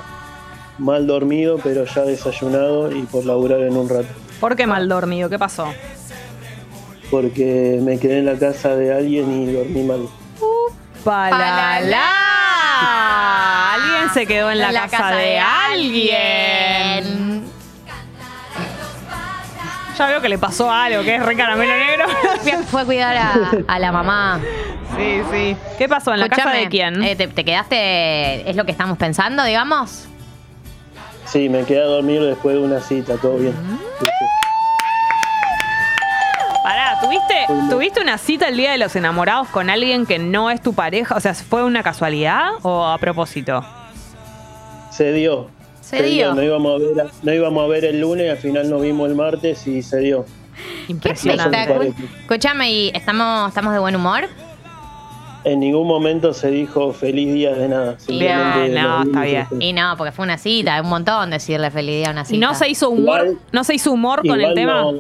[0.79, 4.09] mal dormido, pero ya desayunado y por laburar en un rato.
[4.41, 5.29] ¿Por qué mal dormido?
[5.29, 5.67] ¿Qué pasó?
[7.11, 10.09] Porque me quedé en la casa de alguien y dormí mal.
[11.05, 12.09] ¡Palala!
[13.75, 16.13] Alguien se quedó en la, casa, de, alguien.
[19.99, 22.07] Ya veo que le pasó algo, que es re caramelo negro.
[22.71, 23.35] Fue, a cuidar a,
[23.69, 24.41] a la mamá.
[24.97, 25.57] sí, sí.
[25.79, 26.13] ¿Qué pasó?
[26.15, 27.03] ¿En la casa Escuchame, de quién?
[27.03, 28.49] eh, te, te quedaste?
[28.49, 30.07] ¿Es lo que estamos pensando, digamos?
[31.27, 33.55] Sí, me quedé a dormir después de una cita, todo bien.
[34.01, 34.27] Sí, sí.
[36.63, 40.61] Pará, ¿tuviste, ¿tuviste una cita el día de los enamorados con alguien que no es
[40.61, 41.15] tu pareja?
[41.17, 43.65] O sea, ¿fue una casualidad o a propósito?
[44.91, 45.49] Se dio.
[45.81, 46.35] Se dio.
[46.35, 49.15] No íbamos, a ver, no íbamos a ver el lunes, al final nos vimos el
[49.15, 50.25] martes y se dio.
[50.89, 51.93] Impresionante.
[52.21, 54.29] Escúchame, ¿y estamos, estamos de buen humor?
[55.45, 57.99] En ningún momento se dijo feliz día de nada.
[57.99, 59.47] simplemente Bien, no, está bien.
[59.59, 62.37] Y no, porque fue una cita, un montón decirle feliz día a una cita.
[62.37, 64.83] ¿Y no se hizo humor, Igual- no se hizo humor con el tema?
[64.83, 64.93] No,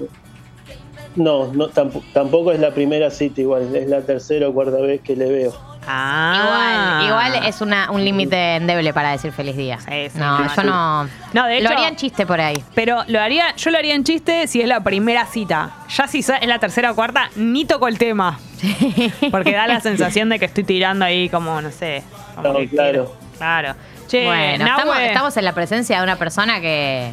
[1.16, 5.01] no, no, tamp- tampoco es la primera cita igual, es la tercera o cuarta vez
[5.02, 5.72] que le veo.
[5.86, 7.01] Ah.
[7.05, 9.78] Igual, igual es una, un límite endeble para decir feliz día.
[9.80, 11.09] Sí, sí, no, no, yo no.
[11.32, 12.62] No, de Lo hecho- harían chiste por ahí.
[12.74, 15.70] Pero lo haría, yo lo haría en chiste si es la primera cita.
[15.97, 18.39] Ya si es la tercera o cuarta, ni toco el tema.
[19.32, 22.05] Porque da la sensación de que estoy tirando ahí como, no sé.
[22.36, 23.12] como No, claro.
[23.39, 23.74] Claro.
[24.06, 27.12] Che, bueno, estamos, estamos en la presencia de una persona que,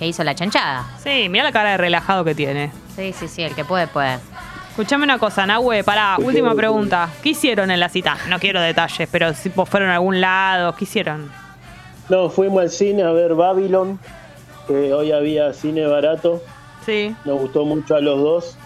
[0.00, 0.86] que hizo la chanchada.
[1.04, 2.72] Sí, mira la cara de relajado que tiene.
[2.96, 4.18] Sí, sí, sí, el que puede, puede.
[4.70, 7.10] Escuchame una cosa, Nahue, pará, última pregunta.
[7.22, 8.16] ¿Qué hicieron en la cita?
[8.30, 11.30] No quiero detalles, pero si fueron a algún lado, ¿qué hicieron?
[12.08, 13.98] No, fuimos al cine a ver Babylon,
[14.66, 16.42] que hoy había cine barato,
[16.86, 17.14] Sí.
[17.26, 18.56] nos gustó mucho a los dos.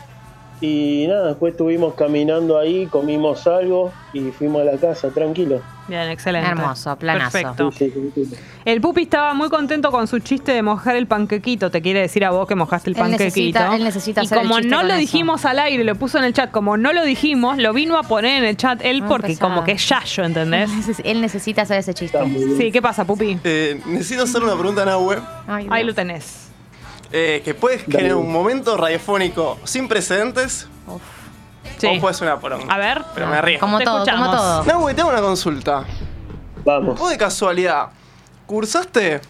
[0.61, 5.61] Y nada, después estuvimos caminando ahí, comimos algo y fuimos a la casa, tranquilo.
[5.87, 6.49] Bien, excelente.
[6.49, 7.31] Hermoso, planazo.
[7.33, 7.71] Perfecto.
[8.65, 11.71] El pupi estaba muy contento con su chiste de mojar el panquequito.
[11.71, 13.59] Te quiere decir a vos que mojaste el Él panquequito.
[13.61, 15.01] necesita- él necesita y hacer como no con lo eso.
[15.01, 16.51] dijimos al aire, lo puso en el chat.
[16.51, 19.51] Como no lo dijimos, lo vino a poner en el chat él Muy porque pesado.
[19.51, 20.71] como que es yayo, ¿entendés?
[21.05, 22.19] Él necesita hacer ese chiste.
[22.57, 23.39] Sí, ¿qué pasa, pupi?
[23.45, 25.19] Eh, necesito hacer una pregunta a Nahue.
[25.47, 26.49] Ay, Ahí lo tenés.
[27.13, 30.67] Eh, que puedes generar un momento radiofónico sin precedentes.
[31.79, 31.99] Sí.
[32.01, 32.73] Puede ser una poronga.
[32.75, 33.03] A ver.
[33.15, 33.61] Pero me arriesgo.
[33.67, 34.37] Como Te todo, como escuchamos.
[34.37, 34.65] todo.
[34.65, 35.85] Nahue, te hago una consulta.
[36.65, 36.99] Vamos.
[36.99, 37.89] ¿Vos de casualidad
[38.47, 39.21] cursaste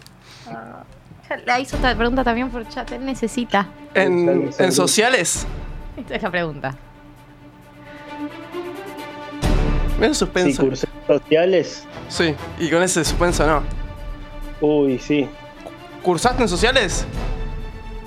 [1.45, 2.91] La hizo esta pregunta también por chat.
[2.91, 3.67] Él necesita.
[3.93, 5.45] en, en sociales?
[5.97, 6.75] Esta es la pregunta.
[9.95, 10.63] Mira el Sí, suspenso.
[10.63, 11.85] cursé sociales.
[12.09, 13.63] Sí, y con ese suspenso no.
[14.61, 15.29] Uy, sí.
[16.03, 17.05] ¿Cursaste en sociales?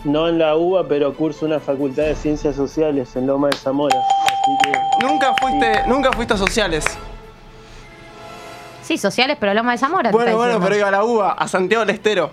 [0.05, 3.97] No en la UBA, pero curso una facultad de ciencias sociales en Loma de Zamora.
[4.63, 6.85] Que Nunca fuiste, nunca fuiste a sociales.
[8.83, 10.11] Sí, sociales, pero Loma de Zamora.
[10.11, 12.31] Bueno, bueno, pero iba a la UBA, a Santiago del Estero.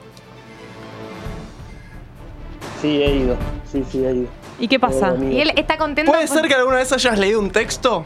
[2.81, 3.35] sí, he ido.
[3.69, 4.27] Sí, sí, he ido.
[4.57, 5.15] ¿Y qué pasa?
[5.19, 6.11] Y él está contento.
[6.11, 8.05] ¿Puede ser que alguna vez hayas leído un texto?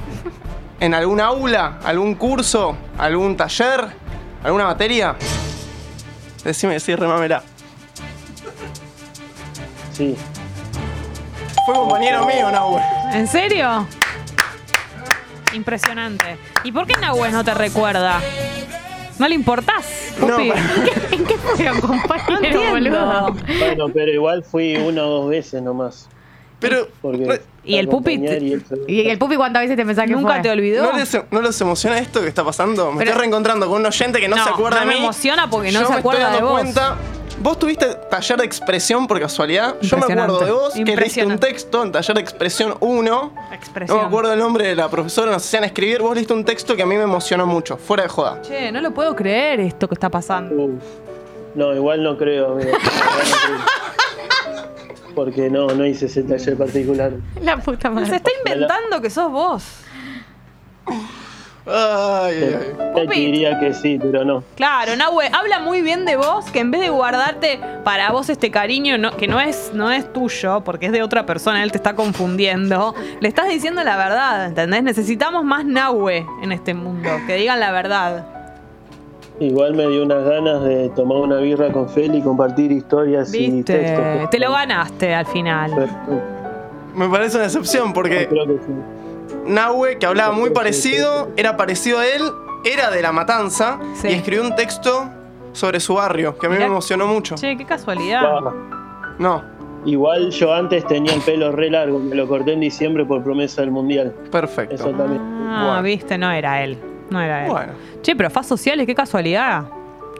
[0.80, 1.77] ¿En algún aula?
[1.84, 2.76] ¿Algún curso?
[2.98, 3.88] ¿Algún taller?
[4.44, 5.15] ¿Alguna materia?
[6.44, 7.44] Decime, sí, remamela.
[9.94, 10.15] Sí.
[11.69, 12.81] Fue compañero mío, Nahue.
[13.13, 13.85] ¿En serio?
[15.53, 16.37] Impresionante.
[16.63, 18.19] ¿Y por qué Nahue no te recuerda?
[19.19, 19.85] ¿No le importás?
[20.19, 20.51] No, Pupi?
[21.11, 23.35] ¿En qué fueron, compañero, No boludo?
[23.59, 26.07] Bueno, pero igual fui una o dos veces nomás.
[26.59, 30.05] Pero, Porque ¿Y el pupi y él se- ¿Y el pupi cuántas veces te pensás
[30.07, 30.41] que ¿Nunca fue?
[30.41, 30.91] te olvidó?
[30.91, 32.91] ¿no les, ¿no les emociona esto que está pasando?
[32.91, 34.93] Me Pero- estoy reencontrando con un oyente que no, No, se acuerda no de me
[34.95, 35.03] mí.
[35.03, 36.51] emociona porque no Yo se me acuerda de vos.
[36.59, 36.97] cuenta.
[37.41, 39.75] ¿Vos tuviste taller de expresión por casualidad?
[39.81, 43.33] Yo me acuerdo de vos que leíste un texto en taller de expresión 1.
[43.53, 43.97] Expresión.
[43.97, 46.01] No me acuerdo el nombre de la profesora, nos hacían escribir.
[46.01, 48.41] Vos leíste un texto que a mí me emocionó mucho, fuera de joda.
[48.41, 50.69] Che, no lo puedo creer esto que está pasando.
[51.55, 52.69] No, igual no creo, amigo.
[52.69, 53.79] Igual no creo.
[55.15, 57.13] Porque no, no hice ese taller particular.
[57.41, 58.09] La puta madre.
[58.09, 59.63] Se está inventando que sos vos.
[61.71, 62.55] Ay, ay,
[62.95, 63.07] ay.
[63.07, 64.43] Te diría que sí, pero no.
[64.55, 68.49] Claro, Nahue, habla muy bien de vos, que en vez de guardarte para vos este
[68.51, 71.77] cariño no- que no es, no es tuyo, porque es de otra persona, él te
[71.77, 74.83] está confundiendo, le estás diciendo la verdad, ¿entendés?
[74.83, 78.25] Necesitamos más Nahue en este mundo, que digan la verdad.
[79.39, 83.63] Igual me dio unas ganas de tomar una birra con Feli y compartir historias y
[83.63, 84.05] textos.
[84.15, 85.71] Viste, te lo ganaste al final.
[85.73, 86.21] Perfecto.
[86.95, 88.73] Me parece una excepción porque Creo que sí.
[89.45, 92.22] Nahue, que hablaba muy parecido, era parecido a él,
[92.65, 94.07] era de La Matanza Sí.
[94.10, 95.10] y escribió un texto
[95.53, 96.68] sobre su barrio, que a mí Mirá.
[96.68, 97.35] me emocionó mucho.
[97.35, 98.23] Che, qué casualidad.
[99.18, 99.43] No,
[99.85, 103.61] igual yo antes tenía el pelo re largo, me lo corté en diciembre por promesa
[103.61, 104.14] del mundial.
[104.31, 104.76] perfecto.
[104.76, 105.22] Eso también.
[105.49, 105.84] Ah, Bueno.
[105.84, 106.77] viste, no era él.
[107.10, 107.51] No era él.
[107.51, 107.73] Bueno,
[108.03, 109.64] Che, pero faz sociales, qué casualidad.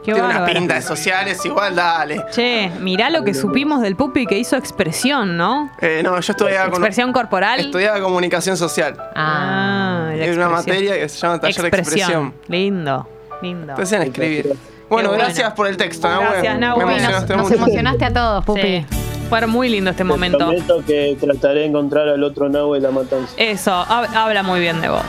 [0.04, 2.24] Qué tiene pinta de sociales, igual dale.
[2.32, 5.70] Che, mirá lo que supimos del pupi que hizo expresión, ¿no?
[5.82, 7.60] Eh, no, yo estudiaba, con- Expresión corporal.
[7.60, 8.96] estudiaba comunicación social.
[9.16, 10.08] Ah.
[10.10, 10.52] Ah, la Hay una expresión.
[10.52, 12.34] materia que se llama taller de expresión.
[12.48, 13.08] Lindo,
[13.42, 13.74] lindo.
[13.74, 14.56] Empecé a escribir.
[14.90, 15.24] Bueno, bueno.
[15.24, 16.08] gracias por el texto.
[16.10, 17.56] Gracias, Uy, nos, emocionaste nos mucho.
[17.62, 18.62] emocionaste a todos, Pupi.
[18.62, 18.86] Sí.
[19.30, 20.40] Fue muy lindo este Te momento.
[20.40, 23.32] prometo que trataré de encontrar al otro Nahue de la matanza.
[23.38, 25.04] Eso, hab- habla muy bien de vos.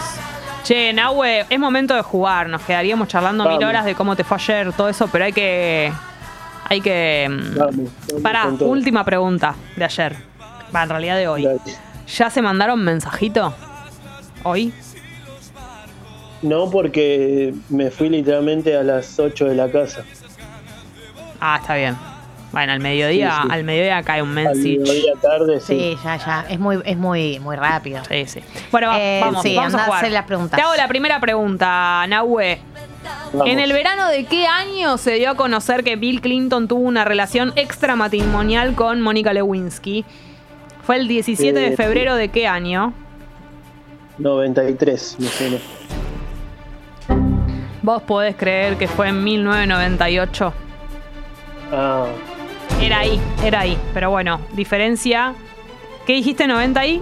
[0.62, 2.48] Che, Nahue, es momento de jugar.
[2.48, 5.92] Nos quedaríamos charlando mil horas de cómo te fue ayer, todo eso, pero hay que.
[6.68, 7.28] Hay que.
[7.28, 10.16] mm, Pará, última pregunta de ayer.
[10.74, 11.48] Va, en realidad de hoy.
[12.06, 13.54] ¿Ya se mandaron mensajito?
[14.44, 14.72] ¿Hoy?
[16.42, 20.04] No, porque me fui literalmente a las 8 de la casa.
[21.40, 21.96] Ah, está bien.
[22.52, 23.48] Bueno, al mediodía, Sí, sí.
[23.52, 24.78] al mediodía cae un Al message.
[24.80, 25.66] mediodía tarde, sí.
[25.66, 26.46] Sí, ya, ya.
[26.48, 28.02] Es muy, es muy, muy rápido.
[28.08, 28.40] Sí, sí.
[28.72, 29.98] Bueno, va- Eh, vamos, sí, vamos a jugar.
[30.00, 30.56] hacer las preguntas.
[30.58, 32.58] Te hago la primera pregunta, Nahue.
[33.32, 33.46] Vamos.
[33.48, 37.04] En el verano de qué año se dio a conocer que Bill Clinton tuvo una
[37.04, 40.04] relación extramatrimonial con Mónica Lewinsky?
[40.82, 42.92] Fue el 17 de Eh, febrero de qué año?
[44.18, 45.56] 93, me suena.
[47.82, 50.52] Vos podés creer que fue en 1998.
[51.72, 52.06] Ah,
[52.80, 53.76] Era ahí, era ahí.
[53.94, 55.34] Pero bueno, diferencia.
[56.06, 56.46] ¿Qué dijiste?
[56.46, 57.00] 93.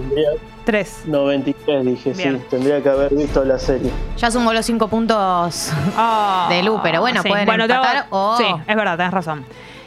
[0.67, 2.39] tendría- 93 dije, Bien.
[2.39, 2.45] sí.
[2.51, 3.91] Tendría que haber visto la serie.
[4.19, 5.73] Ya sumó los cinco puntos.
[5.97, 9.45] Ah, De Lu, pero bueno, pueden hago- empatar o- Sí, es verdad, tenés razón.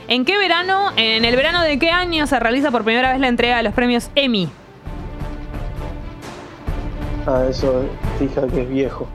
[0.07, 3.27] ¿En qué verano, en el verano de qué año se realiza por primera vez la
[3.27, 4.49] entrega de los premios Emmy?
[7.27, 7.83] Ah, eso,
[8.17, 9.07] fija que es viejo.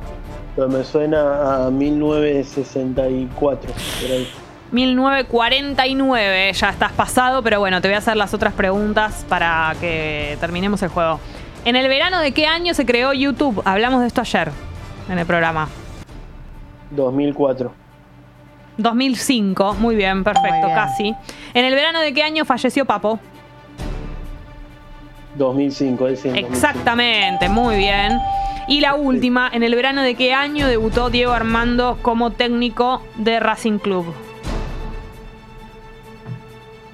[0.54, 4.28] Pero me suena a 1964, por ahí.
[4.76, 10.36] 1949, ya estás pasado, pero bueno, te voy a hacer las otras preguntas para que
[10.38, 11.18] terminemos el juego.
[11.64, 13.62] ¿En el verano de qué año se creó YouTube?
[13.64, 14.52] Hablamos de esto ayer
[15.08, 15.68] en el programa.
[16.90, 17.72] 2004.
[18.76, 20.74] 2005, muy bien, perfecto, Muy bien.
[20.74, 21.14] casi.
[21.54, 23.18] ¿En el verano de qué año falleció Papo?
[25.36, 26.28] 2005, él sí.
[26.28, 26.54] en 2005.
[26.54, 28.18] Exactamente, muy bien.
[28.68, 33.40] Y la última, ¿en el verano de qué año debutó Diego Armando como técnico de
[33.40, 34.12] Racing Club?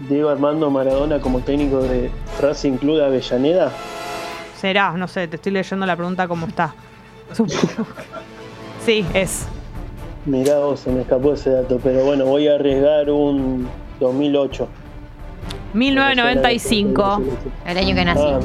[0.09, 2.11] Diego Armando Maradona como técnico de
[2.41, 3.73] Racing Club de Avellaneda.
[4.57, 6.74] Será, no sé, te estoy leyendo la pregunta como está.
[8.85, 9.47] Sí, es.
[10.27, 13.69] Mirá vos, se me escapó ese dato, pero bueno, voy a arriesgar un
[14.01, 14.66] 2008.
[15.74, 17.23] 1995.
[17.66, 18.20] El año que nací.
[18.24, 18.39] Ah.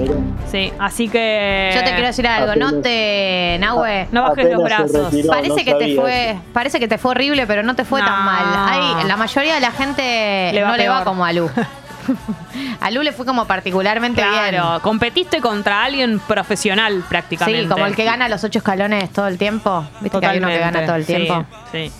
[0.49, 1.72] Sí, así que.
[1.74, 4.08] Yo te quiero decir algo, no te, Nahue.
[4.12, 5.12] No bajes los brazos.
[5.12, 7.99] retiró, Parece no que te fue, parece que te fue horrible, pero no te fue
[8.02, 8.08] No.
[8.08, 8.45] tan mal.
[8.70, 11.49] Ay, la mayoría de la gente Le no le va como a Lu.
[12.82, 17.06] a Lu le fue como particularmente Claro, competiste contra alguien profesional bien.
[17.10, 17.64] prácticamente.
[17.64, 19.86] Sí, como el que gana los ocho escalones todo el tiempo.
[20.02, 21.45] Viste que hay uno que gana todo el Sí, tiempo.
[21.72, 21.91] Sí.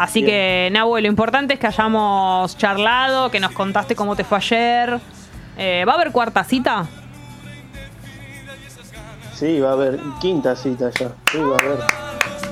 [0.00, 4.38] Así que, Nahue, lo importante es que hayamos charlado, que nos contaste cómo te fue
[4.38, 4.98] ayer.
[5.58, 6.86] Eh, ¿Va a haber cuarta cita?
[9.34, 11.08] Sí, va a haber quinta cita ya.
[11.30, 11.78] Sí, va a haber.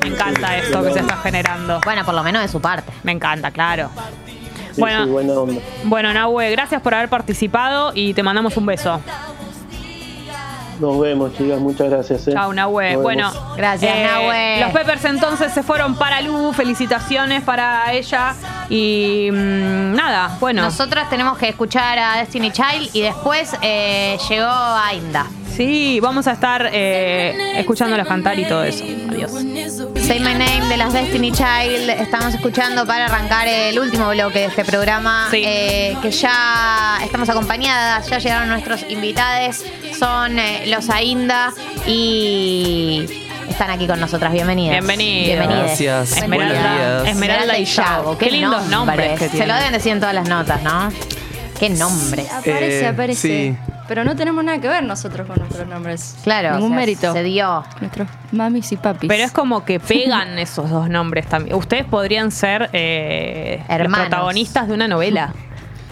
[0.03, 1.81] Me encanta esto que se está generando.
[1.87, 2.93] Bueno, por lo menos de su parte.
[3.03, 3.89] Me encanta, claro.
[4.73, 5.05] Sí, Bueno.
[5.07, 5.63] sí, buena onda.
[5.85, 9.01] Bueno, Nahue, gracias por haber participado y te mandamos un beso.
[10.79, 11.59] Nos vemos, chicas.
[11.59, 12.29] Muchas gracias.
[12.29, 12.33] eh.
[12.33, 12.97] Chao, Nahue.
[12.97, 13.31] Bueno.
[13.57, 14.61] Gracias, Nahue.
[14.61, 16.53] Los Peppers entonces se fueron para Lu.
[16.53, 18.35] Felicitaciones para ella.
[18.69, 20.63] Y mm, nada, bueno.
[20.63, 25.27] Nosotros tenemos que escuchar a Destiny Child y después eh, llegó Ainda.
[25.59, 28.85] Sí, vamos a estar eh, escuchándolas cantar y todo eso.
[29.11, 29.33] Adiós.
[29.33, 31.91] Say My Name de las Destiny Child.
[31.99, 35.27] Estamos escuchando para arrancar el último bloque de este programa.
[35.33, 35.43] Sí.
[35.45, 39.65] eh, que ya estamos acompañadas, ya llegaron nuestros invitados.
[39.99, 41.53] Son eh, los Ainda
[41.89, 43.07] y
[43.51, 44.33] están aquí con nosotras.
[44.33, 44.75] Bienvenidas.
[44.75, 45.27] Bienvenidos.
[45.27, 45.67] Bienvenidas.
[45.67, 46.23] Gracias.
[46.23, 47.09] Esmeralda, Buenos días.
[47.09, 48.17] Esmeralda y Yago.
[48.17, 50.89] Qué, lindos nombres, que Se lo deben decir en todas las notas, ¿no?
[51.59, 52.29] Qué nombres.
[52.45, 53.57] Eh, Sí.
[53.89, 56.15] Pero no tenemos nada que ver nosotros con nuestros nombres.
[56.23, 57.13] Claro, Ningún o sea, mérito.
[57.15, 57.65] Se dio.
[57.81, 59.09] Nuestros mamis y papis.
[59.09, 61.57] Pero es como que pegan esos dos nombres también.
[61.57, 65.33] Ustedes podrían ser eh, los protagonistas de una novela.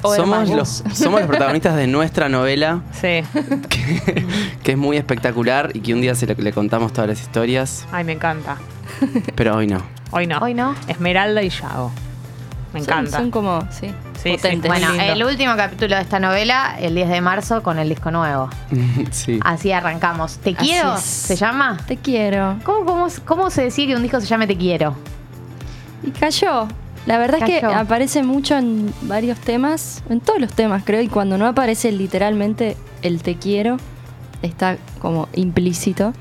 [0.03, 3.23] O Somos los, somos los protagonistas de nuestra novela, Sí.
[3.71, 4.27] que,
[4.63, 7.87] que es muy espectacular y que un día se le, le contamos todas las historias,
[7.91, 8.59] Ay, me encanta.
[9.35, 9.83] pero hoy no.
[10.11, 10.39] Hoy no.
[10.39, 10.75] Hoy no.
[10.87, 11.91] Esmeralda y Yago.
[12.77, 13.19] Me encanta.
[13.19, 13.93] Son, como, sí, Sí,
[14.23, 14.31] sí.
[14.37, 14.69] potentes.
[14.71, 15.05] Bueno, lindo.
[15.05, 18.49] el último capítulo de esta novela, el 10 de marzo, con el disco nuevo.
[19.11, 19.39] sí.
[19.43, 20.39] Así arrancamos.
[20.39, 20.97] ¿Te quiero?
[20.99, 21.79] ¿Se llama?
[21.87, 22.57] Te quiero.
[22.65, 24.95] ¿Cómo, cómo, cómo se decía que un disco se llame Te quiero?
[26.03, 26.69] Y cayó.
[27.07, 31.07] La verdad es que aparece mucho en varios temas, en todos los temas creo, y
[31.09, 33.77] cuando no aparece literalmente el te quiero,
[34.43, 36.13] está como implícito.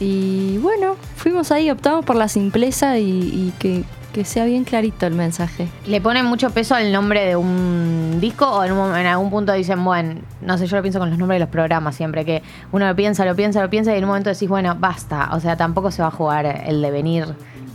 [0.00, 3.84] Y bueno, fuimos ahí, optamos por la simpleza y, y que,
[4.14, 5.68] que sea bien clarito el mensaje.
[5.86, 9.28] ¿Le ponen mucho peso al nombre de un disco o en, un mom- en algún
[9.28, 12.24] punto dicen, bueno, no sé, yo lo pienso con los nombres de los programas siempre,
[12.24, 12.42] que
[12.72, 15.30] uno lo piensa, lo piensa, lo piensa y en un momento decís, bueno, basta.
[15.32, 17.26] O sea, tampoco se va a jugar el devenir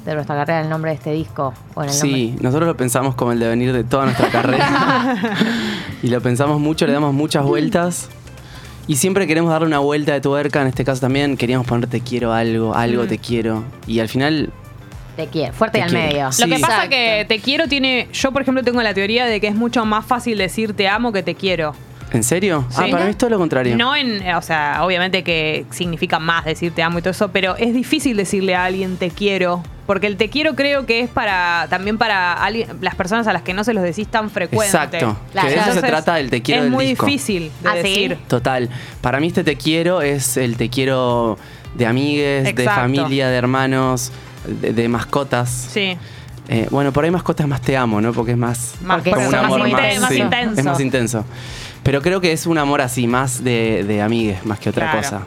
[0.06, 3.16] de nuestra carrera, el nombre de este disco o en el Sí, nosotros lo pensamos
[3.16, 5.18] como el devenir de toda nuestra carrera.
[6.02, 8.10] y lo pensamos mucho, le damos muchas vueltas.
[8.88, 12.00] Y siempre queremos darle una vuelta de tuerca, en este caso también queríamos poner te
[12.02, 13.08] quiero algo, algo Mm.
[13.08, 13.64] te quiero.
[13.86, 14.52] Y al final.
[15.20, 16.06] Te quiero, fuerte y al quiero.
[16.08, 16.32] medio.
[16.32, 16.42] Sí.
[16.42, 16.90] Lo que pasa Exacto.
[16.92, 18.08] que te quiero tiene.
[18.14, 21.12] Yo, por ejemplo, tengo la teoría de que es mucho más fácil decir te amo
[21.12, 21.76] que te quiero.
[22.12, 22.66] ¿en serio?
[22.76, 22.92] Ah, Sí.
[22.92, 23.78] para mí es todo lo contrario.
[23.78, 24.28] No en.
[24.34, 28.18] O sea, obviamente que significa más decir te amo y todo eso, pero es difícil
[28.18, 29.62] decirle a alguien te quiero.
[29.86, 33.44] Porque el te quiero creo que es para también para alguien- las personas a las
[33.44, 34.66] que no se los decís tan frecuente.
[34.76, 35.18] Exacto.
[35.34, 35.48] Claro.
[35.50, 37.06] Que de eso se trata el te quiero Es del muy disco.
[37.06, 37.78] difícil de ¿Ah, sí?
[37.90, 38.18] decir.
[38.28, 38.70] Total.
[39.02, 41.38] Para mí este te quiero es el te quiero
[41.76, 44.12] de amigues, de familia, de hermanos,
[44.48, 45.50] de, de mascotas.
[45.50, 45.98] Sí.
[46.48, 48.12] Eh, bueno, por ahí mascotas más te amo, ¿no?
[48.12, 49.86] Porque es más, Más- Porque como es un más amor intenso.
[49.94, 50.60] más, más sí, intenso.
[50.60, 51.26] Es más intenso.
[51.84, 54.98] Pero creo que es un amor así, más de, de amigues, más que otra Claro.
[55.08, 55.22] cosa.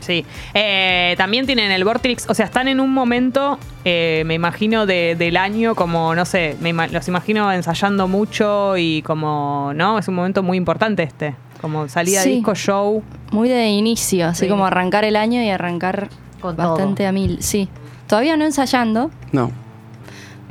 [0.00, 0.24] Sí.
[0.54, 5.16] Eh, también tienen el Vortrix, o sea, están en un momento, eh, me imagino, de-
[5.18, 9.98] del año como, no sé, me ima- los imagino ensayando mucho y como, ¿no?
[9.98, 11.34] Es un momento muy importante este.
[11.60, 12.28] Como salida Sí.
[12.28, 13.02] de disco, show.
[13.32, 14.48] Muy de inicio, así Sí.
[14.48, 16.08] como arrancar el año y arrancar
[16.40, 17.08] Con bastante todo.
[17.08, 17.38] a mil.
[17.42, 17.68] Sí.
[18.06, 19.50] Todavía no ensayando, No.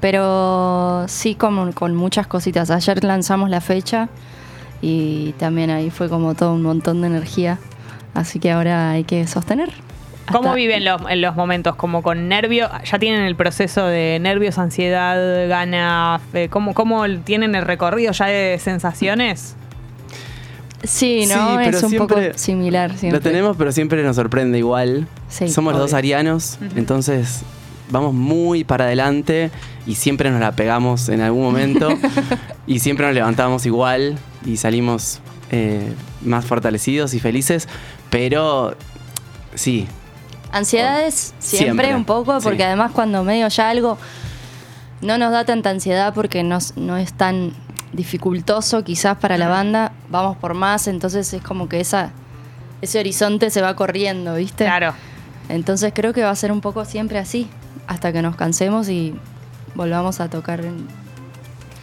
[0.02, 2.70] pero sí como con muchas cositas.
[2.70, 4.10] Ayer lanzamos la fecha
[4.82, 7.58] y también ahí fue como todo un montón de energía.
[8.14, 9.72] Así que ahora hay que sostener.
[10.32, 11.76] ¿Cómo viven los, en los momentos?
[11.76, 17.64] Como con nervio, ya tienen el proceso de nervios, ansiedad, ganas, ¿cómo, ¿cómo tienen el
[17.64, 19.56] recorrido ya de sensaciones?
[20.86, 21.56] Sí, Sí, ¿no?
[21.58, 22.98] pero es un poco similar.
[22.98, 23.20] Siempre.
[23.20, 25.08] Lo tenemos, pero siempre nos sorprende igual.
[25.30, 27.42] Sí, Somos los dos arianos, entonces
[27.90, 29.52] vamos muy para adelante
[29.86, 31.90] y siempre nos la pegamos en algún momento
[32.68, 35.20] y siempre nos levantamos igual y salimos
[35.52, 35.94] eh,
[36.24, 37.68] más fortalecidos y felices,
[38.10, 38.76] pero
[39.54, 39.88] sí,
[40.52, 42.64] Ansiedades siempre, Siempre, un poco, porque sí.
[42.64, 43.98] además cuando medio ya algo
[45.02, 47.52] no nos da tanta ansiedad porque no, no es tan
[47.96, 52.12] dificultoso quizás para la banda, vamos por más, entonces es como que esa,
[52.82, 54.66] ese horizonte se va corriendo, ¿viste?
[54.66, 54.94] Claro.
[55.50, 57.48] Entonces creo que va a ser un poco siempre así,
[57.88, 59.16] hasta que nos cansemos y
[59.76, 60.88] volvamos a tocar en,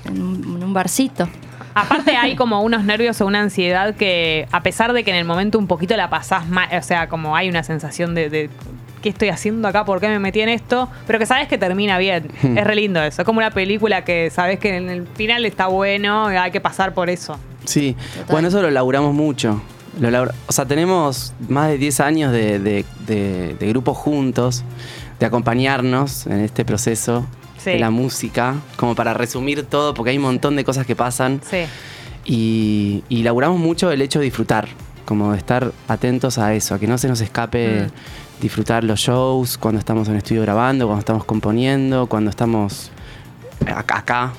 [0.04, 1.28] en un, en un barcito.
[1.74, 5.24] Aparte hay como unos nervios o una ansiedad que, a pesar de que en el
[5.24, 8.50] momento un poquito la pasás mal, o sea, como hay una sensación de, de,
[9.02, 9.84] ¿qué estoy haciendo acá?
[9.84, 10.88] ¿Por qué me metí en esto?
[11.06, 12.28] Pero que sabes que termina bien.
[12.42, 12.56] Hmm.
[12.56, 13.22] es re lindo eso.
[13.22, 16.60] Es como una película que sabes que en el final está bueno y hay que
[16.60, 17.38] pasar por eso.
[17.64, 17.94] sí.
[18.14, 18.26] Total.
[18.30, 19.60] Bueno, eso lo laburamos mucho.
[20.00, 24.64] Lo o sea, tenemos más de 10 años de, de, de- de grupo juntos,
[25.20, 27.26] de acompañarnos en este proceso
[27.58, 27.70] Sí.
[27.72, 31.40] de la música, como para resumir todo, porque hay un montón de cosas que pasan.
[31.48, 31.58] Sí.
[32.24, 34.68] Y, y laburamos mucho el hecho de disfrutar,
[35.04, 37.90] como de estar atentos a eso, a que no se nos escape Mm.
[38.42, 42.90] Disfrutar los shows, cuando estamos en estudio grabando, cuando estamos componiendo, cuando estamos
[43.74, 44.32] acá, acá,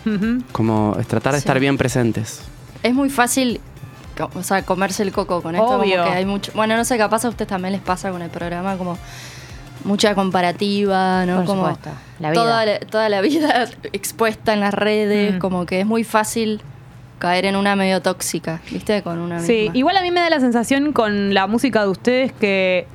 [0.52, 1.44] como es tratar de Sí.
[1.44, 2.42] estar bien presentes.
[2.84, 3.62] Es muy fácil,
[4.36, 5.66] o sea, comerse el coco con esto.
[5.66, 6.00] Obvio.
[6.02, 6.52] Como que hay mucho.
[6.54, 8.98] Bueno, no sé, capaz a ustedes también les pasa con el programa, como
[9.86, 11.38] mucha comparativa, ¿no?
[11.38, 11.90] Por como supuesto,
[12.20, 12.42] la vida.
[12.42, 15.40] Toda, la, toda la vida expuesta en las redes, Mm.
[15.40, 16.62] como que es muy fácil
[17.20, 19.02] caer en una medio tóxica, ¿viste?
[19.02, 19.78] Con una Sí, misma.
[19.78, 22.86] igual a mí me da la sensación con la música de ustedes que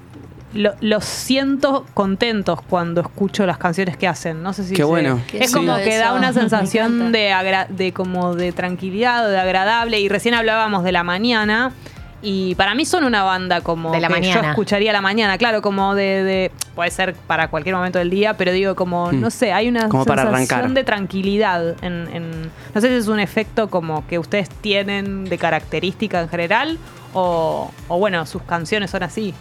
[0.55, 4.43] lo- los siento contentos cuando escucho las canciones que hacen.
[4.43, 5.21] No sé si Qué se- bueno.
[5.31, 9.39] Qué Es como que da una sensación de, agra- de como de tranquilidad o de
[9.39, 10.01] agradable.
[10.01, 11.73] Y recién hablábamos de la mañana.
[12.21, 14.43] Y para mí son una banda como De la que mañana.
[14.43, 18.11] yo escucharía a la mañana, claro, como de, de- puede ser para cualquier momento del
[18.11, 19.21] día, pero digo como, Hmm.
[19.21, 20.75] no sé, hay una Como para sensación arrancar.
[20.75, 21.77] de tranquilidad.
[21.85, 26.29] En, en- no sé si es un efecto como que ustedes tienen de característica en
[26.29, 26.79] general
[27.15, 29.33] O, o bueno, sus canciones son así.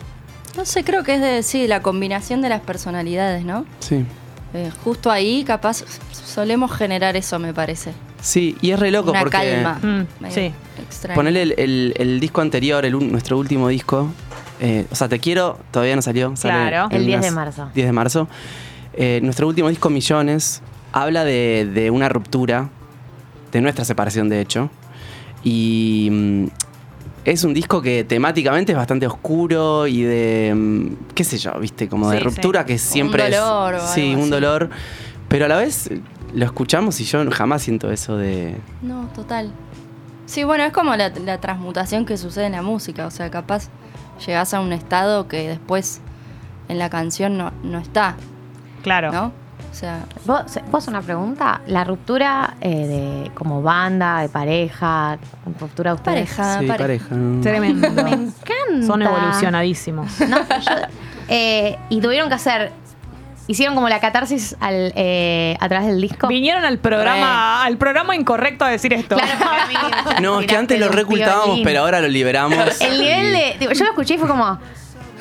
[0.58, 3.66] No sé, creo que es de, sí, la combinación de las personalidades, ¿no?
[3.80, 4.04] Sí.
[4.54, 7.92] Eh, justo ahí, capaz, solemos generar eso, me parece.
[8.22, 9.38] Sí, y es re loco Una porque.
[9.38, 9.80] calma.
[9.82, 10.52] Mm, sí.
[10.82, 11.16] extraña.
[11.16, 14.10] Ponele el, el- el disco anterior, el, nuestro último disco.
[14.60, 16.36] eh, o sea, Te Quiero, todavía no salió.
[16.36, 16.88] sale Claro.
[16.92, 17.70] El 10 unas- de marzo.
[17.76, 18.28] 10 de marzo.
[18.94, 22.70] Eh, nuestro último disco, Millones, habla de, de una ruptura,
[23.52, 24.72] de nuestra separación, de hecho.
[25.44, 26.46] Y mm,
[27.32, 31.88] es un disco que temáticamente es bastante oscuro y de, mm, qué sé yo, viste,
[31.90, 32.68] como de Sí, ruptura sí.
[32.68, 33.84] que siempre dolor o es...
[33.84, 34.30] algo Sí, un así.
[34.30, 34.70] dolor.
[35.28, 35.90] Pero a la vez
[36.34, 38.56] lo escuchamos y yo jamás siento eso de...
[38.82, 39.52] No, total.
[40.26, 43.06] Sí, bueno, es como la, la transmutación que sucede en la música.
[43.08, 43.70] O sea, capaz
[44.26, 46.00] llegás a un estado que después
[46.70, 48.16] en la canción no, no está,
[48.84, 49.12] Claro.
[49.12, 49.32] ¿no?
[49.72, 50.42] O sea, ¿Vos,
[50.72, 51.62] vos una pregunta?
[51.68, 52.70] La ruptura eh,
[53.26, 55.18] de como banda, de pareja,
[55.60, 56.34] ruptura de ustedes.
[56.34, 57.06] pareja, sí, pareja.
[57.10, 57.42] pareja.
[57.44, 57.90] Tremendo.
[58.04, 58.88] Me encanta.
[58.88, 60.20] Son evolucionadísimos.
[60.22, 60.88] No, yo-
[61.30, 62.72] eh, y tuvieron que hacer.
[63.50, 66.28] Hicieron como la catarsis al, eh, a través del disco.
[66.28, 69.16] Vinieron al programa, al programa incorrecto a decir esto.
[69.16, 72.82] Claro, No, es que antes lo recultábamos, pero ahora lo liberamos.
[72.82, 73.74] El nivel y- de.
[73.76, 74.60] yo lo escuché y fue como.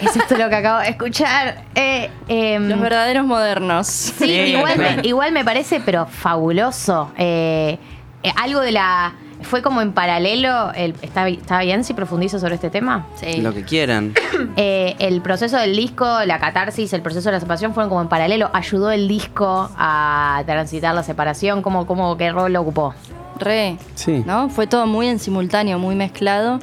[0.00, 1.64] ¿Es esto lo que acabo de escuchar?
[1.74, 3.86] Eh, em, los verdaderos modernos.
[3.86, 7.10] Sí, Sí, igual, me, igual me parece, pero fabuloso.
[7.16, 7.78] Eh,
[8.22, 9.14] eh, algo de la.
[9.42, 10.72] Fue como en paralelo.
[10.74, 13.06] El, ¿está, ¿Está bien si profundizo sobre este tema?
[13.16, 13.40] Sí.
[13.40, 14.14] Lo que quieran.
[14.58, 18.08] Eh, el proceso del disco, la catarsis, el proceso de la separación fueron como en
[18.08, 18.50] paralelo.
[18.52, 21.62] ¿Ayudó el disco a transitar la separación?
[21.62, 22.94] ¿Cómo, cómo qué rol lo ocupó?
[23.38, 24.22] Re, Sí.
[24.26, 24.48] ¿no?
[24.50, 26.58] Fue todo muy en simultáneo, muy mezclado.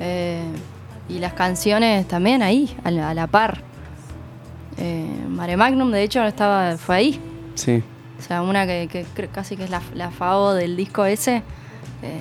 [0.00, 0.42] Eh,
[1.08, 3.62] y las canciones también ahí, a la, a la par.
[4.76, 7.20] Eh, Mare Magnum, de hecho, estaba, fue ahí.
[7.54, 7.82] Sí.
[8.18, 11.36] O sea, una que, casi que es la, la FAO del disco ese.
[12.02, 12.20] eh,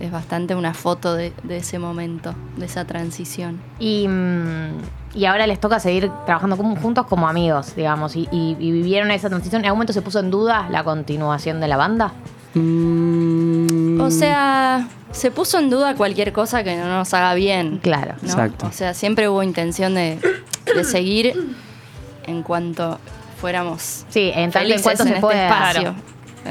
[0.00, 3.60] es bastante una foto de, de ese momento, de esa transición.
[3.78, 4.78] Y, mm,
[5.14, 8.16] y ahora les toca seguir trabajando como- juntos como amigos, digamos.
[8.16, 9.60] Y, y- y vivieron esa transición.
[9.60, 12.12] ¿En algún momento se puso en duda la continuación de la banda?
[12.54, 17.78] Mm, O sea, se puso en duda cualquier cosa que no nos haga bien.
[17.82, 18.14] Claro.
[18.22, 18.28] ¿no?
[18.28, 18.66] Exacto.
[18.66, 20.18] O sea, siempre hubo intención de,
[20.74, 21.34] de seguir
[22.26, 22.98] en cuanto
[23.40, 25.44] fuéramos Sí, en tanto en cuanto en se este puede.
[25.46, 25.94] espacio.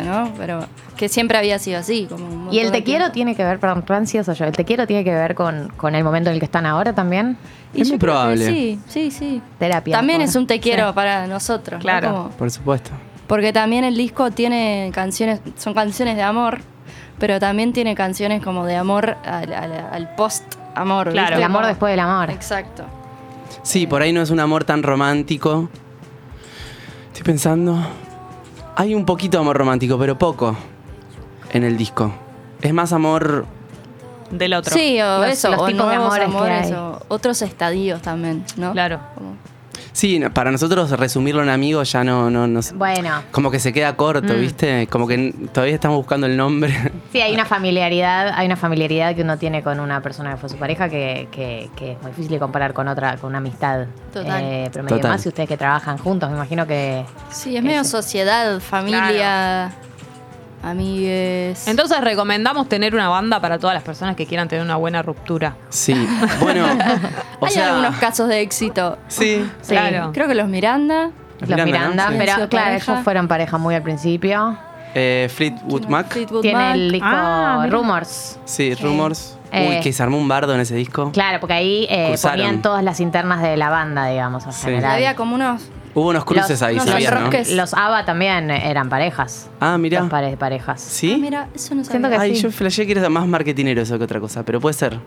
[0.05, 0.31] ¿no?
[0.38, 0.65] Pero
[0.97, 2.05] que siempre había sido así.
[2.09, 3.13] Como un Y el te quiero tiempo.
[3.13, 5.95] tiene que ver, perdón, re ansioso yo, el te quiero tiene que ver con, con
[5.95, 7.38] el momento en el que están ahora también.
[7.73, 8.45] Y Es muy probable.
[8.45, 9.41] Sí, sí, sí.
[9.57, 9.95] Terapia.
[9.97, 10.93] También es un te quiero Sí.
[10.93, 11.80] para nosotros.
[11.80, 11.81] ¿no?
[11.81, 12.11] Claro.
[12.11, 12.91] Como- Por supuesto.
[13.27, 16.59] porque también el disco tiene canciones, son canciones de amor,
[17.22, 21.11] pero también tiene canciones como de amor al, al- al post-amor.
[21.11, 21.27] Claro.
[21.27, 21.35] ¿viste?
[21.38, 22.31] El amor después del amor.
[22.31, 22.84] Exacto.
[23.64, 25.69] Sí, por ahí no es un amor tan romántico.
[27.07, 27.77] Estoy pensando.
[28.76, 30.57] Hay un poquito de amor romántico, pero poco
[31.52, 32.11] en el disco.
[32.61, 33.45] Es más amor.
[34.31, 34.73] Del otro.
[34.73, 36.73] Sí, o Los- eso, los o tipos de nuevos amores que amores, hay.
[36.73, 38.72] o otros estadios también, ¿no?
[38.72, 38.99] Claro.
[39.14, 39.35] Como-
[39.93, 43.95] Sí, para nosotros resumirlo en amigos ya no, no, no- Bueno, Como que se queda
[43.97, 44.39] corto, Mm.
[44.39, 44.88] ¿viste?
[44.88, 46.73] Como que todavía estamos buscando el nombre.
[47.11, 50.49] sí, hay una familiaridad, hay una familiaridad que uno tiene con una persona que fue
[50.49, 53.85] su pareja que, que- que es muy difícil de comparar con otra, con una amistad.
[54.13, 54.41] Total.
[54.43, 55.11] Eh, pero medio Total.
[55.11, 57.05] más si ustedes que trabajan juntos, me imagino que.
[57.30, 59.72] Sí, es medio sociedad, familia,
[60.64, 61.68] amigues.
[61.68, 65.56] Entonces recomendamos tener una banda para todas las personas que quieran tener una buena ruptura.
[65.70, 66.08] Sí,
[66.42, 66.66] bueno.
[67.40, 69.00] O Hay sea, algunos casos de éxito.
[69.08, 69.44] Sí.
[69.62, 69.72] Sí.
[69.74, 70.12] Claro.
[70.14, 71.10] Creo que los Miranda.
[71.40, 72.12] Los Los Miranda, Miranda, ¿no?
[72.12, 72.18] Sí.
[72.20, 72.92] pero claro, pareja.
[72.94, 74.58] ellos fueron pareja muy al principio.
[74.94, 76.08] Eh, Fleetwood Mac.
[76.12, 76.76] Fleetwood Tiene Mac.
[76.76, 77.66] el disco Ah.
[77.68, 78.40] Rumors.
[78.46, 79.40] Sí, Rumors.
[79.52, 79.70] Eh.
[79.70, 81.12] Uy, que se armó un bardo en ese disco.
[81.12, 84.66] Claro, porque ahí eh, ponían todas las internas de la banda, digamos, en Sí.
[84.66, 84.92] general.
[84.92, 85.64] Había como unos.
[85.93, 87.13] Hubo unos cruces Los- ahí, unos ¿sabías,
[87.49, 87.55] no?
[87.55, 89.49] Los ABBA también eran parejas.
[89.59, 89.77] Ah.
[89.80, 90.80] Dos pares de parejas.
[90.81, 91.13] ¿Sí?
[91.15, 92.18] Ah, mira, eso no Siento sabía.
[92.18, 92.43] que Ay, sí.
[92.43, 94.99] yo flashé que era más marketinero eso que otra cosa, pero puede ser.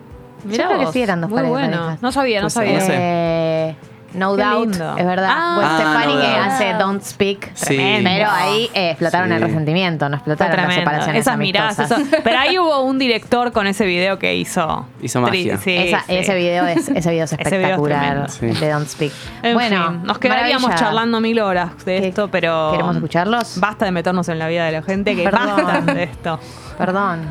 [0.43, 0.93] Mirá creo que vos.
[0.93, 1.77] sí eran dos Muy pares de bueno.
[1.77, 2.01] parejas.
[2.03, 2.79] No sabía, no Pues, sabía.
[2.79, 3.75] no sé.
[4.15, 4.97] No Qué Doubt, lindo.
[4.97, 5.29] es verdad.
[5.31, 6.39] Ah, Gwen Stefani No que Doubt.
[6.47, 7.51] hace Don't Speak.
[7.53, 7.65] Sí.
[7.65, 8.09] Tremendo.
[8.09, 9.35] Pero ahí eh, explotaron Sí.
[9.35, 10.81] el resentimiento, no explotaron las tremendo.
[10.91, 12.07] separaciones Esas miradas, amistosas.
[12.07, 12.17] eso.
[12.23, 14.87] Pero ahí hubo un director con ese video que hizo.
[15.01, 15.55] Hizo magia.
[15.55, 16.15] Tri- Sí, Esa- sí.
[16.15, 18.59] Ese video es, ese video es Ese video es espectacular tremendo.
[18.65, 19.11] De Don't Speak.
[19.43, 20.85] En bueno, fin, nos quedaríamos maravilla.
[20.87, 22.69] charlando mil horas de ¿Qué- esto, pero.
[22.71, 23.59] ¿Queremos escucharlos?
[23.59, 25.55] Basta de meternos en la vida de la gente, que Perdón.
[25.65, 26.39] basta de esto.
[26.77, 27.29] Perdón.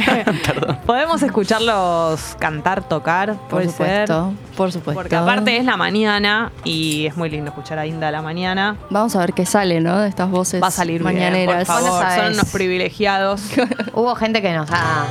[0.86, 4.08] Podemos escucharlos cantar, tocar, Por puede ser.
[4.08, 5.00] supuesto, por supuesto.
[5.00, 8.76] Porque aparte es la mañana y es muy lindo escuchar a Inda a la mañana.
[8.90, 9.98] Vamos a ver qué sale, ¿no?
[10.00, 11.66] De estas voces Va a salir bien, mañaneras.
[11.66, 12.04] por favor.
[12.16, 13.42] Son unos privilegiados.
[13.94, 15.04] Hubo gente que nos ha,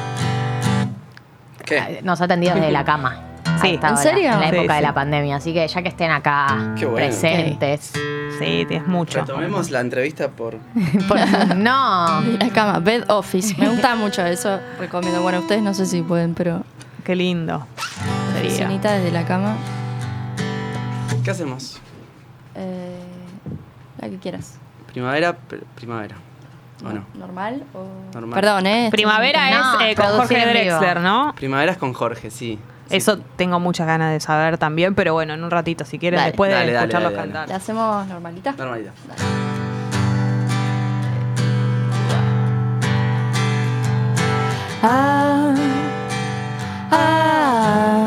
[1.65, 1.99] ¿Qué?
[2.03, 3.23] nos ha atendido desde la cama.
[3.61, 3.79] Sí.
[3.81, 4.31] ¿En serio?
[4.31, 5.35] En la Sí, época de la pandemia.
[5.35, 7.05] Así que ya que estén acá Qué bueno.
[7.05, 7.91] presentes.
[8.39, 9.19] Sí, tienes mucho.
[9.19, 10.57] Retomemos la entrevista por.
[11.07, 12.21] Por- no.
[12.21, 13.53] De la cama, bed office.
[13.59, 14.59] Me gusta mucho eso.
[14.79, 15.21] Recomiendo.
[15.21, 16.63] Bueno, ustedes no sé si pueden, pero
[17.03, 17.65] Qué lindo.
[18.49, 19.55] Cenita desde la cama.
[21.23, 21.79] ¿Qué hacemos?
[22.55, 22.97] Eh,
[23.99, 24.55] la que quieras.
[24.91, 26.15] Primavera, pr- primavera.
[26.83, 27.05] ¿O no?
[27.13, 27.85] ¿Normal o...?
[28.13, 28.33] Normal.
[28.39, 28.87] Perdón, ¿eh?
[28.91, 30.77] Primavera No, es eh, con Jorge en vivo.
[30.79, 31.33] Drexler, ¿no?
[31.35, 32.57] Primavera es con Jorge, sí.
[32.89, 32.97] Sí.
[32.97, 36.31] Eso tengo muchas ganas de saber también, pero bueno, en un ratito, si quieren, Dale.
[36.31, 37.31] después de Dale, dale, escucharlos dale, dale.
[37.33, 37.49] cantar.
[37.49, 38.51] ¿La hacemos normalita?
[38.57, 38.93] Normalidad.
[44.83, 45.53] Ah,
[46.91, 48.00] ah,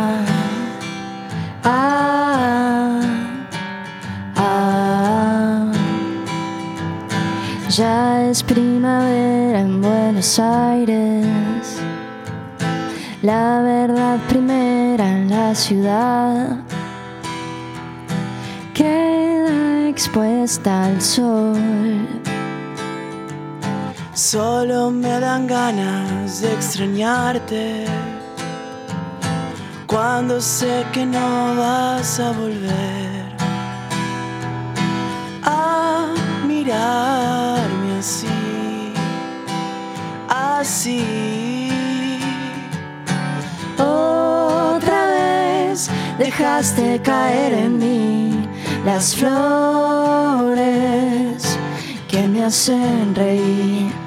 [1.64, 3.00] ah,
[4.36, 5.72] ah.
[7.70, 11.26] Ya es primavera en Buenos Aires,
[13.22, 16.58] la verdad primera en la ciudad.
[18.74, 22.24] Queda expuesta al sol.
[24.14, 27.84] Solo me dan ganas de extrañarte
[29.94, 33.22] cuando sé que no vas a volver
[35.44, 36.12] a
[36.48, 38.92] mirarme así,
[40.28, 41.70] así.
[43.78, 45.88] Otra vez
[46.18, 48.48] dejaste caer en mí
[48.84, 50.56] las flores
[52.08, 54.03] que me hacen reír.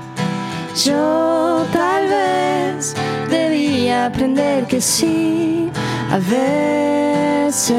[0.85, 2.93] Yo tal vez
[3.31, 5.71] debía aprender que sí,
[6.11, 7.73] a veces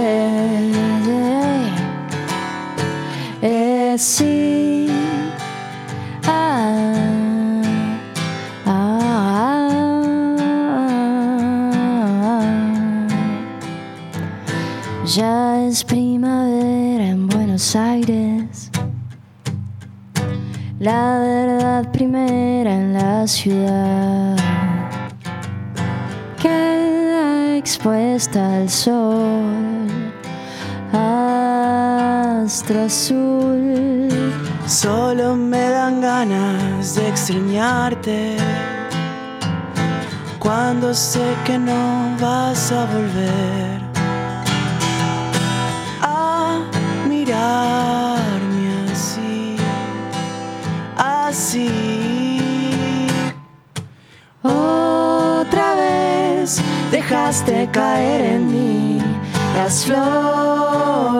[3.41, 4.89] es sí.
[6.27, 7.63] Ah,
[8.67, 9.69] ah,
[15.07, 18.68] ya es primavera en Buenos Aires.
[20.81, 24.37] La verdad primera en la ciudad.
[26.41, 29.89] Queda expuesta al sol.
[30.93, 34.09] Astro azul.
[34.69, 38.37] Solo me dan ganas de extrañarte
[40.39, 43.81] cuando sé que no vas a volver
[46.03, 46.61] a
[47.09, 48.08] mirarme
[56.91, 59.01] dejaste caer en mí
[59.55, 61.19] las flores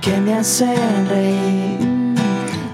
[0.00, 1.78] que me hacen reír.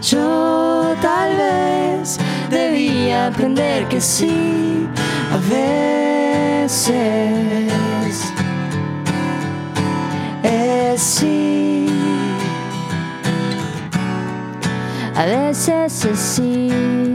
[0.02, 2.18] Yo tal vez
[2.50, 4.86] debía aprender que sí,
[5.32, 5.36] a
[6.56, 6.86] veces
[10.42, 11.86] es sí,
[15.14, 17.05] a veces es sí.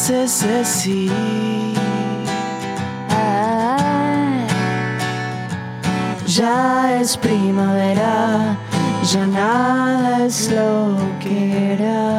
[0.00, 1.10] A veces es sí.
[3.10, 4.46] Ah,
[6.26, 8.56] ya es primavera,
[9.04, 12.12] ya nada es lo que era.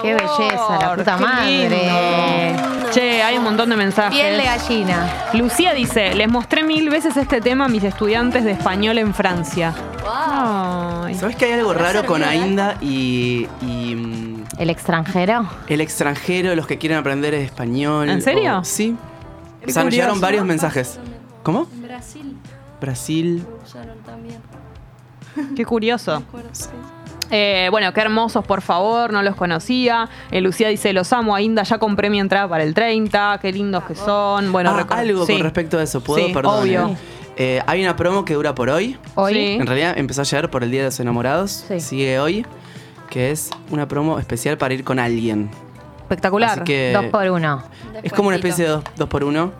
[0.00, 2.81] Qué belleza, la puta Qué madre.
[2.92, 4.12] Che, hay un montón de mensajes.
[4.18, 5.08] Piel de gallina.
[5.34, 9.72] Lucía dice, les mostré mil veces este tema a mis estudiantes de español en Francia.
[10.06, 11.14] Ay.
[11.14, 15.48] ¿Sabes que hay algo raro con Ainda y, y, ¿El extranjero?
[15.68, 18.08] el extranjero, los que quieren aprender español?
[18.10, 18.58] ¿En serio?
[18.58, 18.96] o- sí.
[19.66, 20.20] O sea, nos llegaron curioso.
[20.20, 20.98] varios mensajes.
[21.42, 21.66] ¿Cómo?
[21.72, 22.36] En Brasil
[22.80, 23.46] Brasil.
[25.56, 26.22] Qué curioso.
[27.34, 30.08] Eh, bueno, qué hermosos, por favor, no los conocía.
[30.30, 33.84] Eh, Lucía dice, los amo, Ainda, ya compré mi entrada para el 30, qué lindos
[33.84, 34.52] que son.
[34.52, 35.32] Bueno, Ah, algo sí.
[35.32, 36.26] con respecto a eso, ¿puedo?
[36.26, 36.60] Sí, Perdón.
[36.60, 36.88] obvio.
[36.88, 36.96] eh.
[37.38, 38.98] Eh, hay una promo que dura por hoy.
[39.14, 39.32] Hoy.
[39.32, 39.46] Sí.
[39.58, 41.64] En realidad empezó ayer por el Día de los Enamorados.
[41.66, 41.80] Sí.
[41.80, 42.44] Sigue hoy.
[43.08, 45.50] Que es una promo especial para ir con alguien.
[46.02, 46.50] Espectacular.
[46.50, 47.62] Así que Dos por uno.
[48.02, 49.52] es como una especie de dos, dos por uno.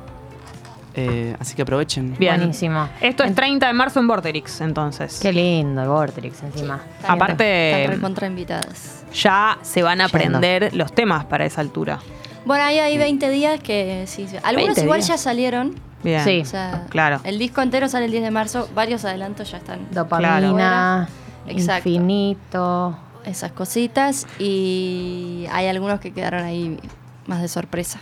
[0.95, 2.17] Eh, así que aprovechen.
[2.19, 2.37] Bien.
[2.37, 2.89] Buenísimo.
[3.01, 5.19] Esto es 30 de marzo en Vorterix, entonces.
[5.23, 6.81] Qué lindo el Vortrix encima.
[7.07, 9.05] Aparte, Están recontra invitadas.
[9.15, 10.17] ya se van a Yendo.
[10.19, 11.99] aprender los temas para esa altura.
[12.45, 14.27] Bueno, ahí hay 20 días que sí.
[14.29, 14.37] sí.
[14.43, 15.09] Algunos 20 igual días.
[15.09, 15.75] ya salieron.
[16.03, 16.25] Bien.
[16.25, 16.41] Sí.
[16.41, 17.21] O sea, Claro.
[17.25, 18.69] El disco entero sale el 10 de marzo.
[18.75, 19.87] Varios adelantos ya están.
[19.93, 21.09] Dopamina,
[21.47, 21.89] Exacto.
[21.89, 22.99] infinito.
[23.25, 24.27] Esas cositas.
[24.41, 26.79] Y hay algunos que quedaron ahí
[27.27, 28.01] más de sorpresa.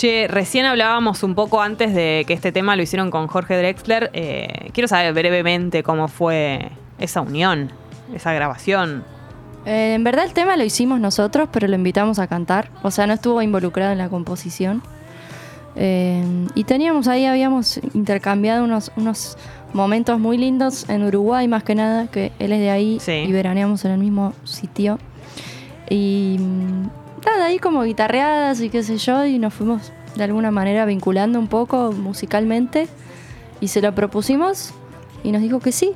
[0.00, 4.08] Che, recién hablábamos un poco antes de que este tema lo hicieron con Jorge Drexler.
[4.14, 7.70] Eh, quiero saber brevemente cómo fue esa unión,
[8.14, 9.04] esa grabación.
[9.66, 12.70] Eh, en verdad el tema lo hicimos nosotros, pero lo invitamos a cantar.
[12.82, 14.82] O sea, no estuvo involucrado en la composición.
[15.76, 16.24] Eh,
[16.54, 19.36] y teníamos ahí, habíamos intercambiado unos, unos
[19.74, 23.12] momentos muy lindos en Uruguay, más que nada, que él es de ahí Sí.
[23.28, 24.98] y veraneamos en el mismo sitio.
[25.90, 26.38] Y
[27.24, 31.38] nada, ahí como guitarreadas y qué sé yo, y nos fuimos de alguna manera vinculando
[31.38, 32.88] un poco musicalmente.
[33.60, 34.72] Y se lo propusimos
[35.22, 35.92] y nos dijo que sí.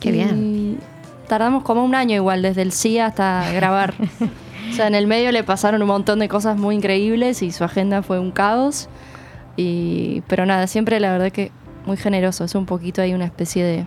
[0.00, 0.78] Qué Y bien.
[1.26, 3.94] Tardamos como un año igual, desde el sí hasta grabar.
[4.70, 7.64] o sea, en el medio le pasaron un montón de cosas muy increíbles y su
[7.64, 8.88] agenda fue un caos.
[9.56, 11.50] Y, pero nada, siempre la verdad que
[11.84, 12.44] muy generoso.
[12.44, 13.86] Es un poquito ahí una especie de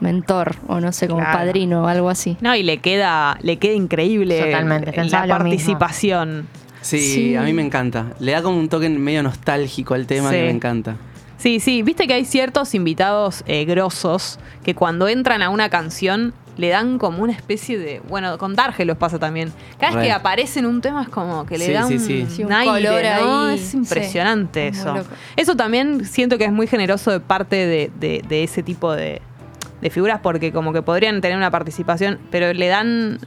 [0.00, 1.38] mentor o no sé, como Claro.
[1.38, 2.36] padrino o algo así.
[2.40, 6.46] No, y le queda, le queda increíble Totalmente, la participación.
[6.80, 7.36] Sí, Sí.
[7.36, 8.06] a mí me encanta.
[8.20, 10.36] Le da como un toque medio nostálgico al tema Sí.
[10.36, 10.96] que me encanta.
[11.36, 16.34] Sí, sí, viste que hay ciertos invitados eh, grosos que cuando entran a una canción
[16.56, 18.00] le dan como una especie de.
[18.08, 19.52] Bueno, con Darge los pasa también.
[19.78, 20.06] Cada vez Re.
[20.06, 22.26] que aparece en un tema es como que le Sí, dan sí, sí.
[22.28, 23.42] Sí, un aire, color ¿no?
[23.44, 24.96] ahí, Es impresionante es eso.
[25.36, 29.22] Eso también siento que es muy generoso de parte de, de- de ese tipo de,
[29.80, 33.18] de figuras porque como que podrían tener una participación, pero le dan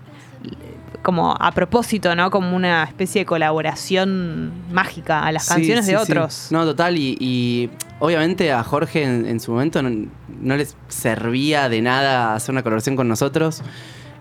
[1.03, 2.30] como a propósito, ¿no?
[2.30, 6.03] Como una especie de colaboración mágica a las Sí, canciones sí, de sí.
[6.03, 6.48] otros.
[6.52, 6.95] No, total.
[6.98, 7.69] Y, y
[7.99, 10.07] obviamente a Jorge en, en su momento no,
[10.41, 13.64] no les servía de nada hacer una colaboración con nosotros.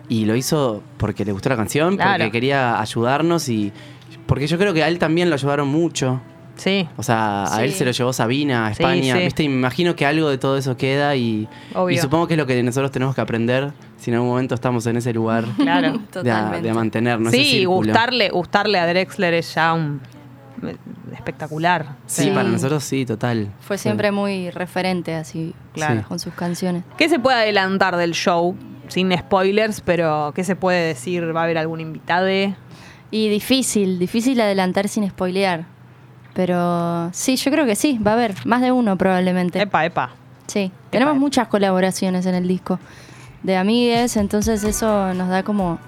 [0.08, 2.12] Y lo hizo porque le gustó la canción, Claro.
[2.24, 3.72] porque quería ayudarnos y.
[4.26, 6.20] Porque yo creo que a él también lo ayudaron mucho.
[6.60, 7.62] Sí, O sea, a Sí.
[7.62, 9.16] él se lo llevó Sabina a España.
[9.16, 9.22] sí.
[9.24, 9.42] ¿Viste?
[9.44, 11.96] Y me imagino que algo de todo eso queda y, Obvio.
[11.96, 14.84] y supongo que es lo que nosotros tenemos que aprender si en algún momento estamos
[14.86, 15.92] en ese lugar claro.
[15.92, 16.68] de, a- Totalmente.
[16.68, 17.32] de mantenernos.
[17.32, 20.02] ese Sí, y gustarle, gustarle a Drexler es ya un
[21.14, 21.96] espectacular.
[22.06, 22.30] Sí, Sí.
[22.30, 23.48] para nosotros sí, total.
[23.60, 26.04] Fue siempre muy referente así Claro.
[26.08, 26.84] con sus canciones.
[26.98, 28.54] ¿Qué se puede adelantar del show?
[28.88, 31.34] Sin spoilers, pero ¿qué se puede decir?
[31.34, 32.26] ¿Va a haber algún invitado?
[33.12, 35.64] Y difícil, difícil adelantar sin spoilear.
[36.40, 39.60] Pero sí, yo creo que sí, va a haber más de uno probablemente.
[39.60, 40.08] Epa, epa.
[40.46, 41.20] Sí, tenemos epa.
[41.20, 42.78] muchas colaboraciones en el disco
[43.42, 45.78] de amigues, entonces eso nos da como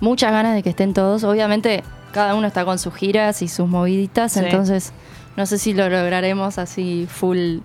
[0.00, 1.22] muchas ganas de que estén todos.
[1.24, 1.84] Obviamente
[2.14, 4.40] cada uno está con sus giras y sus moviditas, Sí.
[4.40, 4.94] entonces
[5.36, 7.58] no sé si lo lograremos así full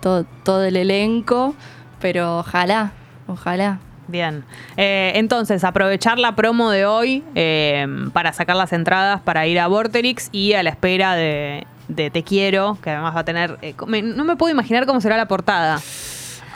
[0.00, 1.56] todo, todo el elenco,
[2.00, 2.92] pero ojalá,
[3.26, 3.80] ojalá.
[4.10, 4.44] Bien.
[4.76, 9.66] Eh, entonces, aprovechar la promo de hoy eh, para sacar las entradas para ir a
[9.68, 13.58] Vorterix y a la espera de, de Te Quiero, que además va a tener...
[13.62, 15.80] eh, me- no me puedo imaginar cómo será la portada.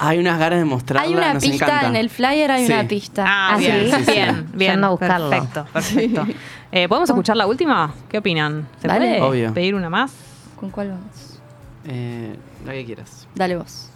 [0.01, 1.07] Hay unas ganas de mostrarla.
[1.09, 1.87] Hay una nos pista encanta.
[1.87, 2.73] en el flyer, hay Sí.
[2.73, 3.25] una pista.
[3.27, 4.11] Ah, Ah, bien, sí, sí, sí.
[4.13, 4.71] bien, bien.
[4.73, 5.31] Yendo a buscarlo.
[5.31, 6.27] Perfecto, perfecto.
[6.73, 7.95] Eh, ¿Podemos escuchar la última?
[8.09, 8.67] ¿Qué opinan?
[8.83, 8.99] ¿Se Dale.
[9.07, 9.55] puede Obvio.
[9.55, 10.13] pedir una más?
[10.57, 11.39] ¿Con cuál vamos?
[11.87, 12.35] Eh,
[12.67, 13.29] la que quieras.
[13.37, 13.89] Dale vos.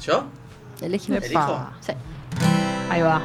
[0.00, 0.24] ¿Yo?
[0.80, 1.12] Elegí.
[1.20, 1.34] Sí.
[2.90, 3.22] Ahí va.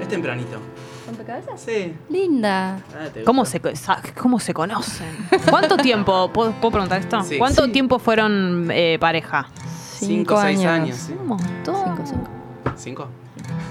[0.00, 0.58] Es tempranito.
[1.06, 1.60] ¿Rompecabezas?
[1.60, 1.94] Sí.
[2.08, 2.78] Linda.
[2.94, 3.60] Ah, ¿te ¿Cómo se,
[4.20, 5.06] ¿Cómo se conocen?
[5.50, 6.30] ¿Cuánto tiempo?
[6.32, 7.22] ¿Puedo, puedo preguntar esto?
[7.22, 7.36] Sí.
[7.38, 7.72] ¿Cuánto Sí.
[7.72, 9.48] tiempo fueron eh, pareja?
[9.98, 10.96] Cinco, seis años.
[10.96, 11.12] sí.
[11.18, 11.76] Un montón.
[11.84, 12.28] Cinco, cinco.
[12.76, 13.08] ¿Cinco?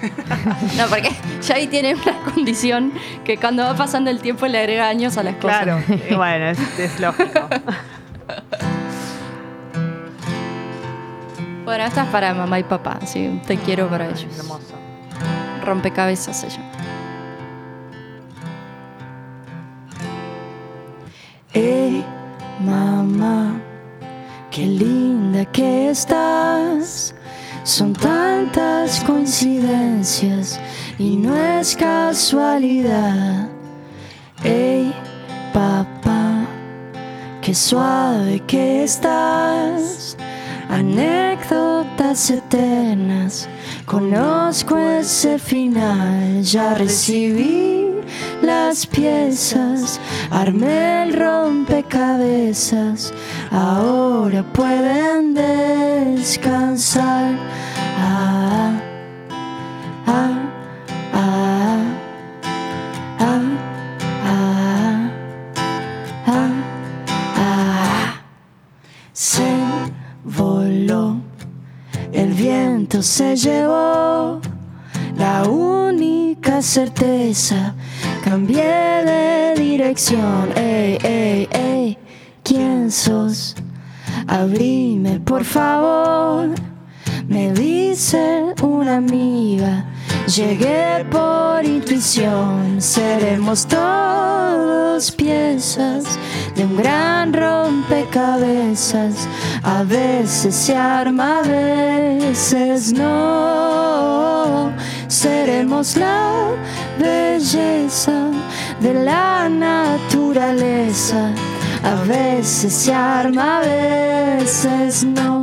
[0.77, 1.10] No, porque
[1.41, 2.91] ya ahí tiene una condición
[3.23, 5.64] que cuando va pasando el tiempo le agrega años a las cosas.
[5.64, 5.81] Claro,
[6.18, 7.48] bueno, es, es lógico.
[11.65, 14.27] Bueno, esta es para mamá y papá, así te quiero para ellos.
[14.38, 14.73] Hermoso.
[15.64, 16.72] Rompecabezas se llama.
[21.53, 22.03] Hey,
[22.60, 23.61] mamá,
[24.52, 27.15] qué linda que estás.
[27.64, 30.60] Son tantas coincidencias
[30.99, 33.48] y no es casualidad.
[34.44, 34.94] Hey,
[35.53, 36.45] papá,
[37.41, 40.18] qué suave que estás.
[40.74, 43.48] Anécdotas eternas,
[43.86, 47.91] conozco ese final, ya recibí
[48.41, 50.02] las piezas,
[50.32, 53.14] armé el rompecabezas,
[53.52, 55.36] ahora pueden
[56.16, 57.36] descansar.
[58.00, 58.82] Ah,
[60.08, 60.40] ah, ah,
[61.14, 61.93] ah,
[73.04, 74.40] se llevó
[75.18, 77.76] la única certeza.
[78.24, 81.98] Cambié de dirección, ey, ey, ey,
[82.44, 83.56] ¿quién sos?
[84.26, 86.50] Abrime por favor,
[87.28, 89.86] me dice una amiga.
[90.28, 96.06] Llegué por intuición, seremos todos piezas
[96.56, 99.28] de un gran rompecabezas.
[99.62, 104.72] A veces se arma, a veces no.
[105.10, 106.52] Seremos la
[106.98, 108.32] belleza
[108.80, 111.32] de la naturaleza.
[111.84, 115.43] A veces se arma, a veces no.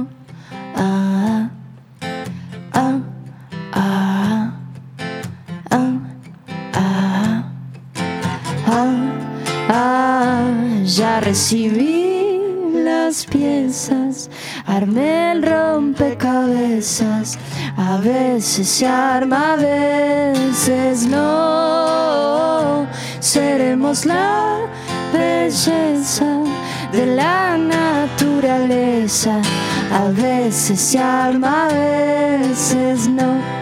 [11.51, 12.39] Recibí
[12.85, 14.31] las piezas,
[14.67, 17.37] armé el rompecabezas.
[17.77, 22.87] A veces se arma, a veces no.
[23.19, 24.61] Seremos la
[25.13, 26.45] belleza
[26.93, 29.43] de la naturaleza.
[29.93, 33.60] A veces se arma, a veces no.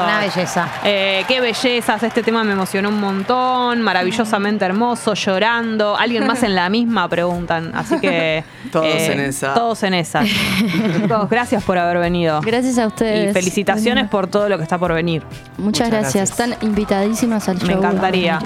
[0.00, 0.16] Hermoso.
[0.16, 0.68] Una belleza.
[0.84, 5.96] Eh, qué bellezas, este tema me emocionó un montón, maravillosamente hermoso, llorando.
[5.96, 8.38] Alguien más en la misma preguntan, así que...
[8.38, 9.54] eh, Todos en esa.
[9.54, 10.22] Todos en esa.
[11.00, 12.40] Chicos, gracias por haber venido.
[12.40, 13.30] Gracias a ustedes.
[13.30, 15.22] Y felicitaciones por todo lo que está por venir.
[15.58, 16.14] Muchas, Muchas gracias.
[16.14, 16.30] gracias.
[16.30, 17.68] Están invitadísimas al show.
[17.68, 18.38] Me encantaría.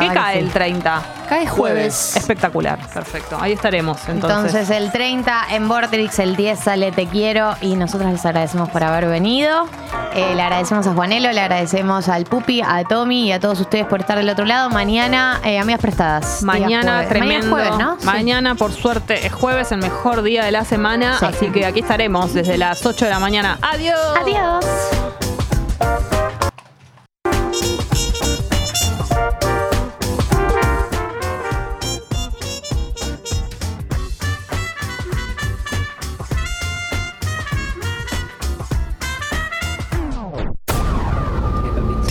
[0.00, 1.19] ¿Qué cae el 30?
[1.30, 2.16] Cae jueves.
[2.16, 3.38] Espectacular, perfecto.
[3.40, 4.52] Ahí estaremos entonces.
[4.52, 8.82] Entonces el 30 en Vorterix, el 10 sale Te Quiero y nosotros les agradecemos por
[8.82, 9.68] haber venido.
[10.12, 13.86] Eh, le agradecemos a Juanelo, le agradecemos al Pupi, a Tommy y a todos ustedes
[13.86, 14.70] por estar del otro lado.
[14.70, 16.42] Mañana, eh, amigas prestadas.
[16.42, 17.28] Mañana tremendo.
[17.28, 18.00] Mañana es jueves, ¿no?
[18.00, 18.06] Sí.
[18.06, 21.16] Mañana, por suerte, es jueves, el mejor día de la semana.
[21.20, 21.26] Sí.
[21.26, 23.56] Así que aquí estaremos desde las 8 de la mañana.
[23.62, 23.96] ¡Adiós!
[24.20, 25.29] Adiós.